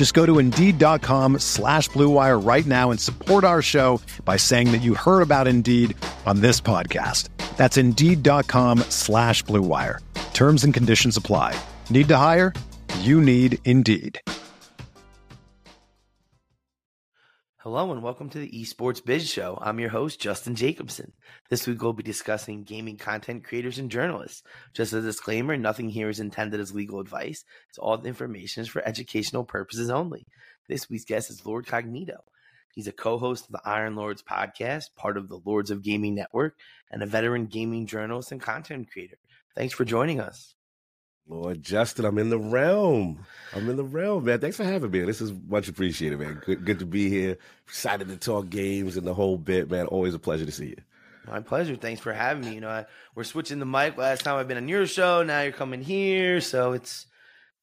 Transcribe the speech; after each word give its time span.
Just 0.00 0.14
go 0.14 0.24
to 0.24 0.38
Indeed.com 0.38 1.40
slash 1.40 1.90
BlueWire 1.90 2.42
right 2.42 2.64
now 2.64 2.90
and 2.90 2.98
support 2.98 3.44
our 3.44 3.60
show 3.60 4.00
by 4.24 4.38
saying 4.38 4.72
that 4.72 4.80
you 4.80 4.94
heard 4.94 5.20
about 5.20 5.46
Indeed 5.46 5.94
on 6.24 6.40
this 6.40 6.58
podcast. 6.58 7.28
That's 7.58 7.76
Indeed.com 7.76 8.78
slash 8.88 9.44
BlueWire. 9.44 9.98
Terms 10.32 10.64
and 10.64 10.72
conditions 10.72 11.18
apply. 11.18 11.54
Need 11.90 12.08
to 12.08 12.16
hire? 12.16 12.54
You 13.00 13.20
need 13.20 13.58
Indeed. 13.66 14.22
Hello 17.58 17.92
and 17.92 18.02
welcome 18.02 18.30
to 18.30 18.38
the 18.38 18.48
Esports 18.48 19.04
Biz 19.04 19.28
Show. 19.28 19.58
I'm 19.60 19.78
your 19.78 19.90
host, 19.90 20.18
Justin 20.18 20.54
Jacobson. 20.54 21.12
This 21.50 21.66
week 21.66 21.82
we'll 21.82 21.92
be 21.92 22.04
discussing 22.04 22.62
gaming 22.62 22.96
content 22.96 23.42
creators 23.42 23.80
and 23.80 23.90
journalists. 23.90 24.44
Just 24.72 24.92
a 24.92 25.00
disclaimer, 25.00 25.56
nothing 25.56 25.88
here 25.88 26.08
is 26.08 26.20
intended 26.20 26.60
as 26.60 26.72
legal 26.72 27.00
advice. 27.00 27.44
It's 27.68 27.78
all 27.78 27.98
the 27.98 28.06
information 28.06 28.60
is 28.60 28.68
for 28.68 28.86
educational 28.86 29.42
purposes 29.42 29.90
only. 29.90 30.28
This 30.68 30.88
week's 30.88 31.04
guest 31.04 31.28
is 31.28 31.44
Lord 31.44 31.66
Cognito. 31.66 32.18
He's 32.72 32.86
a 32.86 32.92
co-host 32.92 33.46
of 33.46 33.50
the 33.50 33.62
Iron 33.64 33.96
Lords 33.96 34.22
podcast, 34.22 34.94
part 34.94 35.16
of 35.16 35.28
the 35.28 35.40
Lords 35.44 35.72
of 35.72 35.82
Gaming 35.82 36.14
Network, 36.14 36.54
and 36.88 37.02
a 37.02 37.06
veteran 37.06 37.46
gaming 37.46 37.84
journalist 37.84 38.30
and 38.30 38.40
content 38.40 38.88
creator. 38.92 39.18
Thanks 39.56 39.74
for 39.74 39.84
joining 39.84 40.20
us. 40.20 40.54
Lord 41.26 41.64
Justin, 41.64 42.04
I'm 42.04 42.18
in 42.18 42.30
the 42.30 42.38
realm. 42.38 43.26
I'm 43.56 43.68
in 43.68 43.74
the 43.74 43.82
realm, 43.82 44.24
man. 44.24 44.38
Thanks 44.38 44.56
for 44.56 44.62
having 44.62 44.92
me. 44.92 45.00
This 45.00 45.20
is 45.20 45.32
much 45.48 45.66
appreciated, 45.66 46.20
man. 46.20 46.40
Good, 46.46 46.64
good 46.64 46.78
to 46.78 46.86
be 46.86 47.08
here. 47.08 47.38
Excited 47.66 48.06
to 48.06 48.16
talk 48.16 48.50
games 48.50 48.96
and 48.96 49.04
the 49.04 49.14
whole 49.14 49.36
bit, 49.36 49.68
man. 49.68 49.86
Always 49.86 50.14
a 50.14 50.20
pleasure 50.20 50.46
to 50.46 50.52
see 50.52 50.66
you. 50.66 50.76
My 51.30 51.40
pleasure. 51.40 51.76
Thanks 51.76 52.00
for 52.00 52.12
having 52.12 52.44
me. 52.44 52.54
You 52.54 52.60
know, 52.60 52.68
I, 52.68 52.86
we're 53.14 53.24
switching 53.24 53.60
the 53.60 53.66
mic. 53.66 53.96
Last 53.96 54.24
time 54.24 54.36
I've 54.36 54.48
been 54.48 54.56
on 54.56 54.68
your 54.68 54.86
show, 54.86 55.22
now 55.22 55.42
you're 55.42 55.52
coming 55.52 55.80
here, 55.80 56.40
so 56.40 56.72
it's 56.72 57.06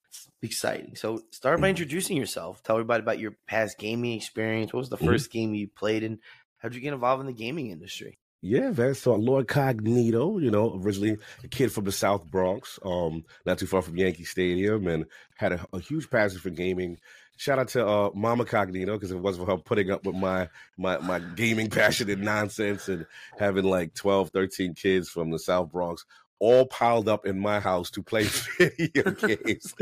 it's 0.09 0.27
exciting. 0.41 0.95
So, 0.95 1.21
start 1.31 1.59
by 1.59 1.67
introducing 1.69 2.15
yourself. 2.15 2.63
Tell 2.63 2.77
everybody 2.77 3.01
about 3.01 3.19
your 3.19 3.35
past 3.45 3.77
gaming 3.77 4.13
experience. 4.13 4.71
What 4.71 4.79
was 4.79 4.89
the 4.89 4.97
1st 4.97 5.03
mm-hmm. 5.03 5.31
game 5.31 5.53
you 5.53 5.67
played, 5.67 6.03
and 6.03 6.19
how 6.59 6.69
did 6.69 6.75
you 6.75 6.81
get 6.81 6.93
involved 6.93 7.19
in 7.19 7.27
the 7.27 7.33
gaming 7.33 7.71
industry? 7.71 8.19
Yeah, 8.41 8.69
man. 8.69 8.93
So 8.93 9.15
Lord 9.15 9.47
Cognito, 9.47 10.41
you 10.41 10.51
know, 10.51 10.79
originally 10.81 11.17
a 11.43 11.47
kid 11.47 11.71
from 11.71 11.85
the 11.85 11.91
South 11.91 12.23
Bronx, 12.25 12.79
um, 12.85 13.25
not 13.45 13.57
too 13.57 13.65
far 13.65 13.81
from 13.81 13.97
Yankee 13.97 14.23
Stadium, 14.23 14.87
and 14.87 15.05
had 15.35 15.53
a, 15.53 15.65
a 15.73 15.79
huge 15.79 16.09
passion 16.09 16.39
for 16.39 16.51
gaming. 16.51 16.97
Shout 17.37 17.59
out 17.59 17.67
to 17.69 17.87
uh, 17.87 18.09
Mama 18.13 18.45
Cognito 18.45 18.93
because 18.93 19.11
it 19.11 19.19
wasn't 19.19 19.45
for 19.45 19.55
her 19.55 19.61
putting 19.61 19.91
up 19.91 20.05
with 20.05 20.15
my 20.15 20.49
my 20.77 20.97
my 20.99 21.19
gaming 21.19 21.69
passion 21.71 22.09
and 22.09 22.23
nonsense 22.23 22.89
and 22.89 23.05
having 23.39 23.63
like 23.63 23.93
12, 23.93 24.31
13 24.31 24.73
kids 24.73 25.09
from 25.09 25.29
the 25.29 25.39
South 25.39 25.71
Bronx 25.71 26.05
all 26.39 26.65
piled 26.65 27.09
up 27.09 27.25
in 27.25 27.39
my 27.39 27.59
house 27.59 27.89
to 27.91 28.03
play 28.03 28.23
video 28.57 29.11
games. 29.11 29.73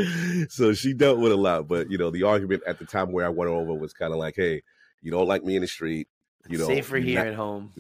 so 0.50 0.74
she 0.74 0.94
dealt 0.94 1.20
with 1.20 1.32
a 1.32 1.36
lot. 1.36 1.68
But 1.68 1.90
you 1.90 1.98
know, 1.98 2.12
the 2.12 2.24
argument 2.24 2.64
at 2.68 2.80
the 2.80 2.86
time 2.86 3.12
where 3.12 3.26
I 3.26 3.30
went 3.30 3.52
over 3.52 3.74
was 3.74 3.94
kind 3.94 4.14
of 4.14 4.20
like, 4.20 4.36
hey, 4.36 4.62
you 5.02 5.12
don't 5.12 5.28
like 5.28 5.44
me 5.44 5.56
in 5.56 5.62
the 5.62 5.68
street. 5.68 6.08
You 6.48 6.60
know, 6.60 6.68
safer 6.68 6.98
here 6.98 7.20
not, 7.20 7.28
at 7.28 7.34
home 7.36 7.74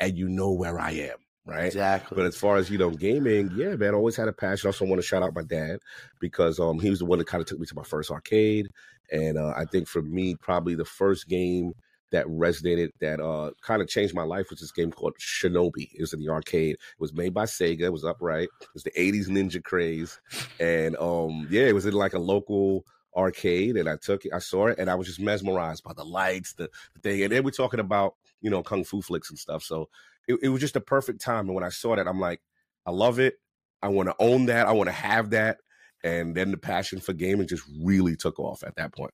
and 0.00 0.18
you 0.18 0.28
know 0.28 0.50
where 0.50 0.78
I 0.78 0.90
am, 0.92 1.16
right? 1.44 1.66
Exactly. 1.66 2.16
But 2.16 2.26
as 2.26 2.36
far 2.36 2.56
as 2.56 2.70
you 2.70 2.78
know, 2.78 2.90
gaming, 2.90 3.50
yeah, 3.54 3.76
man, 3.76 3.94
I 3.94 3.96
always 3.96 4.16
had 4.16 4.28
a 4.28 4.32
passion. 4.32 4.66
I 4.66 4.70
also 4.70 4.84
want 4.84 5.00
to 5.00 5.06
shout 5.06 5.22
out 5.22 5.34
my 5.34 5.42
dad 5.42 5.80
because 6.20 6.58
um 6.58 6.78
he 6.80 6.90
was 6.90 6.98
the 6.98 7.04
one 7.04 7.18
that 7.18 7.26
kind 7.26 7.40
of 7.40 7.46
took 7.46 7.58
me 7.58 7.66
to 7.66 7.76
my 7.76 7.84
first 7.84 8.10
arcade, 8.10 8.70
and 9.10 9.38
uh, 9.38 9.54
I 9.56 9.64
think 9.64 9.88
for 9.88 10.02
me, 10.02 10.34
probably 10.36 10.74
the 10.74 10.84
first 10.84 11.28
game 11.28 11.72
that 12.10 12.26
resonated 12.26 12.90
that 13.00 13.20
uh 13.20 13.50
kind 13.62 13.80
of 13.80 13.88
changed 13.88 14.14
my 14.14 14.22
life 14.22 14.50
was 14.50 14.60
this 14.60 14.70
game 14.70 14.92
called 14.92 15.14
Shinobi. 15.18 15.88
It 15.94 16.00
was 16.00 16.12
in 16.12 16.20
the 16.20 16.28
arcade. 16.28 16.74
It 16.74 17.00
was 17.00 17.14
made 17.14 17.32
by 17.32 17.44
Sega. 17.44 17.82
It 17.82 17.92
was 17.92 18.04
upright. 18.04 18.50
It 18.60 18.68
was 18.74 18.82
the 18.82 18.90
80s 18.90 19.28
ninja 19.28 19.64
craze. 19.64 20.20
And 20.60 20.94
um 20.98 21.48
yeah, 21.50 21.62
it 21.62 21.74
was 21.74 21.86
in 21.86 21.94
like 21.94 22.12
a 22.12 22.18
local 22.18 22.84
arcade 23.16 23.78
and 23.78 23.88
I 23.88 23.96
took 23.96 24.26
it, 24.26 24.32
I 24.34 24.40
saw 24.40 24.66
it 24.66 24.78
and 24.78 24.90
I 24.90 24.94
was 24.94 25.06
just 25.06 25.20
mesmerized 25.20 25.84
by 25.84 25.94
the 25.94 26.04
lights, 26.04 26.52
the, 26.52 26.68
the 26.94 27.00
thing. 27.00 27.22
And 27.22 27.32
then 27.32 27.44
we're 27.44 27.50
talking 27.50 27.80
about 27.80 28.14
you 28.42 28.50
know, 28.50 28.62
kung 28.62 28.84
fu 28.84 29.00
flicks 29.00 29.30
and 29.30 29.38
stuff. 29.38 29.62
So 29.62 29.88
it, 30.28 30.38
it 30.42 30.48
was 30.50 30.60
just 30.60 30.76
a 30.76 30.80
perfect 30.80 31.20
time. 31.22 31.46
And 31.46 31.54
when 31.54 31.64
I 31.64 31.70
saw 31.70 31.96
that, 31.96 32.06
I'm 32.06 32.20
like, 32.20 32.42
I 32.84 32.90
love 32.90 33.18
it. 33.18 33.36
I 33.80 33.88
want 33.88 34.08
to 34.08 34.16
own 34.18 34.46
that. 34.46 34.66
I 34.66 34.72
want 34.72 34.88
to 34.88 34.92
have 34.92 35.30
that. 35.30 35.58
And 36.04 36.34
then 36.34 36.50
the 36.50 36.56
passion 36.56 37.00
for 37.00 37.12
gaming 37.12 37.46
just 37.46 37.64
really 37.82 38.16
took 38.16 38.38
off 38.38 38.62
at 38.64 38.76
that 38.76 38.94
point. 38.94 39.12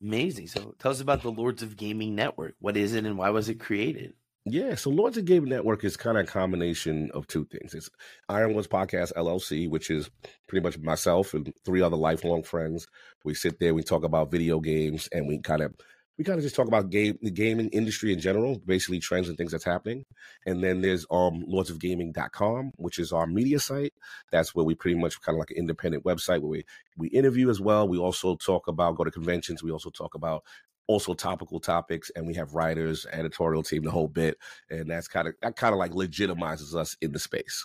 Amazing. 0.00 0.48
So 0.48 0.74
tell 0.78 0.90
us 0.90 1.00
about 1.00 1.22
the 1.22 1.30
Lords 1.30 1.62
of 1.62 1.76
Gaming 1.76 2.14
Network. 2.14 2.54
What 2.60 2.76
is 2.76 2.94
it 2.94 3.04
and 3.04 3.16
why 3.16 3.30
was 3.30 3.48
it 3.48 3.60
created? 3.60 4.14
Yeah, 4.44 4.74
so 4.74 4.90
Lords 4.90 5.16
of 5.16 5.24
Gaming 5.24 5.50
Network 5.50 5.84
is 5.84 5.96
kind 5.96 6.18
of 6.18 6.24
a 6.24 6.26
combination 6.26 7.12
of 7.14 7.28
two 7.28 7.44
things. 7.44 7.74
It's 7.74 7.88
Iron 8.28 8.52
Lords 8.52 8.66
Podcast 8.66 9.12
LLC, 9.12 9.70
which 9.70 9.88
is 9.88 10.10
pretty 10.48 10.64
much 10.64 10.78
myself 10.78 11.32
and 11.32 11.52
three 11.64 11.80
other 11.80 11.96
lifelong 11.96 12.42
friends. 12.42 12.88
We 13.24 13.34
sit 13.34 13.60
there, 13.60 13.72
we 13.72 13.84
talk 13.84 14.02
about 14.02 14.32
video 14.32 14.58
games, 14.58 15.08
and 15.12 15.28
we 15.28 15.38
kind 15.38 15.62
of 15.62 15.76
we 16.22 16.24
kind 16.24 16.38
of 16.38 16.44
just 16.44 16.54
talk 16.54 16.68
about 16.68 16.88
game 16.88 17.18
the 17.20 17.32
gaming 17.32 17.68
industry 17.70 18.12
in 18.12 18.20
general, 18.20 18.60
basically 18.64 19.00
trends 19.00 19.28
and 19.28 19.36
things 19.36 19.50
that's 19.50 19.64
happening. 19.64 20.04
And 20.46 20.62
then 20.62 20.80
there's 20.80 21.04
um 21.10 21.44
lordsofgaming.com, 21.50 22.72
which 22.76 23.00
is 23.00 23.12
our 23.12 23.26
media 23.26 23.58
site. 23.58 23.92
That's 24.30 24.54
where 24.54 24.64
we 24.64 24.76
pretty 24.76 24.96
much 24.96 25.20
kind 25.20 25.34
of 25.34 25.40
like 25.40 25.50
an 25.50 25.56
independent 25.56 26.04
website 26.04 26.40
where 26.40 26.50
we 26.50 26.64
we 26.96 27.08
interview 27.08 27.50
as 27.50 27.60
well. 27.60 27.88
We 27.88 27.98
also 27.98 28.36
talk 28.36 28.68
about 28.68 28.94
go 28.94 29.02
to 29.02 29.10
conventions. 29.10 29.64
We 29.64 29.72
also 29.72 29.90
talk 29.90 30.14
about 30.14 30.44
also 30.86 31.12
topical 31.12 31.58
topics 31.58 32.08
and 32.14 32.24
we 32.24 32.34
have 32.34 32.54
writers, 32.54 33.04
editorial 33.10 33.64
team, 33.64 33.82
the 33.82 33.90
whole 33.90 34.08
bit. 34.08 34.38
And 34.70 34.88
that's 34.88 35.08
kind 35.08 35.26
of 35.26 35.34
that 35.42 35.56
kind 35.56 35.72
of 35.72 35.80
like 35.80 35.90
legitimizes 35.90 36.76
us 36.76 36.96
in 37.00 37.10
the 37.10 37.18
space. 37.18 37.64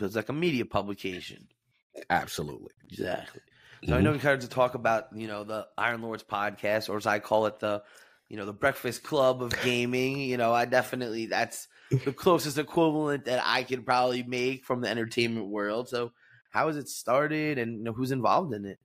So 0.00 0.06
it's 0.06 0.16
like 0.16 0.30
a 0.30 0.32
media 0.32 0.64
publication. 0.64 1.46
Absolutely. 2.08 2.72
Exactly. 2.90 3.42
So 3.84 3.88
mm-hmm. 3.88 3.98
I 3.98 4.00
know 4.00 4.12
we 4.12 4.18
kind 4.18 4.42
of 4.42 4.48
talk 4.48 4.74
about 4.74 5.08
you 5.14 5.26
know 5.26 5.44
the 5.44 5.66
Iron 5.76 6.02
Lords 6.02 6.22
podcast, 6.22 6.88
or 6.88 6.96
as 6.96 7.06
I 7.06 7.18
call 7.18 7.46
it, 7.46 7.58
the 7.58 7.82
you 8.28 8.36
know 8.36 8.46
the 8.46 8.52
Breakfast 8.52 9.02
Club 9.02 9.42
of 9.42 9.52
gaming. 9.62 10.20
You 10.20 10.36
know, 10.36 10.52
I 10.52 10.66
definitely 10.66 11.26
that's 11.26 11.68
the 11.90 12.12
closest 12.16 12.58
equivalent 12.58 13.24
that 13.24 13.42
I 13.44 13.64
could 13.64 13.84
probably 13.84 14.22
make 14.22 14.64
from 14.64 14.80
the 14.80 14.88
entertainment 14.88 15.48
world. 15.48 15.88
So, 15.88 16.12
how 16.50 16.68
has 16.68 16.76
it 16.76 16.88
started, 16.88 17.58
and 17.58 17.78
you 17.78 17.84
know 17.84 17.92
who's 17.92 18.12
involved 18.12 18.54
in 18.54 18.66
it? 18.66 18.78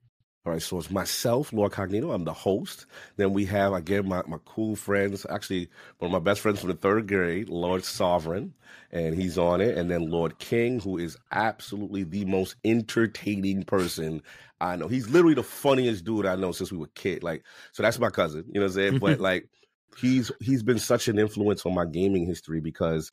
All 0.48 0.54
right, 0.54 0.62
so 0.62 0.78
it's 0.78 0.90
myself, 0.90 1.52
Lord 1.52 1.72
Cognito. 1.72 2.14
I'm 2.14 2.24
the 2.24 2.32
host. 2.32 2.86
Then 3.18 3.34
we 3.34 3.44
have 3.44 3.74
again 3.74 4.08
my, 4.08 4.22
my 4.26 4.38
cool 4.46 4.76
friends, 4.76 5.26
actually 5.28 5.68
one 5.98 6.08
of 6.08 6.12
my 6.12 6.24
best 6.24 6.40
friends 6.40 6.60
from 6.60 6.70
the 6.70 6.74
third 6.74 7.06
grade, 7.06 7.50
Lord 7.50 7.84
Sovereign, 7.84 8.54
and 8.90 9.14
he's 9.14 9.36
on 9.36 9.60
it. 9.60 9.76
And 9.76 9.90
then 9.90 10.08
Lord 10.08 10.38
King, 10.38 10.80
who 10.80 10.96
is 10.96 11.18
absolutely 11.32 12.04
the 12.04 12.24
most 12.24 12.56
entertaining 12.64 13.64
person 13.64 14.22
I 14.58 14.76
know. 14.76 14.88
He's 14.88 15.10
literally 15.10 15.34
the 15.34 15.42
funniest 15.42 16.06
dude 16.06 16.24
I 16.24 16.34
know 16.36 16.52
since 16.52 16.72
we 16.72 16.78
were 16.78 16.88
kid. 16.94 17.22
Like, 17.22 17.44
so 17.72 17.82
that's 17.82 17.98
my 17.98 18.08
cousin. 18.08 18.44
You 18.46 18.54
know 18.54 18.68
what 18.68 18.68
I'm 18.68 18.72
saying? 18.72 18.98
but 19.00 19.20
like, 19.20 19.50
he's 19.98 20.32
he's 20.40 20.62
been 20.62 20.78
such 20.78 21.08
an 21.08 21.18
influence 21.18 21.66
on 21.66 21.74
my 21.74 21.84
gaming 21.84 22.24
history 22.24 22.62
because 22.62 23.10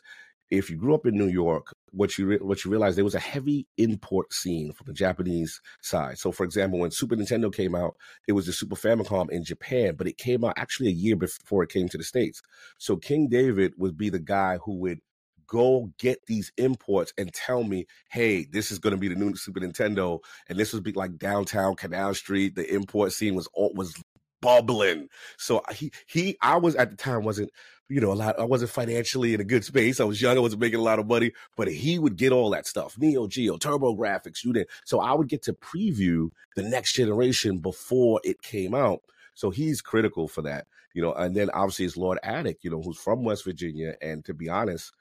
if 0.52 0.70
you 0.70 0.78
grew 0.78 0.94
up 0.94 1.06
in 1.06 1.18
New 1.18 1.28
York, 1.28 1.74
what 1.92 2.18
you 2.18 2.26
re- 2.28 2.38
what 2.38 2.64
you 2.64 2.72
realize 2.72 2.96
there 2.96 3.06
was 3.06 3.16
a 3.16 3.20
heavy 3.20 3.68
import 3.78 4.34
scene 4.34 4.72
from 4.74 4.86
the 4.86 4.94
Japanese 4.94 5.62
side. 5.82 6.18
So, 6.18 6.32
for 6.32 6.44
example, 6.44 6.80
when 6.80 6.92
Super 6.92 7.16
Nintendo 7.16 7.54
came 7.54 7.76
out, 7.76 7.96
it 8.28 8.34
was 8.34 8.46
the 8.46 8.54
Super 8.54 8.76
Famicom 8.76 9.30
in 9.32 9.44
Japan, 9.44 9.96
but 9.96 10.08
it 10.08 10.18
came 10.18 10.44
out 10.44 10.54
actually 10.58 10.90
a 10.90 10.94
year 10.94 11.16
before 11.16 11.64
it 11.64 11.70
came 11.72 11.90
to 11.90 11.98
the 11.98 12.04
states. 12.04 12.42
So, 12.78 12.98
King 12.98 13.28
David 13.28 13.74
would 13.78 13.98
be 13.98 14.10
the 14.10 14.20
guy 14.20 14.58
who 14.64 14.76
would 14.76 15.00
go 15.48 15.92
get 16.00 16.20
these 16.28 16.52
imports 16.58 17.14
and 17.18 17.34
tell 17.34 17.64
me, 17.64 17.86
hey, 18.10 18.46
this 18.46 18.72
is 18.72 18.80
going 18.80 18.96
to 18.96 19.00
be 19.00 19.08
the 19.08 19.16
new 19.16 19.36
Super 19.36 19.60
Nintendo, 19.60 20.20
and 20.50 20.60
this 20.60 20.74
would 20.74 20.84
be 20.84 20.92
like 20.92 21.18
downtown 21.18 21.76
Canal 21.76 22.14
Street. 22.14 22.56
The 22.56 22.72
import 22.74 23.14
scene 23.14 23.36
was 23.36 23.48
all 23.54 23.74
was 23.74 23.96
bubbling. 24.42 25.08
So 25.38 25.62
he 25.74 25.92
he 26.08 26.38
I 26.42 26.58
was 26.58 26.76
at 26.76 26.92
the 26.92 26.98
time 26.98 27.24
wasn't 27.24 27.50
you 27.88 28.02
know, 28.02 28.12
a 28.12 28.14
lot. 28.14 28.40
I 28.40 28.44
wasn't 28.44 28.72
financially 28.72 29.34
in 29.34 29.42
a 29.42 29.46
good 29.46 29.64
space. 29.64 30.00
I 30.00 30.06
was 30.06 30.22
young. 30.22 30.38
I 30.38 30.42
wasn't 30.42 30.62
making 30.62 30.80
a 30.80 30.84
lot 30.84 31.00
of 31.00 31.08
money, 31.08 31.32
but 31.56 31.68
he 31.68 32.00
would 32.00 32.16
get 32.16 32.32
all 32.32 32.50
that 32.52 32.66
stuff, 32.66 32.98
Neo 32.98 33.28
Geo, 33.28 33.58
TurboGrafx, 33.58 34.44
you 34.44 34.54
did. 34.54 34.68
So 34.86 35.00
I 35.00 35.14
would 35.14 35.28
get 35.28 35.44
to 35.44 35.54
preview 35.54 36.30
the 36.56 36.64
next 36.64 36.94
generation 36.94 37.60
before 37.60 38.22
it 38.24 38.42
came 38.42 38.74
out. 38.74 39.02
So 39.36 39.50
he's 39.50 39.82
critical 39.82 40.28
for 40.28 40.42
that, 40.44 40.68
you 40.94 41.02
know. 41.02 41.14
And 41.14 41.36
then 41.36 41.50
obviously 41.52 41.86
it's 41.86 41.98
Lord 41.98 42.20
Attic, 42.24 42.60
you 42.64 42.72
know, 42.72 42.82
who's 42.82 42.98
from 42.98 43.24
West 43.24 43.44
Virginia. 43.44 43.96
And 44.02 44.26
to 44.26 44.34
be 44.34 44.50
honest, 44.50 44.92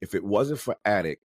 if 0.00 0.14
it 0.14 0.24
wasn't 0.24 0.60
for 0.60 0.76
Attic, 0.84 1.20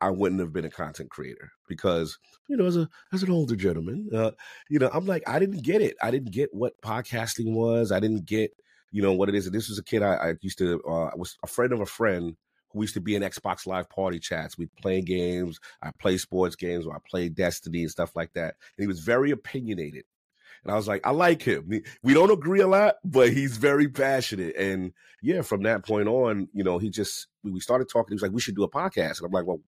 I 0.00 0.10
wouldn't 0.10 0.40
have 0.40 0.52
been 0.52 0.64
a 0.64 0.70
content 0.70 1.10
creator 1.10 1.52
because 1.68 2.18
you 2.48 2.56
know 2.56 2.66
as 2.66 2.76
a 2.76 2.88
as 3.12 3.22
an 3.22 3.30
older 3.30 3.54
gentleman, 3.54 4.10
uh, 4.12 4.32
you 4.68 4.80
know 4.80 4.90
I'm 4.92 5.06
like 5.06 5.22
I 5.28 5.38
didn't 5.38 5.62
get 5.62 5.80
it. 5.80 5.96
I 6.02 6.10
didn't 6.10 6.32
get 6.32 6.52
what 6.52 6.80
podcasting 6.82 7.52
was. 7.52 7.92
I 7.92 8.00
didn't 8.00 8.26
get 8.26 8.52
you 8.92 9.02
know 9.02 9.12
what 9.12 9.28
it 9.28 9.34
is. 9.34 9.50
This 9.50 9.68
was 9.68 9.78
a 9.78 9.84
kid 9.84 10.02
I, 10.02 10.14
I 10.14 10.34
used 10.40 10.58
to. 10.58 10.80
Uh, 10.82 11.10
was 11.16 11.36
a 11.42 11.46
friend 11.46 11.72
of 11.72 11.80
a 11.80 11.86
friend 11.86 12.36
who 12.70 12.82
used 12.82 12.94
to 12.94 13.00
be 13.00 13.16
in 13.16 13.22
Xbox 13.22 13.66
Live 13.66 13.88
party 13.90 14.18
chats. 14.18 14.56
We'd 14.56 14.74
play 14.76 15.00
games. 15.00 15.58
I 15.82 15.90
play 15.98 16.18
sports 16.18 16.56
games, 16.56 16.86
or 16.86 16.94
I 16.94 16.98
play 17.08 17.28
Destiny 17.28 17.82
and 17.82 17.90
stuff 17.90 18.14
like 18.14 18.32
that. 18.34 18.54
And 18.76 18.84
he 18.84 18.86
was 18.86 19.00
very 19.00 19.30
opinionated. 19.30 20.04
And 20.64 20.72
I 20.72 20.76
was 20.76 20.86
like, 20.86 21.04
I 21.04 21.10
like 21.10 21.42
him. 21.42 21.68
We 22.02 22.14
don't 22.14 22.30
agree 22.30 22.60
a 22.60 22.68
lot, 22.68 22.96
but 23.04 23.32
he's 23.32 23.56
very 23.56 23.88
passionate. 23.88 24.54
And 24.56 24.92
yeah, 25.20 25.42
from 25.42 25.62
that 25.64 25.84
point 25.84 26.08
on, 26.08 26.48
you 26.52 26.62
know, 26.62 26.78
he 26.78 26.88
just 26.88 27.26
we 27.42 27.58
started 27.60 27.88
talking. 27.88 28.12
He 28.12 28.14
was 28.14 28.22
like, 28.22 28.32
we 28.32 28.40
should 28.40 28.54
do 28.54 28.62
a 28.62 28.70
podcast. 28.70 29.18
And 29.18 29.26
I'm 29.26 29.32
like, 29.32 29.46
well, 29.46 29.60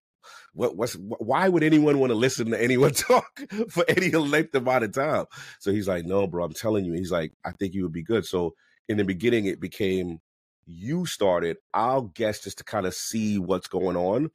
what, 0.53 0.75
what's 0.77 0.93
why 0.93 1.49
would 1.49 1.63
anyone 1.63 1.99
want 1.99 2.11
to 2.11 2.15
listen 2.15 2.51
to 2.51 2.61
anyone 2.61 2.91
talk 2.93 3.41
for 3.69 3.83
any 3.87 4.11
length 4.11 4.55
amount 4.55 4.85
of 4.85 4.93
time? 4.93 5.25
So 5.59 5.71
he's 5.71 5.87
like, 5.87 6.05
no, 6.05 6.27
bro, 6.27 6.45
I'm 6.45 6.53
telling 6.53 6.85
you. 6.85 6.93
He's 6.93 7.11
like, 7.11 7.33
I 7.43 7.51
think 7.51 7.73
you 7.73 7.83
would 7.83 7.91
be 7.91 8.03
good. 8.03 8.25
So 8.25 8.53
in 8.87 8.97
the 8.97 9.03
beginning, 9.03 9.45
it 9.45 9.59
became 9.59 10.19
you 10.65 11.05
started. 11.05 11.57
I'll 11.73 12.03
guess 12.03 12.43
just 12.43 12.57
to 12.59 12.63
kind 12.63 12.85
of 12.85 12.93
see 12.93 13.37
what's 13.37 13.67
going 13.67 13.95
on. 13.95 14.31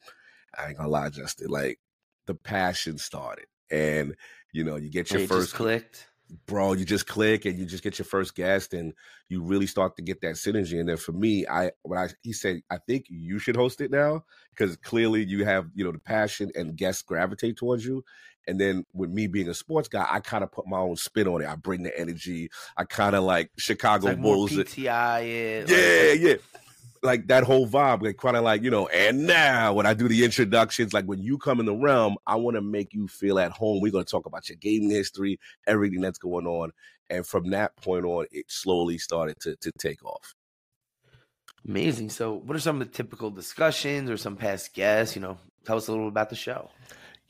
I 0.58 0.68
ain't 0.68 0.76
gonna 0.76 0.88
lie, 0.88 1.10
Justin. 1.10 1.48
Like 1.48 1.78
the 2.26 2.34
passion 2.34 2.98
started, 2.98 3.46
and 3.70 4.16
you 4.52 4.64
know, 4.64 4.76
you 4.76 4.90
get 4.90 5.10
your 5.10 5.26
first 5.26 5.54
clicked 5.54 6.08
bro, 6.46 6.72
you 6.72 6.84
just 6.84 7.06
click 7.06 7.44
and 7.44 7.58
you 7.58 7.64
just 7.64 7.82
get 7.82 7.98
your 7.98 8.06
first 8.06 8.34
guest 8.34 8.74
and 8.74 8.92
you 9.28 9.42
really 9.42 9.66
start 9.66 9.96
to 9.96 10.02
get 10.02 10.20
that 10.20 10.34
synergy. 10.34 10.78
And 10.78 10.88
then 10.88 10.96
for 10.96 11.12
me, 11.12 11.46
I 11.46 11.72
when 11.82 11.98
I 11.98 12.08
he 12.22 12.32
said, 12.32 12.62
I 12.70 12.78
think 12.78 13.06
you 13.08 13.38
should 13.38 13.56
host 13.56 13.80
it 13.80 13.90
now 13.90 14.24
because 14.50 14.76
clearly 14.76 15.24
you 15.24 15.44
have, 15.44 15.66
you 15.74 15.84
know, 15.84 15.92
the 15.92 15.98
passion 15.98 16.50
and 16.54 16.76
guests 16.76 17.02
gravitate 17.02 17.56
towards 17.56 17.84
you. 17.84 18.04
And 18.46 18.60
then 18.60 18.84
with 18.92 19.10
me 19.10 19.26
being 19.26 19.48
a 19.48 19.54
sports 19.54 19.88
guy, 19.88 20.06
I 20.08 20.20
kind 20.20 20.42
of 20.42 20.50
put 20.50 20.66
my 20.66 20.78
own 20.78 20.96
spin 20.96 21.28
on 21.28 21.42
it. 21.42 21.48
I 21.48 21.56
bring 21.56 21.82
the 21.82 21.98
energy. 21.98 22.50
I 22.76 22.84
kind 22.84 23.14
of 23.14 23.24
like 23.24 23.50
Chicago 23.58 24.08
like 24.08 24.20
Bulls. 24.20 24.50
PTI 24.50 25.22
it. 25.22 25.70
Yeah, 25.70 26.10
like, 26.10 26.20
yeah 26.20 26.60
like 27.02 27.28
that 27.28 27.44
whole 27.44 27.66
vibe, 27.66 28.02
like 28.02 28.18
kind 28.18 28.36
of 28.36 28.44
like 28.44 28.62
you 28.62 28.70
know. 28.70 28.86
And 28.88 29.26
now, 29.26 29.72
when 29.72 29.86
I 29.86 29.94
do 29.94 30.08
the 30.08 30.24
introductions, 30.24 30.92
like 30.92 31.06
when 31.06 31.22
you 31.22 31.38
come 31.38 31.60
in 31.60 31.66
the 31.66 31.74
realm, 31.74 32.16
I 32.26 32.36
want 32.36 32.56
to 32.56 32.60
make 32.60 32.92
you 32.92 33.08
feel 33.08 33.38
at 33.38 33.52
home. 33.52 33.80
We're 33.80 33.92
going 33.92 34.04
to 34.04 34.10
talk 34.10 34.26
about 34.26 34.48
your 34.48 34.56
gaming 34.56 34.90
history, 34.90 35.38
everything 35.66 36.00
that's 36.00 36.18
going 36.18 36.46
on, 36.46 36.72
and 37.08 37.26
from 37.26 37.50
that 37.50 37.76
point 37.76 38.04
on, 38.04 38.26
it 38.30 38.46
slowly 38.48 38.98
started 38.98 39.40
to 39.40 39.56
to 39.56 39.72
take 39.72 40.04
off. 40.04 40.34
Amazing. 41.66 42.10
So, 42.10 42.34
what 42.34 42.56
are 42.56 42.60
some 42.60 42.80
of 42.80 42.86
the 42.86 42.94
typical 42.94 43.30
discussions 43.30 44.10
or 44.10 44.16
some 44.16 44.36
past 44.36 44.74
guests? 44.74 45.14
You 45.14 45.22
know, 45.22 45.38
tell 45.64 45.76
us 45.76 45.88
a 45.88 45.92
little 45.92 46.08
about 46.08 46.30
the 46.30 46.36
show. 46.36 46.70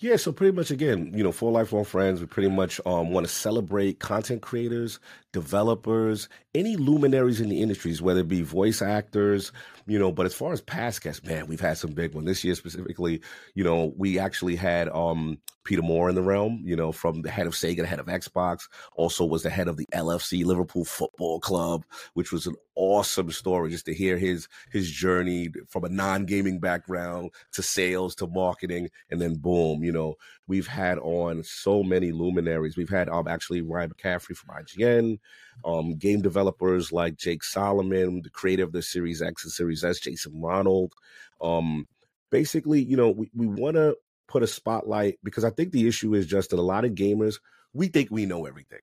Yeah, 0.02 0.17
so 0.17 0.32
pretty 0.32 0.56
much 0.56 0.70
again, 0.70 1.12
you 1.14 1.23
know, 1.23 1.31
for 1.31 1.52
lifelong 1.52 1.85
friends, 1.85 2.20
we 2.20 2.26
pretty 2.26 2.49
much 2.49 2.81
um, 2.87 3.11
want 3.11 3.26
to 3.26 3.32
celebrate 3.32 3.99
content 3.99 4.41
creators, 4.41 4.99
developers, 5.32 6.29
any 6.55 6.77
luminaries 6.77 7.41
in 7.41 7.49
the 7.49 7.62
industries, 7.62 8.03
whether 8.03 8.21
it 8.21 8.29
be 8.29 8.43
voice 8.43 8.82
actors, 8.82 9.53
you 9.87 9.99
know. 9.99 10.11
But 10.12 10.27
as 10.27 10.35
far 10.35 10.53
as 10.53 10.61
past 10.61 11.03
guests, 11.03 11.25
man, 11.25 11.47
we've 11.47 11.61
had 11.61 11.79
some 11.79 11.93
big 11.93 12.15
ones 12.15 12.27
this 12.27 12.44
year 12.44 12.55
specifically. 12.55 13.21
You 13.55 13.65
know, 13.65 13.93
we 13.97 14.19
actually 14.19 14.56
had 14.56 14.88
um, 14.88 15.38
Peter 15.65 15.82
Moore 15.82 16.09
in 16.09 16.15
the 16.15 16.23
realm, 16.23 16.62
you 16.65 16.75
know, 16.75 16.91
from 16.91 17.23
the 17.23 17.31
head 17.31 17.47
of 17.47 17.53
Sega, 17.53 17.79
the 17.79 17.87
head 17.87 18.00
of 18.00 18.06
Xbox, 18.06 18.69
also 18.94 19.25
was 19.25 19.43
the 19.43 19.50
head 19.50 19.69
of 19.69 19.77
the 19.77 19.87
LFC 19.94 20.44
Liverpool 20.44 20.85
Football 20.85 21.38
Club, 21.38 21.85
which 22.15 22.32
was 22.32 22.47
an 22.47 22.56
awesome 22.75 23.31
story 23.31 23.71
just 23.71 23.85
to 23.85 23.94
hear 23.94 24.17
his 24.17 24.49
his 24.73 24.91
journey 24.91 25.50
from 25.69 25.85
a 25.85 25.88
non-gaming 25.88 26.59
background 26.59 27.31
to 27.53 27.62
sales 27.62 28.15
to 28.17 28.27
marketing 28.27 28.88
and 29.11 29.21
then 29.21 29.35
boom, 29.37 29.85
you 29.85 29.93
know, 29.93 30.15
we've 30.50 30.67
had 30.67 30.99
on 30.99 31.44
so 31.44 31.82
many 31.85 32.11
luminaries. 32.11 32.76
We've 32.76 32.91
had 32.91 33.08
um 33.08 33.29
actually 33.29 33.62
Ryan 33.62 33.91
McCaffrey 33.91 34.37
from 34.37 34.56
IGN, 34.56 35.19
um 35.64 35.97
game 35.97 36.20
developers 36.20 36.93
like 36.93 37.17
Jake 37.17 37.44
Solomon, 37.44 38.20
the 38.23 38.31
creator 38.31 38.64
of 38.64 38.73
the 38.73 38.82
Series 38.82 39.23
X 39.23 39.44
and 39.44 39.52
Series 39.52 39.85
S, 39.85 40.00
Jason 40.00 40.43
Ronald. 40.43 40.93
Um 41.41 41.87
basically, 42.31 42.82
you 42.82 42.97
know, 42.97 43.11
we, 43.11 43.31
we 43.35 43.47
want 43.47 43.76
to 43.76 43.97
put 44.29 44.43
a 44.43 44.47
spotlight 44.47 45.19
because 45.25 45.44
I 45.44 45.50
think 45.50 45.73
the 45.73 45.88
issue 45.88 46.14
is 46.14 46.26
just 46.26 46.50
that 46.50 46.58
a 46.58 46.62
lot 46.62 46.85
of 46.85 46.93
gamers, 46.93 47.41
we 47.73 47.88
think 47.88 48.11
we 48.11 48.26
know 48.26 48.46
everything. 48.46 48.81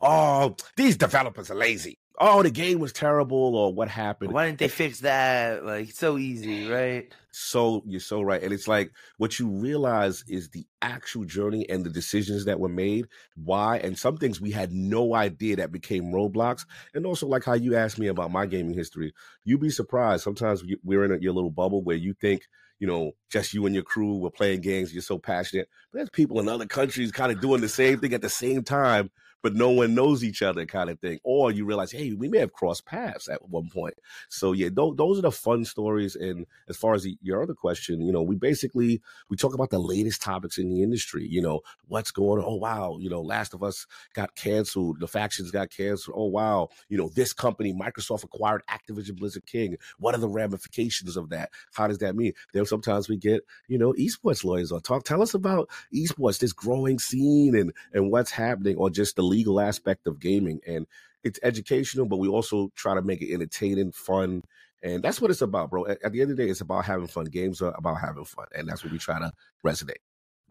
Oh, 0.00 0.56
these 0.76 0.96
developers 0.96 1.50
are 1.50 1.54
lazy. 1.56 1.98
Oh, 2.22 2.42
the 2.42 2.50
game 2.50 2.80
was 2.80 2.92
terrible, 2.92 3.56
or 3.56 3.72
what 3.72 3.88
happened? 3.88 4.32
Why 4.32 4.44
didn't 4.44 4.58
they 4.58 4.68
fix 4.68 5.00
that? 5.00 5.64
Like, 5.64 5.90
so 5.90 6.18
easy, 6.18 6.68
right? 6.68 7.10
So 7.30 7.82
you're 7.86 7.98
so 7.98 8.20
right, 8.20 8.42
and 8.42 8.52
it's 8.52 8.68
like 8.68 8.92
what 9.16 9.38
you 9.38 9.48
realize 9.48 10.22
is 10.28 10.50
the 10.50 10.66
actual 10.82 11.24
journey 11.24 11.66
and 11.70 11.82
the 11.82 11.88
decisions 11.88 12.44
that 12.44 12.60
were 12.60 12.68
made. 12.68 13.06
Why? 13.36 13.78
And 13.78 13.98
some 13.98 14.18
things 14.18 14.38
we 14.38 14.50
had 14.50 14.70
no 14.70 15.14
idea 15.14 15.56
that 15.56 15.72
became 15.72 16.12
roadblocks. 16.12 16.66
And 16.92 17.06
also, 17.06 17.26
like 17.26 17.44
how 17.44 17.54
you 17.54 17.74
asked 17.74 17.98
me 17.98 18.08
about 18.08 18.30
my 18.30 18.44
gaming 18.44 18.74
history, 18.74 19.14
you'd 19.44 19.62
be 19.62 19.70
surprised. 19.70 20.22
Sometimes 20.22 20.62
we're 20.84 21.04
in 21.04 21.12
a, 21.12 21.18
your 21.18 21.32
little 21.32 21.50
bubble 21.50 21.82
where 21.82 21.96
you 21.96 22.12
think 22.12 22.42
you 22.80 22.86
know, 22.86 23.12
just 23.30 23.52
you 23.52 23.66
and 23.66 23.74
your 23.74 23.84
crew 23.84 24.16
were 24.16 24.30
playing 24.30 24.62
games. 24.62 24.90
You're 24.90 25.02
so 25.02 25.18
passionate. 25.18 25.68
But 25.92 25.98
there's 25.98 26.10
people 26.10 26.40
in 26.40 26.48
other 26.48 26.64
countries 26.64 27.12
kind 27.12 27.30
of 27.30 27.38
doing 27.38 27.60
the 27.60 27.68
same 27.68 28.00
thing 28.00 28.14
at 28.14 28.22
the 28.22 28.30
same 28.30 28.62
time 28.62 29.10
but 29.42 29.54
no 29.54 29.70
one 29.70 29.94
knows 29.94 30.22
each 30.22 30.42
other 30.42 30.66
kind 30.66 30.90
of 30.90 30.98
thing. 31.00 31.18
Or 31.22 31.50
you 31.50 31.64
realize, 31.64 31.92
hey, 31.92 32.12
we 32.12 32.28
may 32.28 32.38
have 32.38 32.52
crossed 32.52 32.86
paths 32.86 33.28
at 33.28 33.48
one 33.48 33.68
point. 33.70 33.94
So 34.28 34.52
yeah, 34.52 34.68
th- 34.68 34.96
those 34.96 35.18
are 35.18 35.22
the 35.22 35.32
fun 35.32 35.64
stories. 35.64 36.16
And 36.16 36.46
as 36.68 36.76
far 36.76 36.94
as 36.94 37.04
the, 37.04 37.16
your 37.22 37.42
other 37.42 37.54
question, 37.54 38.00
you 38.00 38.12
know, 38.12 38.22
we 38.22 38.36
basically 38.36 39.00
we 39.28 39.36
talk 39.36 39.54
about 39.54 39.70
the 39.70 39.78
latest 39.78 40.22
topics 40.22 40.58
in 40.58 40.68
the 40.70 40.82
industry. 40.82 41.26
You 41.26 41.42
know, 41.42 41.60
what's 41.88 42.10
going 42.10 42.40
on? 42.40 42.44
Oh 42.46 42.56
wow, 42.56 42.98
you 43.00 43.08
know, 43.08 43.22
Last 43.22 43.54
of 43.54 43.62
Us 43.62 43.86
got 44.14 44.34
canceled. 44.34 45.00
The 45.00 45.08
factions 45.08 45.50
got 45.50 45.70
canceled. 45.70 46.16
Oh 46.18 46.26
wow, 46.26 46.68
you 46.88 46.98
know, 46.98 47.10
this 47.14 47.32
company, 47.32 47.72
Microsoft 47.72 48.24
acquired 48.24 48.62
Activision 48.68 49.16
Blizzard 49.16 49.46
King. 49.46 49.76
What 49.98 50.14
are 50.14 50.18
the 50.18 50.28
ramifications 50.28 51.16
of 51.16 51.30
that? 51.30 51.50
How 51.72 51.86
does 51.86 51.98
that 51.98 52.16
mean? 52.16 52.32
Then 52.52 52.66
sometimes 52.66 53.08
we 53.08 53.16
get, 53.16 53.42
you 53.68 53.78
know, 53.78 53.92
esports 53.94 54.44
lawyers 54.44 54.72
on 54.72 54.80
talk. 54.80 55.04
Tell 55.04 55.22
us 55.22 55.34
about 55.34 55.70
esports, 55.94 56.38
this 56.38 56.52
growing 56.52 56.98
scene 56.98 57.54
and 57.54 57.72
and 57.92 58.10
what's 58.10 58.30
happening, 58.30 58.76
or 58.76 58.90
just 58.90 59.16
the 59.16 59.22
legal 59.30 59.60
aspect 59.60 60.06
of 60.06 60.20
gaming. 60.20 60.60
And 60.66 60.86
it's 61.24 61.40
educational, 61.42 62.06
but 62.06 62.18
we 62.18 62.28
also 62.28 62.70
try 62.76 62.94
to 62.94 63.02
make 63.02 63.22
it 63.22 63.32
entertaining, 63.32 63.92
fun. 63.92 64.42
And 64.82 65.02
that's 65.02 65.20
what 65.20 65.30
it's 65.30 65.42
about, 65.42 65.70
bro. 65.70 65.86
At, 65.86 66.02
at 66.02 66.12
the 66.12 66.20
end 66.22 66.30
of 66.30 66.36
the 66.36 66.44
day, 66.44 66.50
it's 66.50 66.60
about 66.60 66.84
having 66.84 67.06
fun. 67.06 67.26
Games 67.26 67.62
are 67.62 67.74
about 67.76 68.00
having 68.00 68.24
fun. 68.24 68.46
And 68.54 68.68
that's 68.68 68.82
what 68.82 68.92
we 68.92 68.98
try 68.98 69.18
to 69.18 69.32
resonate. 69.64 70.02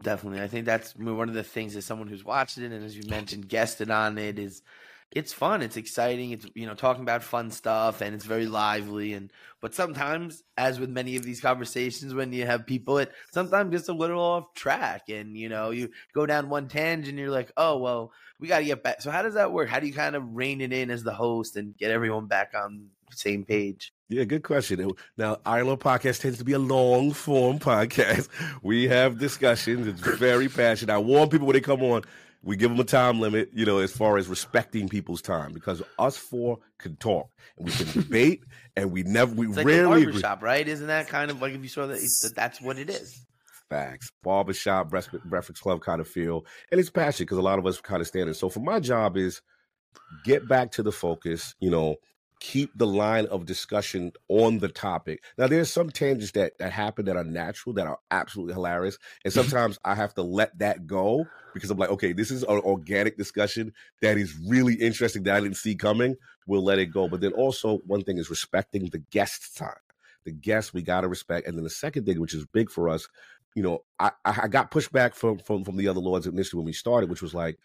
Definitely. 0.02 0.40
I 0.40 0.48
think 0.48 0.64
that's 0.64 0.96
one 0.96 1.28
of 1.28 1.34
the 1.34 1.42
things 1.42 1.76
as 1.76 1.84
someone 1.84 2.08
who's 2.08 2.24
watched 2.24 2.56
it 2.58 2.72
and 2.72 2.84
as 2.84 2.96
you 2.96 3.02
mentioned, 3.08 3.48
guested 3.48 3.90
on 3.90 4.16
it 4.16 4.38
is 4.38 4.62
it's 5.12 5.32
fun, 5.32 5.62
it's 5.62 5.76
exciting, 5.76 6.30
it's 6.30 6.46
you 6.54 6.66
know, 6.66 6.74
talking 6.74 7.02
about 7.02 7.22
fun 7.22 7.50
stuff 7.50 8.00
and 8.00 8.14
it's 8.14 8.24
very 8.24 8.46
lively 8.46 9.12
and 9.12 9.32
but 9.60 9.74
sometimes, 9.74 10.42
as 10.56 10.80
with 10.80 10.88
many 10.88 11.16
of 11.16 11.22
these 11.22 11.40
conversations 11.40 12.14
when 12.14 12.32
you 12.32 12.46
have 12.46 12.66
people 12.66 12.98
it 12.98 13.12
sometimes 13.32 13.70
gets 13.70 13.88
a 13.88 13.92
little 13.92 14.20
off 14.20 14.54
track 14.54 15.08
and 15.08 15.36
you 15.36 15.48
know, 15.48 15.70
you 15.70 15.90
go 16.14 16.26
down 16.26 16.48
one 16.48 16.68
tangent 16.68 17.08
and 17.08 17.18
you're 17.18 17.30
like, 17.30 17.52
Oh 17.56 17.78
well, 17.78 18.12
we 18.38 18.48
gotta 18.48 18.64
get 18.64 18.82
back. 18.82 19.02
So 19.02 19.10
how 19.10 19.22
does 19.22 19.34
that 19.34 19.52
work? 19.52 19.68
How 19.68 19.80
do 19.80 19.86
you 19.86 19.92
kind 19.92 20.16
of 20.16 20.34
rein 20.34 20.60
it 20.60 20.72
in 20.72 20.90
as 20.90 21.02
the 21.02 21.12
host 21.12 21.56
and 21.56 21.76
get 21.76 21.90
everyone 21.90 22.26
back 22.26 22.52
on 22.54 22.88
the 23.10 23.16
same 23.16 23.44
page? 23.44 23.92
Yeah, 24.08 24.24
good 24.24 24.42
question. 24.42 24.90
Now, 25.16 25.38
Iron 25.46 25.66
Lords 25.66 25.82
podcast 25.82 26.20
tends 26.20 26.38
to 26.38 26.44
be 26.44 26.54
a 26.54 26.58
long 26.58 27.12
form 27.12 27.58
podcast. 27.60 28.28
We 28.62 28.88
have 28.88 29.18
discussions. 29.18 29.86
It's 29.86 30.00
very 30.00 30.48
passionate. 30.48 30.92
I 30.92 30.98
warn 30.98 31.28
people 31.28 31.46
when 31.46 31.54
they 31.54 31.60
come 31.60 31.82
on, 31.82 32.02
we 32.42 32.56
give 32.56 32.70
them 32.70 32.80
a 32.80 32.84
time 32.84 33.20
limit, 33.20 33.50
you 33.52 33.66
know, 33.66 33.78
as 33.78 33.92
far 33.92 34.16
as 34.16 34.28
respecting 34.28 34.88
people's 34.88 35.20
time, 35.20 35.52
because 35.52 35.82
us 35.98 36.16
four 36.16 36.58
can 36.78 36.96
talk 36.96 37.28
and 37.58 37.66
we 37.66 37.72
can 37.72 37.86
debate, 38.02 38.42
and 38.76 38.90
we 38.90 39.02
never, 39.02 39.34
we 39.34 39.48
it's 39.48 39.56
rarely 39.56 40.00
like 40.00 40.04
barbershop, 40.04 40.42
right? 40.42 40.66
Isn't 40.66 40.86
that 40.86 41.08
kind 41.08 41.30
of 41.30 41.42
like 41.42 41.52
if 41.52 41.62
you 41.62 41.68
saw 41.68 41.86
that, 41.86 42.32
that's 42.34 42.60
what 42.60 42.78
it 42.78 42.88
is. 42.88 43.26
Facts, 43.68 44.10
barbershop, 44.22 44.90
breakfast 44.90 45.60
club 45.60 45.80
kind 45.80 46.00
of 46.00 46.08
feel, 46.08 46.44
and 46.70 46.80
it's 46.80 46.90
passionate 46.90 47.26
because 47.26 47.38
a 47.38 47.42
lot 47.42 47.58
of 47.58 47.66
us 47.66 47.80
kind 47.80 48.00
of 48.00 48.06
standard. 48.06 48.36
So 48.36 48.48
for 48.48 48.60
my 48.60 48.80
job 48.80 49.16
is 49.16 49.42
get 50.24 50.48
back 50.48 50.72
to 50.72 50.82
the 50.82 50.92
focus, 50.92 51.54
you 51.60 51.70
know, 51.70 51.96
keep 52.40 52.76
the 52.76 52.86
line 52.86 53.26
of 53.26 53.44
discussion 53.44 54.12
on 54.28 54.58
the 54.58 54.68
topic. 54.68 55.22
Now, 55.38 55.46
there's 55.46 55.70
some 55.70 55.90
tangents 55.90 56.32
that 56.32 56.58
that 56.58 56.72
happen 56.72 57.04
that 57.04 57.16
are 57.16 57.24
natural 57.24 57.74
that 57.74 57.86
are 57.86 57.98
absolutely 58.10 58.54
hilarious, 58.54 58.98
and 59.24 59.32
mm-hmm. 59.32 59.42
sometimes 59.42 59.78
I 59.84 59.94
have 59.94 60.14
to 60.14 60.22
let 60.22 60.58
that 60.58 60.86
go 60.86 61.26
because 61.54 61.70
I'm 61.70 61.78
like, 61.78 61.90
okay, 61.90 62.12
this 62.12 62.30
is 62.30 62.42
an 62.42 62.60
organic 62.60 63.16
discussion 63.16 63.72
that 64.02 64.16
is 64.16 64.36
really 64.46 64.74
interesting 64.74 65.22
that 65.24 65.36
I 65.36 65.40
didn't 65.40 65.58
see 65.58 65.74
coming. 65.74 66.16
We'll 66.46 66.64
let 66.64 66.78
it 66.78 66.86
go. 66.86 67.08
But 67.08 67.20
then 67.20 67.32
also 67.32 67.78
one 67.86 68.02
thing 68.02 68.18
is 68.18 68.30
respecting 68.30 68.86
the 68.86 69.02
guest 69.10 69.56
time. 69.56 69.74
The 70.24 70.32
guests 70.32 70.74
we 70.74 70.82
gotta 70.82 71.08
respect, 71.08 71.46
and 71.46 71.56
then 71.56 71.64
the 71.64 71.70
second 71.70 72.06
thing, 72.06 72.20
which 72.20 72.34
is 72.34 72.44
big 72.46 72.70
for 72.70 72.88
us, 72.88 73.08
you 73.54 73.62
know, 73.62 73.84
I 73.98 74.12
I 74.24 74.48
got 74.48 74.70
pushed 74.70 74.90
from 75.14 75.38
from 75.38 75.64
from 75.64 75.76
the 75.76 75.88
other 75.88 76.00
lords 76.00 76.26
initially 76.26 76.58
when 76.58 76.66
we 76.66 76.72
started, 76.72 77.10
which 77.10 77.22
was 77.22 77.34
like 77.34 77.58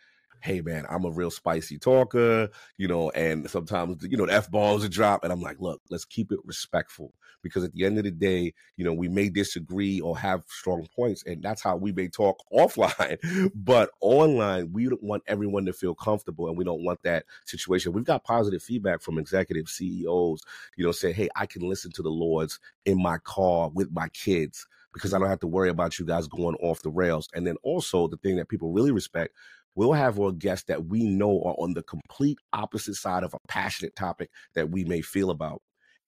hey 0.45 0.61
man, 0.61 0.85
I'm 0.87 1.05
a 1.05 1.09
real 1.09 1.31
spicy 1.31 1.79
talker, 1.79 2.49
you 2.77 2.87
know, 2.87 3.09
and 3.09 3.49
sometimes 3.49 4.05
you 4.07 4.15
know 4.15 4.27
the 4.27 4.33
f 4.33 4.51
balls 4.51 4.85
are 4.85 4.89
drop, 4.89 5.23
and 5.23 5.33
I'm 5.33 5.41
like, 5.41 5.59
look, 5.59 5.81
let's 5.89 6.05
keep 6.05 6.31
it 6.31 6.39
respectful 6.45 7.13
because 7.41 7.63
at 7.63 7.73
the 7.73 7.83
end 7.83 7.97
of 7.97 8.03
the 8.03 8.11
day, 8.11 8.53
you 8.77 8.85
know, 8.85 8.93
we 8.93 9.09
may 9.09 9.27
disagree 9.29 9.99
or 9.99 10.15
have 10.17 10.43
strong 10.47 10.87
points, 10.95 11.23
and 11.25 11.41
that's 11.41 11.63
how 11.63 11.75
we 11.75 11.91
may 11.91 12.07
talk 12.07 12.37
offline, 12.53 13.17
but 13.55 13.89
online, 14.01 14.71
we 14.71 14.87
don't 14.87 15.01
want 15.01 15.23
everyone 15.25 15.65
to 15.65 15.73
feel 15.73 15.95
comfortable, 15.95 16.47
and 16.47 16.57
we 16.57 16.63
don't 16.63 16.83
want 16.83 17.01
that 17.01 17.25
situation. 17.45 17.91
We've 17.91 18.03
got 18.03 18.23
positive 18.23 18.61
feedback 18.61 19.01
from 19.01 19.17
executive 19.17 19.67
CEOs, 19.67 20.41
you 20.77 20.85
know, 20.85 20.91
say, 20.91 21.11
hey, 21.11 21.27
I 21.35 21.47
can 21.47 21.67
listen 21.67 21.91
to 21.93 22.03
the 22.03 22.09
Lords 22.09 22.59
in 22.85 23.01
my 23.01 23.17
car 23.17 23.71
with 23.73 23.91
my 23.91 24.09
kids 24.09 24.67
because 24.93 25.13
I 25.13 25.19
don't 25.19 25.27
have 25.27 25.41
to 25.41 25.47
worry 25.47 25.69
about 25.69 25.99
you 25.99 26.05
guys 26.05 26.27
going 26.27 26.55
off 26.61 26.81
the 26.81 26.89
rails. 26.89 27.27
And 27.33 27.45
then 27.45 27.57
also 27.63 28.07
the 28.07 28.15
thing 28.15 28.37
that 28.37 28.47
people 28.47 28.71
really 28.71 28.91
respect 28.91 29.35
we'll 29.75 29.93
have 29.93 30.19
our 30.19 30.31
guests 30.31 30.65
that 30.65 30.85
we 30.85 31.03
know 31.03 31.41
are 31.43 31.55
on 31.57 31.73
the 31.73 31.83
complete 31.83 32.37
opposite 32.53 32.95
side 32.95 33.23
of 33.23 33.33
a 33.33 33.39
passionate 33.47 33.95
topic 33.95 34.29
that 34.55 34.69
we 34.71 34.83
may 34.85 35.01
feel 35.01 35.29
about. 35.29 35.61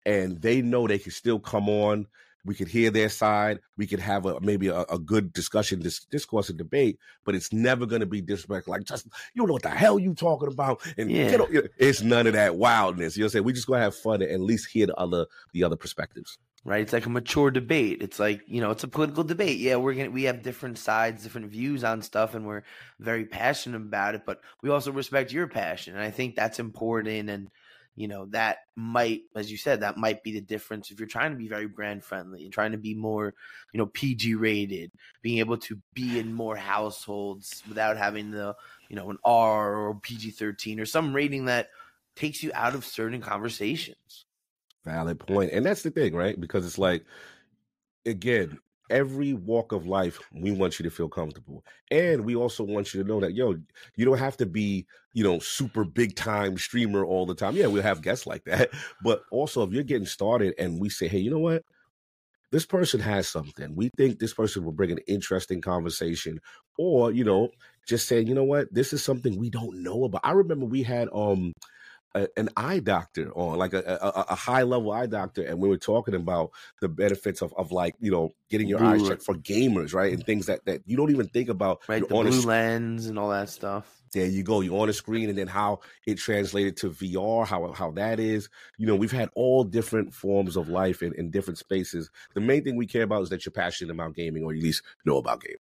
And 0.05 0.41
they 0.41 0.61
know 0.61 0.87
they 0.87 0.99
can 0.99 1.11
still 1.11 1.39
come 1.39 1.69
on. 1.69 2.07
We 2.45 2.55
could 2.55 2.69
hear 2.69 2.91
their 2.91 3.09
side. 3.09 3.59
We 3.75 3.87
could 3.87 3.99
have 3.99 4.25
a 4.25 4.39
maybe 4.39 4.69
a, 4.69 4.83
a 4.83 4.97
good 4.97 5.33
discussion, 5.33 5.79
dis- 5.79 6.05
discourse, 6.05 6.47
and 6.47 6.57
debate. 6.57 6.97
But 7.25 7.35
it's 7.35 7.51
never 7.51 7.85
going 7.85 7.99
to 7.99 8.05
be 8.05 8.21
disrespectful. 8.21 8.71
Like, 8.71 8.85
just 8.85 9.05
you 9.33 9.41
don't 9.41 9.47
know 9.47 9.53
what 9.53 9.63
the 9.63 9.69
hell 9.69 9.99
you 9.99 10.13
talking 10.13 10.47
about, 10.47 10.81
and 10.97 11.11
yeah. 11.11 11.31
you 11.31 11.37
know, 11.37 11.47
it's 11.77 12.01
none 12.01 12.25
of 12.25 12.33
that 12.33 12.55
wildness. 12.55 13.17
You 13.17 13.21
know, 13.21 13.25
what 13.25 13.27
I'm 13.27 13.31
saying 13.31 13.43
we 13.43 13.53
just 13.53 13.67
gonna 13.67 13.81
have 13.81 13.95
fun 13.95 14.21
and 14.21 14.31
at 14.31 14.39
least 14.39 14.69
hear 14.71 14.87
the 14.87 14.95
other 14.95 15.25
the 15.51 15.65
other 15.65 15.75
perspectives 15.75 16.37
right? 16.65 16.81
It's 16.81 16.93
like 16.93 17.05
a 17.05 17.09
mature 17.09 17.51
debate. 17.51 18.01
It's 18.01 18.19
like, 18.19 18.41
you 18.47 18.61
know, 18.61 18.71
it's 18.71 18.83
a 18.83 18.87
political 18.87 19.23
debate. 19.23 19.59
Yeah, 19.59 19.77
we're 19.77 19.93
to 19.93 20.09
we 20.09 20.23
have 20.23 20.43
different 20.43 20.77
sides, 20.77 21.23
different 21.23 21.49
views 21.49 21.83
on 21.83 22.01
stuff 22.01 22.35
and 22.35 22.45
we're 22.45 22.63
very 22.99 23.25
passionate 23.25 23.77
about 23.77 24.15
it, 24.15 24.23
but 24.25 24.41
we 24.61 24.69
also 24.69 24.91
respect 24.91 25.31
your 25.31 25.47
passion. 25.47 25.95
And 25.95 26.03
I 26.03 26.11
think 26.11 26.35
that's 26.35 26.59
important 26.59 27.29
and 27.29 27.49
you 27.95 28.07
know, 28.07 28.27
that 28.27 28.59
might 28.75 29.21
as 29.35 29.49
you 29.49 29.57
said, 29.57 29.81
that 29.81 29.97
might 29.97 30.21
be 30.21 30.31
the 30.31 30.41
difference 30.41 30.91
if 30.91 30.99
you're 30.99 31.07
trying 31.07 31.31
to 31.31 31.37
be 31.37 31.47
very 31.47 31.67
brand 31.67 32.03
friendly 32.03 32.43
and 32.43 32.53
trying 32.53 32.73
to 32.73 32.77
be 32.77 32.93
more, 32.93 33.33
you 33.73 33.79
know, 33.79 33.87
PG 33.87 34.35
rated, 34.35 34.91
being 35.23 35.39
able 35.39 35.57
to 35.57 35.79
be 35.95 36.19
in 36.19 36.31
more 36.31 36.55
households 36.55 37.63
without 37.67 37.97
having 37.97 38.29
the, 38.29 38.55
you 38.87 38.95
know, 38.95 39.09
an 39.09 39.17
R 39.25 39.75
or 39.75 39.95
PG-13 39.95 40.79
or 40.79 40.85
some 40.85 41.11
rating 41.11 41.45
that 41.45 41.69
takes 42.15 42.43
you 42.43 42.51
out 42.53 42.75
of 42.75 42.85
certain 42.85 43.19
conversations. 43.19 44.26
Valid 44.87 45.19
point. 45.19 45.51
And 45.51 45.65
that's 45.65 45.83
the 45.83 45.91
thing, 45.91 46.15
right? 46.15 46.39
Because 46.39 46.65
it's 46.65 46.77
like, 46.77 47.03
again, 48.05 48.57
every 48.89 49.33
walk 49.33 49.73
of 49.73 49.85
life, 49.85 50.17
we 50.33 50.51
want 50.51 50.79
you 50.79 50.83
to 50.83 50.89
feel 50.89 51.09
comfortable. 51.09 51.65
And 51.91 52.23
we 52.23 52.35
also 52.37 52.63
want 52.63 52.93
you 52.93 53.03
to 53.03 53.07
know 53.07 53.19
that, 53.19 53.35
yo, 53.35 53.55
you 53.97 54.05
don't 54.05 54.17
have 54.17 54.37
to 54.37 54.45
be, 54.45 54.87
you 55.13 55.25
know, 55.25 55.39
super 55.39 55.83
big 55.83 56.15
time 56.15 56.57
streamer 56.57 57.03
all 57.03 57.25
the 57.25 57.35
time. 57.35 57.57
Yeah, 57.57 57.67
we'll 57.67 57.83
have 57.83 58.01
guests 58.01 58.25
like 58.25 58.45
that. 58.45 58.69
But 59.03 59.23
also, 59.29 59.63
if 59.63 59.73
you're 59.73 59.83
getting 59.83 60.07
started 60.07 60.53
and 60.57 60.79
we 60.79 60.89
say, 60.89 61.09
hey, 61.09 61.19
you 61.19 61.31
know 61.31 61.39
what? 61.39 61.63
This 62.51 62.65
person 62.65 63.01
has 63.01 63.27
something. 63.27 63.75
We 63.75 63.89
think 63.97 64.19
this 64.19 64.33
person 64.33 64.63
will 64.63 64.71
bring 64.71 64.91
an 64.91 64.99
interesting 65.07 65.59
conversation. 65.59 66.39
Or, 66.77 67.11
you 67.11 67.25
know, 67.25 67.49
just 67.87 68.07
saying, 68.07 68.27
you 68.27 68.35
know 68.35 68.45
what? 68.45 68.73
This 68.73 68.93
is 68.93 69.03
something 69.03 69.37
we 69.37 69.49
don't 69.49 69.83
know 69.83 70.05
about. 70.05 70.21
I 70.23 70.31
remember 70.31 70.65
we 70.65 70.83
had 70.83 71.09
um 71.13 71.51
a, 72.15 72.27
an 72.37 72.49
eye 72.55 72.79
doctor 72.79 73.31
on, 73.33 73.57
like 73.57 73.73
a, 73.73 73.79
a, 74.01 74.25
a, 74.29 74.35
high 74.35 74.63
level 74.63 74.91
eye 74.91 75.05
doctor, 75.05 75.43
and 75.43 75.59
we 75.59 75.69
were 75.69 75.77
talking 75.77 76.15
about 76.15 76.51
the 76.81 76.89
benefits 76.89 77.41
of, 77.41 77.53
of 77.57 77.71
like 77.71 77.95
you 77.99 78.11
know 78.11 78.33
getting 78.49 78.67
your 78.67 78.79
blue 78.79 78.87
eyes 78.87 79.07
checked 79.07 79.23
for 79.23 79.35
gamers, 79.35 79.93
right, 79.93 80.13
and 80.13 80.25
things 80.25 80.47
that 80.47 80.65
that 80.65 80.81
you 80.85 80.97
don't 80.97 81.11
even 81.11 81.27
think 81.27 81.49
about. 81.49 81.81
Right, 81.87 82.01
the 82.01 82.07
blue 82.07 82.41
lens 82.41 83.07
and 83.07 83.19
all 83.19 83.29
that 83.29 83.49
stuff. 83.49 84.01
There 84.13 84.25
you 84.25 84.43
go. 84.43 84.61
You're 84.61 84.79
on 84.79 84.87
the 84.87 84.93
screen, 84.93 85.29
and 85.29 85.37
then 85.37 85.47
how 85.47 85.81
it 86.05 86.17
translated 86.17 86.77
to 86.77 86.89
VR, 86.89 87.45
how 87.45 87.71
how 87.73 87.91
that 87.91 88.19
is. 88.19 88.49
You 88.77 88.87
know, 88.87 88.95
we've 88.95 89.11
had 89.11 89.29
all 89.35 89.63
different 89.63 90.13
forms 90.13 90.55
of 90.55 90.69
life 90.69 91.01
in, 91.01 91.13
in 91.13 91.29
different 91.29 91.57
spaces. 91.57 92.09
The 92.33 92.41
main 92.41 92.63
thing 92.63 92.75
we 92.75 92.87
care 92.87 93.03
about 93.03 93.23
is 93.23 93.29
that 93.29 93.45
you're 93.45 93.51
passionate 93.51 93.93
about 93.93 94.15
gaming, 94.15 94.43
or 94.43 94.53
at 94.53 94.59
least 94.59 94.83
know 95.05 95.17
about 95.17 95.41
gaming. 95.41 95.57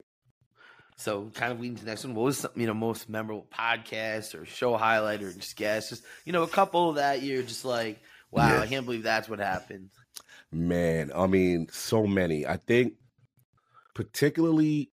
So, 0.96 1.32
kind 1.34 1.52
of 1.52 1.60
leading 1.60 1.78
to 1.78 1.84
the 1.84 1.92
next 1.92 2.04
one, 2.06 2.16
what 2.16 2.24
was 2.24 2.46
you 2.56 2.68
know 2.68 2.74
most 2.74 3.10
memorable 3.10 3.48
podcast 3.54 4.40
or 4.40 4.46
show 4.46 4.78
highlight 4.78 5.22
or 5.22 5.32
just 5.34 5.56
guess? 5.56 5.90
Just 5.90 6.04
you 6.26 6.34
know, 6.34 6.44
a 6.44 6.48
couple 6.48 6.94
that 6.94 7.22
you're 7.22 7.44
just 7.44 7.66
like, 7.66 8.00
wow, 8.32 8.48
yeah. 8.48 8.62
I 8.62 8.68
can't 8.68 8.86
believe 8.86 9.04
that's 9.04 9.30
what 9.30 9.40
happened. 9.40 9.90
Man, 10.52 11.12
I 11.16 11.28
mean, 11.28 11.68
so 11.72 12.06
many. 12.06 12.46
I 12.46 12.58
think, 12.58 12.94
particularly, 13.96 14.92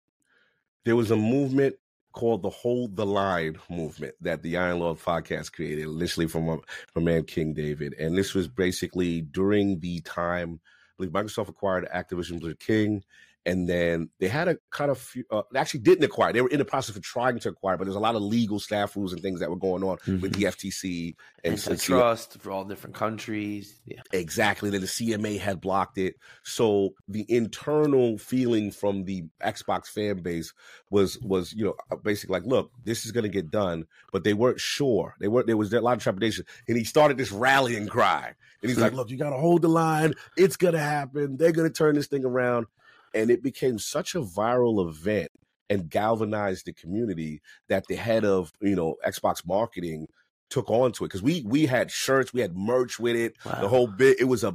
there 0.84 0.96
was 0.96 1.10
a 1.10 1.16
movement 1.16 1.76
called 2.12 2.42
the 2.42 2.50
Hold 2.50 2.96
the 2.96 3.06
Line 3.06 3.58
movement 3.68 4.14
that 4.20 4.42
the 4.42 4.56
Iron 4.56 4.78
Lord 4.78 4.98
podcast 4.98 5.52
created, 5.52 5.84
initially 5.84 6.26
from 6.26 6.48
uh, 6.48 6.54
a, 6.54 6.58
from 6.92 7.04
man 7.04 7.24
King 7.24 7.54
David, 7.54 7.94
and 7.98 8.16
this 8.16 8.34
was 8.34 8.48
basically 8.48 9.20
during 9.20 9.80
the 9.80 10.00
time. 10.00 10.60
I 10.64 10.92
believe 10.96 11.12
Microsoft 11.12 11.48
acquired 11.48 11.88
Activision 11.92 12.40
Blizzard 12.40 12.60
King 12.60 13.02
and 13.46 13.68
then 13.68 14.08
they 14.20 14.28
had 14.28 14.48
a 14.48 14.56
kind 14.70 14.90
of 14.90 14.98
few, 14.98 15.24
uh, 15.30 15.42
they 15.52 15.58
actually 15.58 15.80
didn't 15.80 16.04
acquire. 16.04 16.32
They 16.32 16.40
were 16.40 16.48
in 16.48 16.58
the 16.58 16.64
process 16.64 16.96
of 16.96 17.02
trying 17.02 17.38
to 17.40 17.50
acquire, 17.50 17.76
but 17.76 17.84
there's 17.84 17.96
a 17.96 18.00
lot 18.00 18.14
of 18.14 18.22
legal 18.22 18.58
staff 18.58 18.96
rules 18.96 19.12
and 19.12 19.20
things 19.20 19.40
that 19.40 19.50
were 19.50 19.56
going 19.56 19.82
on 19.82 19.98
mm-hmm. 19.98 20.20
with 20.20 20.34
the 20.34 20.44
FTC 20.44 21.14
and 21.44 21.80
trust 21.80 22.40
for 22.40 22.50
all 22.50 22.64
different 22.64 22.96
countries. 22.96 23.80
Yeah, 23.84 24.00
exactly. 24.12 24.70
Then 24.70 24.80
the 24.80 24.86
CMA 24.86 25.38
had 25.38 25.60
blocked 25.60 25.98
it, 25.98 26.16
so 26.42 26.94
the 27.06 27.26
internal 27.28 28.16
feeling 28.16 28.70
from 28.70 29.04
the 29.04 29.24
Xbox 29.42 29.86
fan 29.86 30.22
base 30.22 30.54
was 30.90 31.18
was 31.20 31.52
you 31.52 31.66
know 31.66 31.74
uh, 31.90 31.96
basically 31.96 32.32
like, 32.32 32.46
look, 32.46 32.70
this 32.82 33.04
is 33.04 33.12
going 33.12 33.24
to 33.24 33.28
get 33.28 33.50
done, 33.50 33.84
but 34.10 34.24
they 34.24 34.34
weren't 34.34 34.60
sure. 34.60 35.16
They 35.20 35.28
weren't. 35.28 35.46
There 35.46 35.56
was 35.56 35.72
a 35.72 35.80
lot 35.80 35.96
of 35.96 36.02
trepidation, 36.02 36.46
and 36.66 36.78
he 36.78 36.84
started 36.84 37.18
this 37.18 37.30
rallying 37.30 37.88
cry, 37.88 38.32
and 38.62 38.70
he's 38.70 38.78
like, 38.78 38.94
look, 38.94 39.10
you 39.10 39.18
got 39.18 39.30
to 39.30 39.36
hold 39.36 39.62
the 39.62 39.68
line. 39.68 40.14
It's 40.38 40.56
going 40.56 40.74
to 40.74 40.80
happen. 40.80 41.36
They're 41.36 41.52
going 41.52 41.68
to 41.68 41.74
turn 41.74 41.94
this 41.94 42.06
thing 42.06 42.24
around 42.24 42.66
and 43.14 43.30
it 43.30 43.42
became 43.42 43.78
such 43.78 44.14
a 44.14 44.20
viral 44.20 44.86
event 44.86 45.30
and 45.70 45.88
galvanized 45.88 46.66
the 46.66 46.72
community 46.72 47.40
that 47.68 47.86
the 47.86 47.96
head 47.96 48.24
of 48.24 48.52
you 48.60 48.76
know 48.76 48.96
Xbox 49.06 49.46
marketing 49.46 50.06
took 50.50 50.70
on 50.70 50.92
to 50.92 51.04
it 51.04 51.08
because 51.08 51.22
we 51.22 51.42
we 51.46 51.66
had 51.66 51.90
shirts, 51.90 52.32
we 52.32 52.40
had 52.40 52.56
merch 52.56 52.98
with 52.98 53.16
it, 53.16 53.36
wow. 53.44 53.60
the 53.60 53.68
whole 53.68 53.86
bit. 53.86 54.20
It 54.20 54.24
was 54.24 54.44
a 54.44 54.54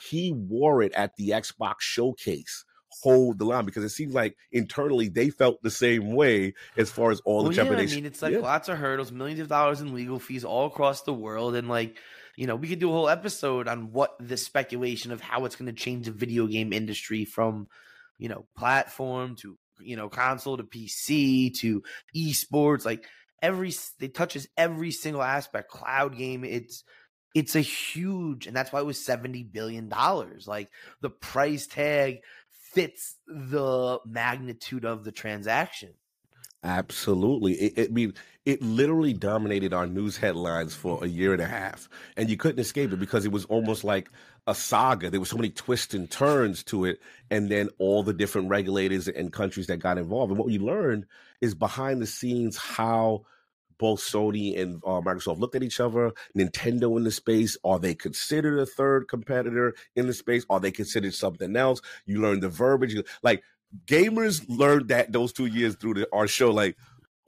he 0.00 0.32
wore 0.32 0.82
it 0.82 0.92
at 0.92 1.16
the 1.16 1.30
Xbox 1.30 1.76
showcase. 1.80 2.64
Hold 3.02 3.38
the 3.38 3.44
line 3.44 3.64
because 3.66 3.84
it 3.84 3.90
seems 3.90 4.14
like 4.14 4.36
internally 4.50 5.08
they 5.08 5.30
felt 5.30 5.62
the 5.62 5.70
same 5.70 6.14
way 6.14 6.54
as 6.76 6.90
far 6.90 7.10
as 7.10 7.20
all 7.20 7.42
well, 7.42 7.50
the 7.50 7.54
trepidation. 7.54 7.88
Yeah, 7.88 7.92
I 7.92 7.96
mean, 7.96 8.06
it's 8.06 8.22
like 8.22 8.32
yeah. 8.32 8.38
lots 8.38 8.68
of 8.68 8.78
hurdles, 8.78 9.12
millions 9.12 9.40
of 9.40 9.48
dollars 9.48 9.80
in 9.80 9.94
legal 9.94 10.18
fees 10.18 10.44
all 10.44 10.66
across 10.66 11.02
the 11.02 11.12
world, 11.12 11.54
and 11.54 11.68
like 11.68 11.96
you 12.38 12.46
know, 12.46 12.54
we 12.54 12.68
could 12.68 12.78
do 12.78 12.88
a 12.88 12.92
whole 12.92 13.08
episode 13.08 13.66
on 13.66 13.90
what 13.90 14.14
the 14.20 14.36
speculation 14.36 15.10
of 15.10 15.20
how 15.20 15.44
it's 15.44 15.56
going 15.56 15.66
to 15.66 15.72
change 15.72 16.06
the 16.06 16.12
video 16.12 16.46
game 16.46 16.72
industry 16.72 17.24
from, 17.24 17.66
you 18.16 18.28
know, 18.28 18.46
platform 18.56 19.34
to, 19.34 19.58
you 19.80 19.96
know, 19.96 20.08
console 20.08 20.56
to 20.56 20.62
PC 20.62 21.52
to 21.58 21.82
esports. 22.14 22.84
Like 22.84 23.04
every, 23.42 23.74
it 23.98 24.14
touches 24.14 24.46
every 24.56 24.92
single 24.92 25.20
aspect. 25.20 25.68
Cloud 25.68 26.16
game, 26.16 26.44
it's, 26.44 26.84
it's 27.34 27.56
a 27.56 27.60
huge, 27.60 28.46
and 28.46 28.54
that's 28.54 28.70
why 28.70 28.78
it 28.78 28.86
was 28.86 28.98
$70 28.98 29.50
billion. 29.50 29.92
Like 30.46 30.68
the 31.00 31.10
price 31.10 31.66
tag 31.66 32.18
fits 32.72 33.16
the 33.26 33.98
magnitude 34.06 34.84
of 34.84 35.02
the 35.02 35.10
transaction. 35.10 35.94
Absolutely. 36.64 37.52
It, 37.54 37.78
it, 37.78 37.90
I 37.90 37.92
mean, 37.92 38.14
it 38.44 38.60
literally 38.62 39.12
dominated 39.12 39.72
our 39.72 39.86
news 39.86 40.16
headlines 40.16 40.74
for 40.74 41.02
a 41.04 41.06
year 41.06 41.32
and 41.32 41.40
a 41.42 41.46
half, 41.46 41.88
and 42.16 42.28
you 42.28 42.36
couldn't 42.36 42.58
escape 42.58 42.92
it 42.92 42.98
because 42.98 43.24
it 43.24 43.30
was 43.32 43.44
almost 43.44 43.84
like 43.84 44.10
a 44.46 44.54
saga. 44.54 45.08
There 45.10 45.20
were 45.20 45.26
so 45.26 45.36
many 45.36 45.50
twists 45.50 45.94
and 45.94 46.10
turns 46.10 46.64
to 46.64 46.84
it, 46.84 47.00
and 47.30 47.48
then 47.48 47.68
all 47.78 48.02
the 48.02 48.12
different 48.12 48.48
regulators 48.48 49.06
and 49.06 49.32
countries 49.32 49.68
that 49.68 49.76
got 49.78 49.98
involved. 49.98 50.30
And 50.30 50.38
what 50.38 50.48
we 50.48 50.58
learned 50.58 51.06
is 51.40 51.54
behind 51.54 52.02
the 52.02 52.06
scenes 52.06 52.56
how 52.56 53.24
both 53.78 54.00
Sony 54.00 54.58
and 54.58 54.82
uh, 54.84 55.00
Microsoft 55.00 55.38
looked 55.38 55.54
at 55.54 55.62
each 55.62 55.78
other. 55.78 56.10
Nintendo 56.36 56.96
in 56.96 57.04
the 57.04 57.12
space, 57.12 57.56
are 57.64 57.78
they 57.78 57.94
considered 57.94 58.58
a 58.58 58.66
third 58.66 59.06
competitor 59.06 59.74
in 59.94 60.08
the 60.08 60.12
space? 60.12 60.44
Are 60.50 60.58
they 60.58 60.72
considered 60.72 61.14
something 61.14 61.54
else? 61.54 61.80
You 62.04 62.20
learn 62.20 62.40
the 62.40 62.48
verbiage, 62.48 62.96
like 63.22 63.42
gamers 63.86 64.44
learned 64.48 64.88
that 64.88 65.12
those 65.12 65.32
two 65.32 65.46
years 65.46 65.74
through 65.76 65.94
the, 65.94 66.08
our 66.12 66.26
show. 66.26 66.50
Like, 66.50 66.76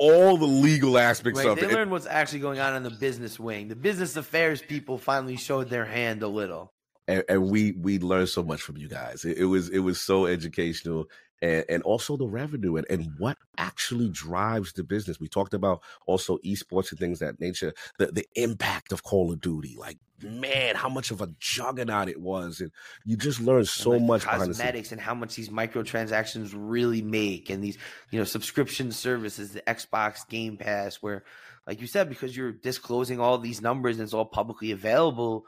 all 0.01 0.39
the 0.39 0.47
legal 0.47 0.97
aspects 0.97 1.41
right, 1.41 1.49
of 1.49 1.57
they 1.57 1.67
it. 1.67 1.69
They 1.69 1.75
learned 1.75 1.91
what's 1.91 2.07
actually 2.07 2.39
going 2.41 2.59
on 2.59 2.75
in 2.75 2.83
the 2.83 2.91
business 2.91 3.39
wing. 3.39 3.69
The 3.69 3.77
business 3.77 4.17
affairs 4.17 4.63
people 4.63 4.97
finally 4.97 5.37
showed 5.37 5.69
their 5.69 5.85
hand 5.85 6.23
a 6.23 6.29
little. 6.29 6.73
And, 7.07 7.23
and 7.29 7.51
we 7.51 7.73
we 7.73 7.99
learned 7.99 8.31
so 8.31 8.43
much 8.43 8.63
from 8.63 8.79
you 8.79 8.89
guys. 8.89 9.25
It, 9.25 9.37
it 9.37 9.45
was 9.45 9.69
it 9.69 9.81
was 9.81 10.01
so 10.01 10.25
educational 10.27 11.07
and, 11.43 11.65
and 11.69 11.83
also 11.83 12.17
the 12.17 12.27
revenue 12.27 12.77
and, 12.77 12.87
and 12.91 13.13
what 13.19 13.39
actually 13.59 14.09
drives 14.09 14.73
the 14.73 14.85
business. 14.85 15.21
We 15.21 15.29
talked 15.29 15.55
about 15.55 15.83
also 16.07 16.39
esports 16.39 16.91
and 16.91 16.99
things 16.99 17.21
that 17.21 17.41
nature, 17.41 17.73
the, 17.99 18.07
the 18.07 18.27
impact 18.35 18.93
of 18.93 19.03
Call 19.03 19.33
of 19.33 19.41
Duty. 19.41 19.77
Like, 19.79 19.99
man, 20.23 20.77
how 20.77 20.89
much 20.89 21.11
of 21.11 21.21
a 21.21 21.29
juggernaut 21.39 22.09
it 22.09 22.21
was. 22.21 22.61
And 22.61 22.71
you 23.05 23.17
just 23.17 23.41
learn 23.41 23.65
so 23.65 23.91
like 23.91 24.03
much 24.03 24.25
cosmetics 24.25 24.93
and 24.93 25.01
how 25.01 25.15
much 25.15 25.35
these 25.35 25.49
microtransactions 25.49 26.53
really 26.55 27.03
make 27.03 27.51
and 27.51 27.63
these, 27.63 27.79
you 28.11 28.19
know, 28.19 28.25
subscription 28.25 28.93
services, 28.93 29.53
the 29.53 29.63
Xbox 29.63 30.29
Game 30.29 30.57
Pass, 30.57 30.97
where 30.97 31.25
like 31.67 31.81
you 31.81 31.87
said, 31.87 32.09
because 32.09 32.37
you're 32.37 32.53
disclosing 32.53 33.21
all 33.21 33.39
these 33.39 33.61
numbers 33.61 33.97
and 33.97 34.05
it's 34.05 34.15
all 34.15 34.25
publicly 34.25 34.73
available 34.73 35.47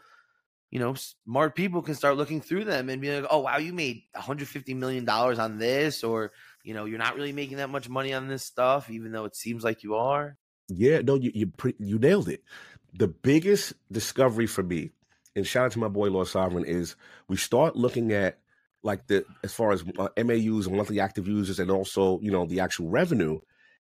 you 0.73 0.79
know, 0.79 0.95
smart 0.95 1.55
people 1.55 1.83
can 1.83 1.95
start 1.95 2.17
looking 2.17 2.41
through 2.41 2.65
them 2.65 2.89
and 2.89 3.01
be 3.01 3.15
like, 3.15 3.27
oh, 3.31 3.41
wow, 3.41 3.59
you 3.59 3.75
made 3.75 4.05
$150 4.17 4.75
million 4.75 5.07
on 5.07 5.59
this, 5.59 6.03
or, 6.03 6.33
you 6.65 6.73
know, 6.73 6.87
you're 6.87 6.99
not 6.99 7.15
really 7.15 7.35
making 7.35 7.59
that 7.59 7.69
much 7.69 7.91
money 7.91 8.15
on 8.15 8.27
this 8.27 8.43
stuff, 8.43 8.89
even 8.89 9.13
though 9.13 9.27
it 9.27 9.37
seems 9.37 9.63
like 9.63 9.83
you 9.83 9.97
are. 9.97 10.39
Yeah, 10.69 11.03
no, 11.03 11.17
you 11.17 11.31
you, 11.35 11.53
you 11.79 11.99
nailed 11.99 12.31
it. 12.31 12.43
The 12.95 13.09
biggest 13.09 13.75
discovery 13.93 14.47
for 14.47 14.63
me, 14.63 14.93
and 15.37 15.47
shout 15.47 15.67
out 15.67 15.73
to 15.73 15.79
my 15.79 15.89
boy 15.89 16.09
Lord 16.09 16.29
Sovereign, 16.29 16.65
is 16.65 16.97
we 17.29 17.37
start 17.37 17.77
looking 17.77 18.13
at 18.13 18.39
like 18.83 19.07
the 19.09 19.27
as 19.45 19.53
far 19.53 19.73
as 19.73 19.85
uh, 19.99 20.09
MAUs 20.17 20.67
and 20.67 20.77
monthly 20.77 21.01
active 21.01 21.29
users, 21.29 21.59
and 21.59 21.71
also 21.71 22.19
you 22.21 22.31
know 22.31 22.47
the 22.47 22.61
actual 22.61 22.89
revenue 22.89 23.41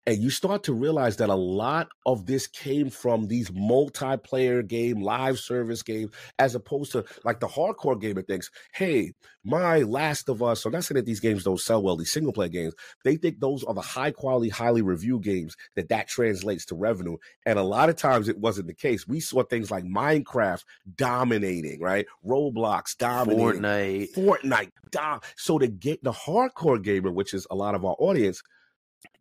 and 0.06 0.22
you 0.22 0.30
start 0.30 0.62
to 0.64 0.72
realize 0.72 1.16
that 1.16 1.28
a 1.28 1.34
lot 1.34 1.88
of 2.06 2.26
this 2.26 2.46
came 2.46 2.90
from 2.90 3.26
these 3.26 3.50
multiplayer 3.50 4.66
game 4.66 5.00
live 5.00 5.38
service 5.38 5.82
games 5.82 6.10
as 6.38 6.54
opposed 6.54 6.92
to 6.92 7.04
like 7.24 7.40
the 7.40 7.48
hardcore 7.48 8.00
gamer 8.00 8.22
thinks 8.22 8.50
hey 8.72 9.12
my 9.44 9.78
last 9.82 10.28
of 10.28 10.42
us 10.42 10.64
i'm 10.64 10.72
not 10.72 10.84
saying 10.84 10.96
that 10.96 11.06
these 11.06 11.20
games 11.20 11.44
don't 11.44 11.60
sell 11.60 11.82
well 11.82 11.96
these 11.96 12.12
single 12.12 12.32
player 12.32 12.48
games 12.48 12.74
they 13.04 13.16
think 13.16 13.40
those 13.40 13.64
are 13.64 13.74
the 13.74 13.80
high 13.80 14.10
quality 14.10 14.48
highly 14.48 14.82
reviewed 14.82 15.22
games 15.22 15.56
that 15.74 15.88
that 15.88 16.08
translates 16.08 16.64
to 16.64 16.74
revenue 16.74 17.16
and 17.44 17.58
a 17.58 17.62
lot 17.62 17.88
of 17.88 17.96
times 17.96 18.28
it 18.28 18.38
wasn't 18.38 18.66
the 18.66 18.74
case. 18.74 19.06
We 19.06 19.20
saw 19.20 19.44
things 19.44 19.70
like 19.70 19.84
minecraft 19.84 20.64
dominating 20.96 21.80
right? 21.80 22.06
Roblox 22.26 22.96
dominating. 22.96 23.62
Fortnite. 23.62 24.14
Fortnite 24.14 24.70
dom- 24.90 25.20
so 25.36 25.58
to 25.58 25.68
get 25.68 26.02
the 26.02 26.12
hardcore 26.12 26.82
gamer 26.82 27.10
which 27.12 27.34
is 27.34 27.46
a 27.50 27.54
lot 27.54 27.74
of 27.74 27.84
our 27.84 27.96
audience 27.98 28.42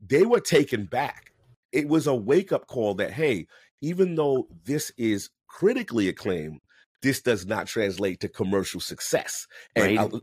they 0.05 0.25
were 0.25 0.39
taken 0.39 0.86
back. 0.86 1.32
It 1.72 1.88
was 1.88 2.08
a 2.08 2.15
wake 2.15 2.51
up 2.51 2.67
call 2.67 2.94
that, 2.96 3.12
hey, 3.12 3.48
even 3.82 4.15
though 4.15 4.48
this 4.63 4.91
is 4.98 5.29
critically 5.48 6.08
acclaimed, 6.08 6.62
this 7.01 7.22
does 7.22 7.46
not 7.46 7.67
translate 7.67 8.20
to 8.22 8.29
commercial 8.29 8.79
success. 8.79 9.48
And 9.75 9.98
right. 9.98 10.22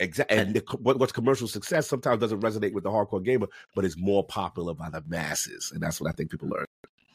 Exactly. 0.00 0.38
And 0.38 0.54
the, 0.54 0.62
what's 0.80 1.12
commercial 1.12 1.48
success 1.48 1.88
sometimes 1.88 2.20
doesn't 2.20 2.40
resonate 2.40 2.72
with 2.72 2.84
the 2.84 2.90
hardcore 2.90 3.24
gamer, 3.24 3.48
but 3.74 3.84
is 3.84 3.96
more 3.98 4.22
popular 4.24 4.74
by 4.74 4.90
the 4.90 5.02
masses. 5.08 5.72
And 5.72 5.82
that's 5.82 6.00
what 6.00 6.08
I 6.08 6.12
think 6.12 6.30
people 6.30 6.48
learn. 6.48 6.66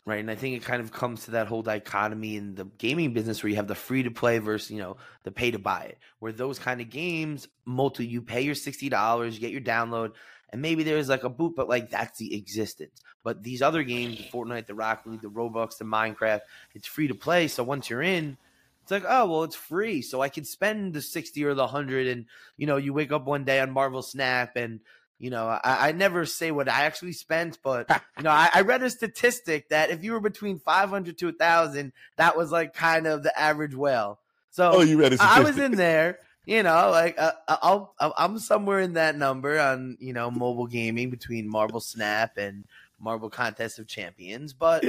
Right. 0.05 0.19
And 0.19 0.29
I 0.29 0.35
think 0.35 0.57
it 0.57 0.65
kind 0.65 0.81
of 0.81 0.91
comes 0.91 1.23
to 1.25 1.31
that 1.31 1.47
whole 1.47 1.61
dichotomy 1.61 2.35
in 2.35 2.55
the 2.55 2.65
gaming 2.77 3.13
business 3.13 3.41
where 3.41 3.49
you 3.49 3.55
have 3.55 3.69
the 3.69 3.75
free 3.75 4.03
to 4.03 4.11
play 4.11 4.39
versus, 4.39 4.69
you 4.69 4.79
know, 4.79 4.97
the 5.23 5.31
pay 5.31 5.51
to 5.51 5.59
buy 5.59 5.83
it, 5.83 5.97
where 6.19 6.33
those 6.33 6.59
kind 6.59 6.81
of 6.81 6.89
games, 6.89 7.47
multi, 7.65 8.05
you 8.05 8.21
pay 8.21 8.41
your 8.41 8.55
$60, 8.55 9.31
you 9.31 9.39
get 9.39 9.51
your 9.51 9.61
download, 9.61 10.11
and 10.53 10.61
maybe 10.61 10.83
there's 10.83 11.09
like 11.09 11.23
a 11.23 11.29
boot, 11.29 11.55
but 11.55 11.67
like 11.67 11.89
that's 11.89 12.19
the 12.19 12.35
existence. 12.37 13.01
But 13.23 13.41
these 13.41 13.63
other 13.63 13.81
games, 13.81 14.17
the 14.17 14.23
Fortnite, 14.25 14.67
the 14.67 14.75
Rocket 14.75 15.09
League, 15.09 15.21
the 15.21 15.27
Roblox, 15.27 15.79
the 15.79 15.83
Minecraft, 15.83 16.41
it's 16.75 16.87
free 16.87 17.07
to 17.07 17.15
play. 17.15 17.47
So 17.47 17.63
once 17.63 17.89
you're 17.89 18.03
in, 18.03 18.37
it's 18.83 18.91
like, 18.91 19.03
oh 19.07 19.25
well, 19.25 19.43
it's 19.43 19.55
free, 19.55 20.03
so 20.03 20.21
I 20.21 20.29
can 20.29 20.45
spend 20.45 20.93
the 20.93 21.01
sixty 21.01 21.43
or 21.43 21.55
the 21.55 21.65
hundred, 21.65 22.05
and 22.05 22.27
you 22.55 22.67
know, 22.67 22.77
you 22.77 22.93
wake 22.93 23.11
up 23.11 23.25
one 23.25 23.45
day 23.45 23.59
on 23.61 23.71
Marvel 23.71 24.03
Snap, 24.03 24.55
and 24.55 24.79
you 25.17 25.31
know, 25.31 25.47
I, 25.47 25.89
I 25.89 25.91
never 25.91 26.23
say 26.27 26.51
what 26.51 26.69
I 26.69 26.83
actually 26.83 27.13
spent, 27.13 27.57
but 27.63 27.89
you 28.17 28.23
know, 28.23 28.29
I, 28.29 28.51
I, 28.53 28.61
read 28.61 28.83
a 28.83 28.89
statistic 28.91 29.69
that 29.69 29.89
if 29.89 30.03
you 30.03 30.11
were 30.11 30.19
between 30.19 30.59
five 30.59 30.89
hundred 30.89 31.17
to 31.19 31.29
a 31.29 31.33
thousand, 31.33 31.93
that 32.17 32.37
was 32.37 32.51
like 32.51 32.75
kind 32.75 33.07
of 33.07 33.23
the 33.23 33.37
average 33.39 33.73
whale. 33.73 34.19
So 34.51 34.71
oh, 34.71 34.81
you 34.81 34.99
read 34.99 35.13
a 35.13 35.17
statistic. 35.17 35.45
I 35.45 35.49
was 35.49 35.57
in 35.57 35.71
there 35.71 36.19
you 36.45 36.63
know, 36.63 36.89
like 36.91 37.17
uh, 37.17 37.31
uh 37.47 37.57
I'll 37.61 37.95
I'm 38.17 38.39
somewhere 38.39 38.79
in 38.79 38.93
that 38.93 39.17
number 39.17 39.59
on 39.59 39.97
you 39.99 40.13
know 40.13 40.29
mobile 40.29 40.67
gaming 40.67 41.09
between 41.09 41.49
Marvel 41.49 41.79
Snap 41.79 42.37
and 42.37 42.65
Marvel 42.99 43.29
Contest 43.29 43.79
of 43.79 43.87
Champions. 43.87 44.53
But 44.53 44.85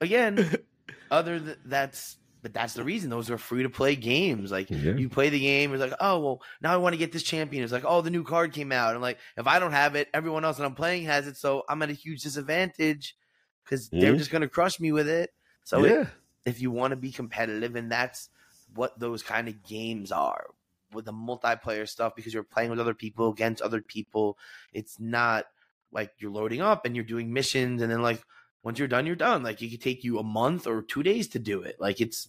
again, 0.00 0.58
other 1.10 1.38
than 1.38 1.56
that's 1.64 2.16
but 2.42 2.54
that's 2.54 2.74
the 2.74 2.84
reason 2.84 3.10
those 3.10 3.30
are 3.30 3.38
free 3.38 3.62
to 3.62 3.70
play 3.70 3.96
games. 3.96 4.50
Like 4.50 4.70
yeah. 4.70 4.94
you 4.94 5.08
play 5.08 5.28
the 5.28 5.40
game, 5.40 5.72
it's 5.72 5.80
like, 5.80 5.94
oh 6.00 6.20
well, 6.20 6.42
now 6.60 6.72
I 6.72 6.76
want 6.76 6.92
to 6.92 6.98
get 6.98 7.12
this 7.12 7.22
champion. 7.22 7.64
It's 7.64 7.72
like, 7.72 7.84
oh, 7.86 8.00
the 8.00 8.10
new 8.10 8.24
card 8.24 8.52
came 8.52 8.72
out, 8.72 8.92
and 8.92 9.02
like 9.02 9.18
if 9.36 9.46
I 9.46 9.58
don't 9.58 9.72
have 9.72 9.94
it, 9.94 10.08
everyone 10.14 10.44
else 10.44 10.58
that 10.58 10.64
I'm 10.64 10.74
playing 10.74 11.04
has 11.04 11.26
it, 11.26 11.36
so 11.36 11.64
I'm 11.68 11.82
at 11.82 11.90
a 11.90 11.94
huge 11.94 12.22
disadvantage 12.22 13.16
because 13.64 13.88
mm-hmm. 13.88 14.00
they're 14.00 14.16
just 14.16 14.30
gonna 14.30 14.48
crush 14.48 14.78
me 14.78 14.92
with 14.92 15.08
it. 15.08 15.30
So 15.64 15.84
yeah. 15.84 16.06
if 16.44 16.60
you 16.60 16.70
want 16.70 16.92
to 16.92 16.96
be 16.96 17.12
competitive, 17.12 17.76
and 17.76 17.90
that's 17.90 18.28
what 18.74 18.98
those 18.98 19.22
kind 19.22 19.48
of 19.48 19.62
games 19.62 20.12
are 20.12 20.46
with 20.92 21.04
the 21.04 21.12
multiplayer 21.12 21.88
stuff 21.88 22.14
because 22.16 22.32
you're 22.32 22.42
playing 22.42 22.70
with 22.70 22.80
other 22.80 22.94
people 22.94 23.30
against 23.30 23.62
other 23.62 23.82
people. 23.82 24.38
It's 24.72 24.98
not 24.98 25.46
like 25.92 26.12
you're 26.18 26.30
loading 26.30 26.60
up 26.60 26.84
and 26.84 26.94
you're 26.94 27.04
doing 27.04 27.32
missions 27.32 27.82
and 27.82 27.90
then 27.90 28.02
like 28.02 28.22
once 28.62 28.78
you're 28.78 28.88
done, 28.88 29.06
you're 29.06 29.16
done. 29.16 29.42
Like 29.42 29.62
it 29.62 29.70
could 29.70 29.82
take 29.82 30.04
you 30.04 30.18
a 30.18 30.22
month 30.22 30.66
or 30.66 30.82
two 30.82 31.02
days 31.02 31.28
to 31.28 31.38
do 31.38 31.62
it. 31.62 31.76
Like 31.78 32.00
it's 32.00 32.28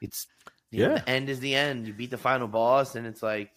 it's 0.00 0.26
yeah. 0.70 0.88
Know, 0.88 0.94
the 0.94 1.10
end 1.10 1.28
is 1.28 1.40
the 1.40 1.54
end. 1.54 1.86
You 1.86 1.92
beat 1.92 2.10
the 2.10 2.18
final 2.18 2.48
boss 2.48 2.94
and 2.94 3.06
it's 3.06 3.22
like 3.22 3.52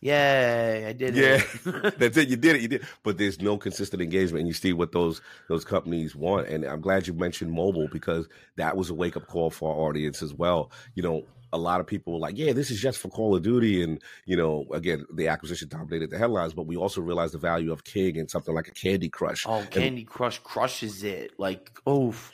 Yay, 0.00 0.86
I 0.86 0.92
did 0.92 1.16
yeah. 1.16 1.24
it. 1.24 1.46
Yeah. 1.66 1.90
That's 1.98 2.16
it. 2.16 2.28
You 2.28 2.36
did 2.36 2.56
it. 2.56 2.62
You 2.62 2.68
did. 2.68 2.86
But 3.02 3.18
there's 3.18 3.40
no 3.40 3.58
consistent 3.58 4.00
engagement. 4.00 4.40
And 4.40 4.48
you 4.48 4.54
see 4.54 4.72
what 4.72 4.92
those 4.92 5.20
those 5.48 5.64
companies 5.64 6.14
want. 6.14 6.48
And 6.48 6.64
I'm 6.64 6.80
glad 6.80 7.06
you 7.06 7.14
mentioned 7.14 7.50
mobile 7.50 7.88
because 7.90 8.28
that 8.56 8.76
was 8.76 8.90
a 8.90 8.94
wake 8.94 9.16
up 9.16 9.26
call 9.26 9.50
for 9.50 9.74
our 9.74 9.88
audience 9.88 10.22
as 10.22 10.32
well. 10.32 10.70
You 10.94 11.02
know, 11.02 11.24
a 11.52 11.58
lot 11.58 11.80
of 11.80 11.86
people 11.86 12.12
were 12.12 12.18
like, 12.18 12.36
yeah, 12.36 12.52
this 12.52 12.70
is 12.70 12.80
just 12.80 12.98
for 12.98 13.08
Call 13.08 13.34
of 13.34 13.42
Duty. 13.42 13.82
And, 13.82 14.02
you 14.26 14.36
know, 14.36 14.66
again, 14.72 15.04
the 15.12 15.28
acquisition 15.28 15.68
dominated 15.68 16.10
the 16.10 16.18
headlines, 16.18 16.52
but 16.52 16.66
we 16.66 16.76
also 16.76 17.00
realized 17.00 17.34
the 17.34 17.38
value 17.38 17.72
of 17.72 17.84
King 17.84 18.18
and 18.18 18.30
something 18.30 18.54
like 18.54 18.68
a 18.68 18.72
Candy 18.72 19.08
Crush. 19.08 19.44
Oh, 19.46 19.66
Candy 19.70 20.02
and, 20.02 20.06
Crush 20.08 20.38
crushes 20.40 21.02
it. 21.04 21.32
Like, 21.38 21.70
oof. 21.88 22.32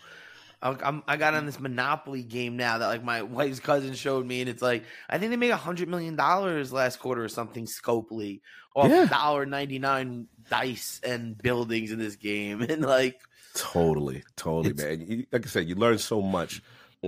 I'm, 0.65 1.03
i 1.07 1.17
got 1.17 1.35
on 1.35 1.45
this 1.45 1.61
Monopoly 1.61 2.23
game 2.23 2.57
now 2.57 2.79
that 2.79 2.87
like 2.87 3.05
my 3.05 3.23
wife's 3.39 3.61
cousin 3.61 3.95
showed 3.95 4.27
me, 4.27 4.41
and 4.41 4.49
it's 4.49 4.63
like 4.63 4.85
I 5.09 5.19
think 5.19 5.31
they 5.31 5.37
made 5.37 5.51
a 5.51 5.57
hundred 5.57 5.89
million 5.89 6.17
dollars 6.17 6.73
last 6.73 6.99
quarter 6.99 7.23
or 7.23 7.29
something 7.29 7.67
scopely 7.67 8.41
off 8.75 9.11
dollar 9.11 9.45
yeah. 9.45 9.51
ninety 9.51 9.79
nine 9.79 10.27
dice 10.49 11.01
and 11.05 11.37
buildings 11.37 11.93
in 11.93 11.99
this 11.99 12.17
game, 12.17 12.63
and 12.69 12.83
like 12.83 13.21
totally, 13.55 14.25
totally, 14.37 14.73
man. 14.73 15.27
like 15.31 15.47
I 15.47 15.49
said, 15.49 15.69
you 15.69 15.75
learn 15.75 15.99
so 15.99 16.23
much 16.23 16.63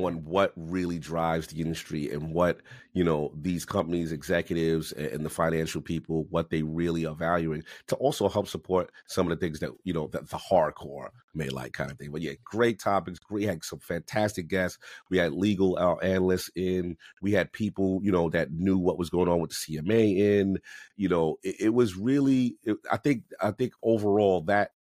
on 0.04 0.24
what 0.24 0.52
really 0.56 0.98
drives 0.98 1.46
the 1.46 1.60
industry 1.60 2.10
and 2.10 2.30
what 2.30 2.60
you 2.92 3.02
know 3.02 3.32
these 3.34 3.64
companies 3.64 4.12
executives 4.12 4.92
and 4.92 5.24
the 5.24 5.30
financial 5.30 5.80
people 5.80 6.26
what 6.28 6.50
they 6.50 6.62
really 6.62 7.06
are 7.06 7.14
valuing 7.14 7.62
to 7.86 7.94
also 7.96 8.28
help 8.28 8.46
support 8.46 8.90
some 9.06 9.26
of 9.26 9.30
the 9.30 9.44
things 9.44 9.58
that 9.60 9.70
you 9.84 9.94
know 9.94 10.06
that 10.08 10.28
the 10.28 10.36
hardcore 10.36 11.08
may 11.34 11.48
like 11.48 11.72
kind 11.72 11.90
of 11.90 11.98
thing. 11.98 12.10
But 12.12 12.20
yeah 12.20 12.32
great 12.44 12.78
topics 12.78 13.18
we 13.30 13.44
had 13.44 13.64
some 13.64 13.78
fantastic 13.78 14.48
guests. 14.48 14.78
We 15.10 15.16
had 15.16 15.32
legal 15.32 15.76
our 15.78 16.02
analysts 16.04 16.50
in. 16.54 16.96
We 17.22 17.32
had 17.32 17.52
people 17.52 18.00
you 18.02 18.12
know 18.12 18.28
that 18.30 18.52
knew 18.52 18.76
what 18.76 18.98
was 18.98 19.08
going 19.08 19.28
on 19.28 19.40
with 19.40 19.50
the 19.50 19.78
cma 19.78 20.18
in. 20.18 20.58
You 20.96 21.08
know 21.08 21.36
it, 21.42 21.56
it 21.60 21.74
was 21.74 21.96
really 21.96 22.56
it, 22.64 22.76
i 22.90 22.98
think 22.98 23.22
i 23.40 23.50
think 23.50 23.72
overall 23.82 24.42
that 24.42 24.72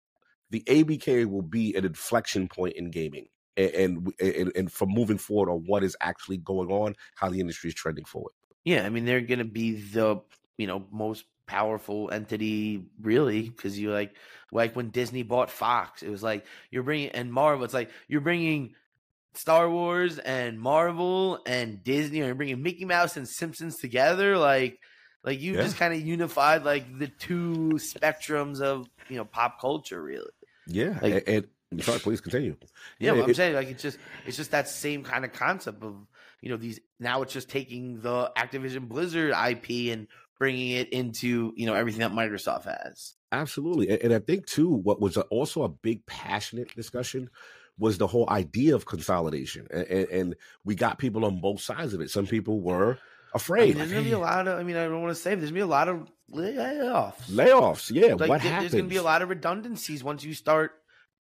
the 0.49 0.61
abk 0.67 1.25
will 1.25 1.41
be 1.41 1.73
an 1.75 1.85
inflection 1.85 2.49
point 2.49 2.73
in 2.73 2.91
gaming 2.91 3.27
and, 3.57 4.13
and 4.19 4.51
and 4.55 4.71
from 4.71 4.89
moving 4.89 5.17
forward 5.17 5.51
on 5.51 5.63
what 5.65 5.83
is 5.83 5.95
actually 6.01 6.37
going 6.37 6.69
on, 6.69 6.95
how 7.15 7.29
the 7.29 7.39
industry 7.39 7.69
is 7.69 7.73
trending 7.73 8.05
forward. 8.05 8.33
Yeah, 8.63 8.85
I 8.85 8.89
mean 8.89 9.05
they're 9.05 9.21
going 9.21 9.39
to 9.39 9.45
be 9.45 9.73
the 9.73 10.21
you 10.57 10.67
know 10.67 10.85
most 10.91 11.25
powerful 11.47 12.09
entity 12.11 12.87
really 12.99 13.43
because 13.49 13.77
you 13.77 13.91
like 13.91 14.15
like 14.51 14.75
when 14.75 14.89
Disney 14.89 15.23
bought 15.23 15.49
Fox, 15.49 16.03
it 16.03 16.09
was 16.09 16.23
like 16.23 16.45
you're 16.71 16.83
bringing 16.83 17.09
and 17.09 17.31
Marvel. 17.31 17.65
It's 17.65 17.73
like 17.73 17.91
you're 18.07 18.21
bringing 18.21 18.75
Star 19.35 19.69
Wars 19.69 20.17
and 20.17 20.59
Marvel 20.59 21.39
and 21.45 21.83
Disney, 21.83 22.21
or 22.21 22.25
you're 22.25 22.35
bringing 22.35 22.61
Mickey 22.63 22.85
Mouse 22.85 23.17
and 23.17 23.27
Simpsons 23.27 23.77
together, 23.77 24.37
like. 24.37 24.79
Like 25.23 25.41
you 25.41 25.55
yeah. 25.55 25.63
just 25.63 25.77
kind 25.77 25.91
of 25.91 25.99
unified 25.99 26.65
like 26.65 26.99
the 26.99 27.07
two 27.07 27.71
spectrums 27.77 28.61
of 28.61 28.87
you 29.09 29.17
know 29.17 29.25
pop 29.25 29.59
culture, 29.59 29.99
really. 29.99 30.29
Yeah, 30.67 30.99
like, 31.01 31.23
and, 31.25 31.47
Sorry, 31.81 31.99
please 31.99 32.21
continue. 32.21 32.55
Yeah, 32.99 33.13
yeah 33.13 33.23
I'm 33.23 33.29
it, 33.29 33.35
saying 33.35 33.55
like 33.55 33.69
it's 33.69 33.81
just 33.81 33.97
it's 34.25 34.37
just 34.37 34.51
that 34.51 34.67
same 34.67 35.03
kind 35.03 35.25
of 35.25 35.33
concept 35.33 35.83
of 35.83 35.95
you 36.41 36.49
know 36.49 36.57
these 36.57 36.79
now 36.99 37.21
it's 37.21 37.33
just 37.33 37.49
taking 37.49 38.01
the 38.01 38.31
Activision 38.37 38.87
Blizzard 38.87 39.31
IP 39.31 39.91
and 39.93 40.07
bringing 40.37 40.71
it 40.71 40.89
into 40.89 41.53
you 41.55 41.65
know 41.65 41.73
everything 41.73 42.01
that 42.01 42.11
Microsoft 42.11 42.65
has. 42.65 43.15
Absolutely, 43.31 43.89
and, 43.89 44.01
and 44.03 44.13
I 44.13 44.19
think 44.19 44.45
too, 44.45 44.69
what 44.69 45.01
was 45.01 45.17
also 45.17 45.63
a 45.63 45.69
big 45.69 46.05
passionate 46.05 46.73
discussion 46.75 47.29
was 47.77 47.97
the 47.97 48.07
whole 48.07 48.29
idea 48.29 48.75
of 48.75 48.85
consolidation, 48.85 49.67
and, 49.71 49.87
and, 49.87 50.09
and 50.09 50.35
we 50.63 50.75
got 50.75 50.97
people 50.97 51.25
on 51.25 51.41
both 51.41 51.61
sides 51.61 51.93
of 51.93 52.01
it. 52.01 52.09
Some 52.09 52.27
people 52.27 52.61
were 52.61 52.97
afraid. 53.33 53.61
I 53.61 53.65
mean, 53.65 53.77
there's 53.77 53.91
gonna 53.91 54.03
be 54.03 54.11
a 54.11 54.19
lot 54.19 54.47
of. 54.47 54.59
I 54.59 54.63
mean, 54.63 54.77
I 54.77 54.85
don't 54.85 55.01
want 55.01 55.15
to 55.15 55.21
say, 55.21 55.35
there's 55.35 55.51
gonna 55.51 55.55
be 55.55 55.61
a 55.61 55.67
lot 55.67 55.89
of 55.89 56.07
layoffs. 56.31 57.29
Layoffs, 57.29 57.91
yeah. 57.93 58.13
Like, 58.13 58.29
what 58.29 58.41
there, 58.41 58.51
happens? 58.51 58.71
There's 58.71 58.81
gonna 58.81 58.89
be 58.89 58.95
a 58.95 59.03
lot 59.03 59.21
of 59.21 59.29
redundancies 59.29 60.03
once 60.03 60.23
you 60.23 60.33
start 60.33 60.71